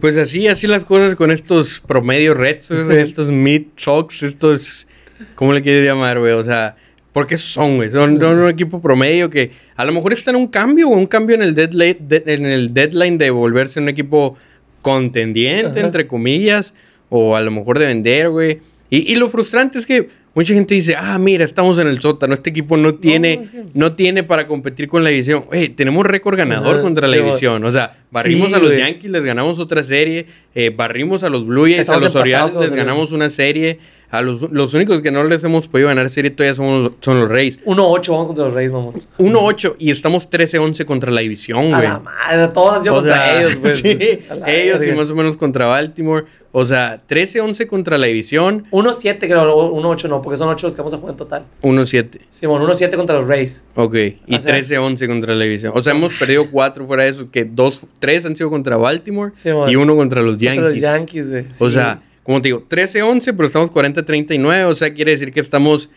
[0.00, 4.86] Pues así, así las cosas con estos promedios Red Sox, güey, estos Mid Sox, estos.
[5.34, 6.32] ¿Cómo le quieres llamar, güey?
[6.32, 6.76] O sea,
[7.12, 7.90] porque son, güey.
[7.90, 11.06] Son, son un equipo promedio que a lo mejor está en un cambio, o un
[11.06, 14.36] cambio en el deadline, de- en el deadline de volverse un equipo
[14.82, 15.86] contendiente, Ajá.
[15.86, 16.74] entre comillas,
[17.08, 18.58] o a lo mejor de vender, güey.
[18.88, 22.34] Y, y lo frustrante es que mucha gente dice, ah, mira, estamos en el sótano,
[22.34, 23.42] este equipo no tiene,
[23.74, 25.44] no tiene para competir con la división.
[25.46, 27.64] Güey, tenemos récord ganador Ajá, contra la división.
[27.64, 28.80] O sea, barrimos Sí, a los güey.
[28.80, 32.72] Yankees, les ganamos otra serie, eh, barrimos a los Blue Jays, a los Orioles les
[32.72, 33.78] ganamos una serie.
[34.12, 37.28] A los, los únicos que no les hemos podido ganar serie todavía son, son los
[37.28, 37.60] Reyes.
[37.64, 38.94] 1-8 vamos contra los Reyes, mamón.
[39.18, 41.88] 1-8 y estamos 13-11 contra la división, A güey.
[41.88, 43.74] la madre, todos han sido O contra sea, ellos, pues.
[43.78, 46.24] sí, A la ellos y más o menos contra Baltimore.
[46.52, 50.80] O sea, 13-11 contra la división, 1-7, creo, 1-8 no, porque son 8 los que
[50.82, 51.44] vamos a jugar en total.
[51.62, 52.18] 1-7.
[52.32, 53.62] Sí, bueno, 1-7 contra los Rays.
[53.76, 53.94] Ok,
[54.26, 55.72] y O sea- 13-11 contra la división.
[55.76, 59.30] O sea, hemos perdido 4 fuera de eso, que dos, 3 han sido contra Baltimore
[59.36, 60.60] Sí, y uno contra los Yankees.
[60.64, 61.44] Contra los Yankees, güey.
[61.60, 61.74] O sí.
[61.76, 64.64] sea, como te digo, 13-11, pero estamos 40-39.
[64.66, 65.90] O sea, quiere decir que estamos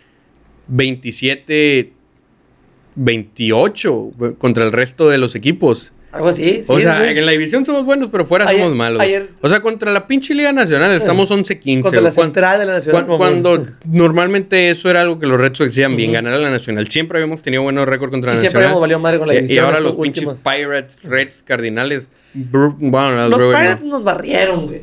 [2.95, 5.93] 27-28 contra el resto de los equipos.
[6.11, 6.43] Algo así.
[6.43, 7.07] Sí, o sea, sí.
[7.17, 8.99] en la división somos buenos, pero fuera Ayer- somos malos.
[9.01, 11.81] ayer- o sea, contra la pinche Liga Nacional estamos 11-15.
[11.81, 13.05] Contra la central de la Nacional.
[13.07, 16.87] Cuando normalmente eso era algo que los Red Sox hacían bien, ganar a la Nacional.
[16.89, 18.65] Siempre habíamos tenido buenos récords contra la Y siempre Nacional.
[18.67, 19.65] habíamos valido madre con la Y- y, división.
[19.65, 20.25] ahora los pinches.
[20.43, 22.07] Pirates, Reds, Cardinales.
[22.35, 23.47] Bueno, los Los no.
[23.49, 24.81] Pirates nos barrieron, güey.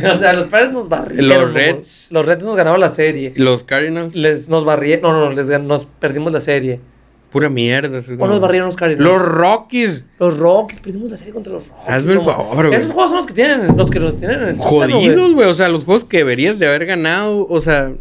[0.14, 1.28] O sea, los Pirates nos barrieron.
[1.28, 1.52] Los.
[1.52, 2.08] Reds.
[2.10, 3.30] Los Reds nos ganaron la serie.
[3.36, 4.14] Los Cardinals.
[4.14, 5.02] Les, nos barrieron.
[5.02, 6.80] No, no, les nos perdimos la serie.
[7.30, 8.02] Pura mierda.
[8.18, 9.10] O nos barrieron los Cardinals.
[9.10, 10.04] Los Rockies.
[10.18, 11.88] Los Rockies, perdimos la serie contra los Rockies.
[11.88, 12.78] Hazme el no, favor, güey.
[12.78, 14.58] Esos juegos son los que tienen, los que los tienen en el.
[14.58, 15.48] Jodidos, güey.
[15.48, 17.46] O sea, los juegos que deberías de haber ganado.
[17.48, 17.92] O sea,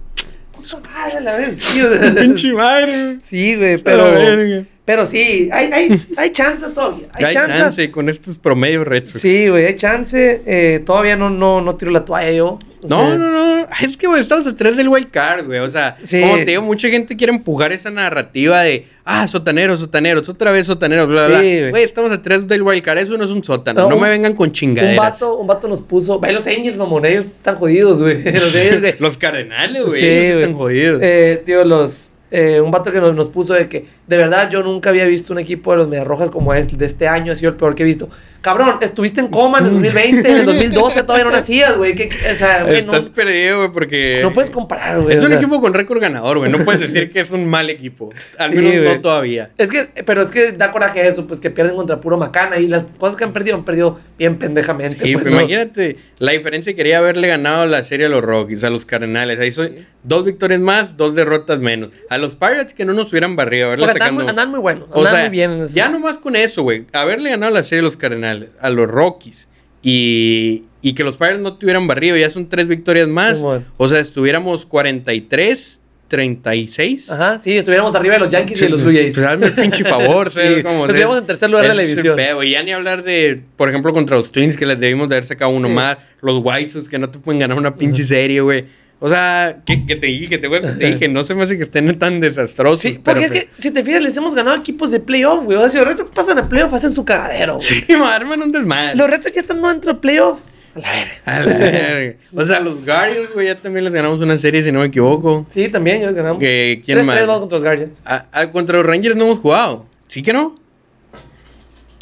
[0.62, 1.64] Puta madre, la vez,
[2.20, 3.18] pinche madre.
[3.24, 5.05] Sí, güey, Pero, pero.
[5.05, 7.07] Sí, hay, hay, hay chance todavía.
[7.14, 7.57] Hay, Hay chance.
[7.57, 9.22] chance con estos promedios Red Sox.
[9.22, 10.41] Sí, güey, hay chance.
[10.45, 12.59] Eh, todavía no, no, no tiro la toalla yo.
[12.88, 13.29] No, sea, no,
[13.61, 13.67] no.
[13.82, 15.59] Es que, güey, estamos atrás del wild card, güey.
[15.59, 16.19] O sea, Sí.
[16.21, 20.67] como te digo, mucha gente quiere empujar esa narrativa de, ah, sotaneros, sotaneros, otra vez
[20.67, 21.57] sotaneros, bla, bla, Sí, bla.
[21.59, 21.69] güey.
[21.71, 22.97] Güey, estamos atrás del wild card.
[22.99, 23.82] Eso no es un sótano.
[23.84, 24.97] No, No, un- me vengan con Un chingaderas.
[24.97, 26.19] vato, un vato nos puso.
[26.19, 27.05] Ve los Angels, mamón.
[27.05, 28.23] Ellos están jodidos, güey.
[28.32, 28.55] Los.
[28.99, 29.99] Los cardenales, güey.
[29.99, 30.99] Sí, ellos están jodidos.
[31.03, 32.11] Eh, tío, los.
[32.32, 35.34] Eh, un vato que nos, nos puso de que, de verdad, yo nunca había visto
[35.34, 37.84] un equipo de los Mediarrojas como es de este año, ha sido el peor que
[37.84, 38.07] he visto.
[38.41, 41.93] Cabrón, estuviste en coma en el 2020, en el 2012 todavía no nacías, güey.
[41.93, 44.19] que- que- O sea, güey, no, Estás perdido, güey, porque...
[44.23, 45.15] no puedes comparar, güey.
[45.15, 45.38] Es un sea.
[45.38, 46.51] equipo con récord ganador, güey.
[46.51, 48.09] No puedes decir que es un mal equipo.
[48.39, 48.95] Al Sí, menos güey.
[48.95, 49.51] no todavía.
[49.57, 52.67] Es que, pero es que da coraje eso, pues que pierden contra puro Macana y
[52.67, 55.05] las cosas que han perdido han perdido bien pendejamente.
[55.05, 56.73] Sí, pues, imagínate la diferencia.
[56.75, 59.39] Quería haberle ganado la serie a los Rockies, a los Cardenales.
[59.39, 59.71] Ahí son
[60.03, 61.89] dos victorias más, dos derrotas menos.
[62.09, 64.30] A los Pirates que no nos hubieran barrido, haberle Porque andan, sacando.
[64.30, 65.51] andan muy buenos, O andan sea, muy bien.
[65.51, 66.86] en esos- ya nomás con eso, güey.
[66.93, 69.47] Haberle ganado la serie a los Cardenales, a los Rockies
[69.82, 73.43] y, y que los Pirates no tuvieran barrido, ya son tres victorias más.
[73.78, 77.09] O sea, estuviéramos 43, 36.
[77.09, 79.15] Ajá, sí, estuviéramos arriba de los Yankees y de los Blue Jays.
[79.15, 80.63] Pues hazme el pinche favor, Sí, ¿sabes?
[80.63, 82.15] Como, o íbamos en tercer lugar de la división.
[82.17, 82.43] pedo.
[82.43, 85.26] Y ya ni hablar de, por ejemplo, contra los Twins, que les debimos de haber
[85.26, 85.74] sacado uno Sí.
[85.74, 85.97] más.
[86.22, 88.65] Los White Sox, que no te pueden ganar una pinche serie, güey.
[89.03, 91.57] O sea, que, que te dije, que te, güey, te dije, no se me hace
[91.57, 92.79] que estén tan desastrosos.
[92.81, 95.57] Sí, pero porque es que, si te fijas, les hemos ganado equipos de playoff, güey.
[95.57, 97.65] O sea, si los Red Sox pasan a playoff, hacen su cagadero, güey.
[97.65, 97.83] Sí,
[98.13, 98.95] arman un desmadre.
[98.95, 100.37] Los Red Sox ya están dentro de playoff.
[100.75, 101.13] A la verga.
[101.25, 102.19] A la verga.
[102.35, 105.47] O sea, los Guardians, güey, ya también les ganamos una serie, si no me equivoco.
[105.53, 106.37] Sí, también, ya los ganamos.
[106.39, 107.27] ¿Quién 3-3 más?
[107.27, 108.01] vamos contra los Guardians.
[108.05, 109.87] A- a- contra los Rangers no hemos jugado.
[110.07, 110.55] ¿Sí que no?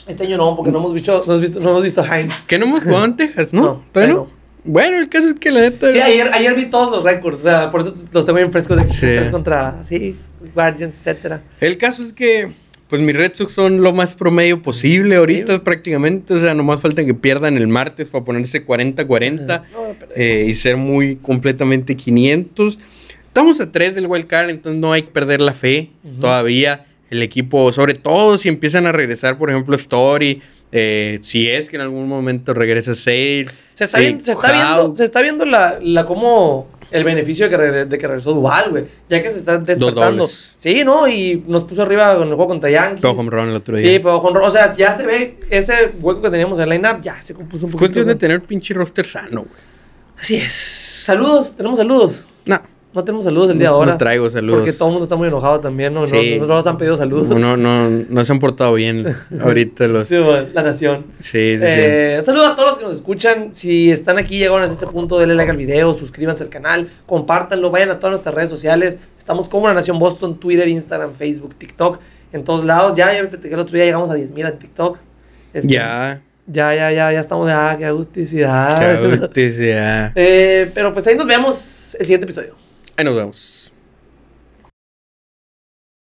[0.06, 2.34] Este año no, porque no hemos visto, no hemos visto, no hemos visto a Heinz.
[2.46, 3.62] Que no hemos jugado en Texas, ¿no?
[3.62, 4.39] No, ¿Todavía no.
[4.64, 4.72] No?
[4.72, 5.92] Bueno, el caso es que la neta.
[5.92, 8.78] Sí, ayer, ayer vi todos los récords, o sea, por eso los tengo bien frescos
[8.78, 9.30] de Sí.
[9.32, 10.16] contra, sí,
[10.54, 11.42] Guardians, etcétera.
[11.60, 12.52] El caso es que,
[12.90, 15.60] pues mis Red Sox son lo más promedio posible ahorita Sí.
[15.64, 16.34] prácticamente.
[16.34, 20.18] O sea, nomás falta que pierdan el martes para ponerse 40-40 No, voy a perder.
[20.20, 22.80] eh, y ser muy completamente 500.
[23.28, 26.86] Estamos a 3 del wild card, entonces no hay que perder la fe todavía.
[27.12, 30.42] El equipo, sobre todo si empiezan a regresar, por ejemplo, Story,
[30.72, 33.46] eh, si es que en algún momento regresa Sale.
[33.80, 37.48] Se está, sí, viendo, se está viendo, se está viendo la, la como el beneficio
[37.48, 38.86] de que, de que regresó Duval, güey.
[39.08, 40.28] Ya que se está despertando.
[40.28, 41.08] Sí, ¿no?
[41.08, 43.00] Y nos puso arriba con el juego contra Yankees.
[43.02, 43.90] Pegó home run el otro día.
[43.90, 47.02] Sí, pero con, o sea, ya se ve ese hueco que teníamos en el line-up,
[47.02, 47.80] ya se compuso un Es poquito.
[47.94, 49.62] cuestión de tener pinche roster sano, güey.
[50.20, 50.54] Así es.
[50.54, 52.28] Saludos, tenemos saludos.
[52.46, 52.62] No,
[52.92, 53.92] No tenemos saludos el día de ahora.
[53.92, 54.62] no traigo saludos.
[54.62, 56.02] Porque todo el mundo está muy enojado también, ¿no?
[56.02, 56.38] No- Sí.
[56.40, 57.28] No, no nos han pedido saludos.
[57.40, 59.06] no, no, no se han portado bien
[59.42, 60.08] ahorita los...
[60.08, 61.06] Sí, bueno, la nación.
[61.20, 61.64] Sí, sí, sí.
[61.66, 63.50] Eh, un saludo a todos los que nos escuchan.
[63.54, 67.70] Si están aquí, llegaron hasta este punto, denle like al video, suscríbanse al canal, compártanlo,
[67.70, 68.98] vayan a todas nuestras redes sociales.
[69.20, 72.00] Estamos como La Nación Boston, Twitter, Instagram, Facebook, TikTok,
[72.34, 72.96] en todos lados.
[72.96, 74.98] Ya, ya el otro día, llegamos a 10.000 en TikTok.
[75.54, 76.22] Este, Ya.
[76.52, 79.04] Ya, ya, ya, ya estamos, ya, qué agusticidad.
[79.24, 80.12] Usted sea.
[80.16, 82.56] Eh, pero pues ahí nos vemos el siguiente episodio.
[83.00, 83.69] Ahí nos vemos.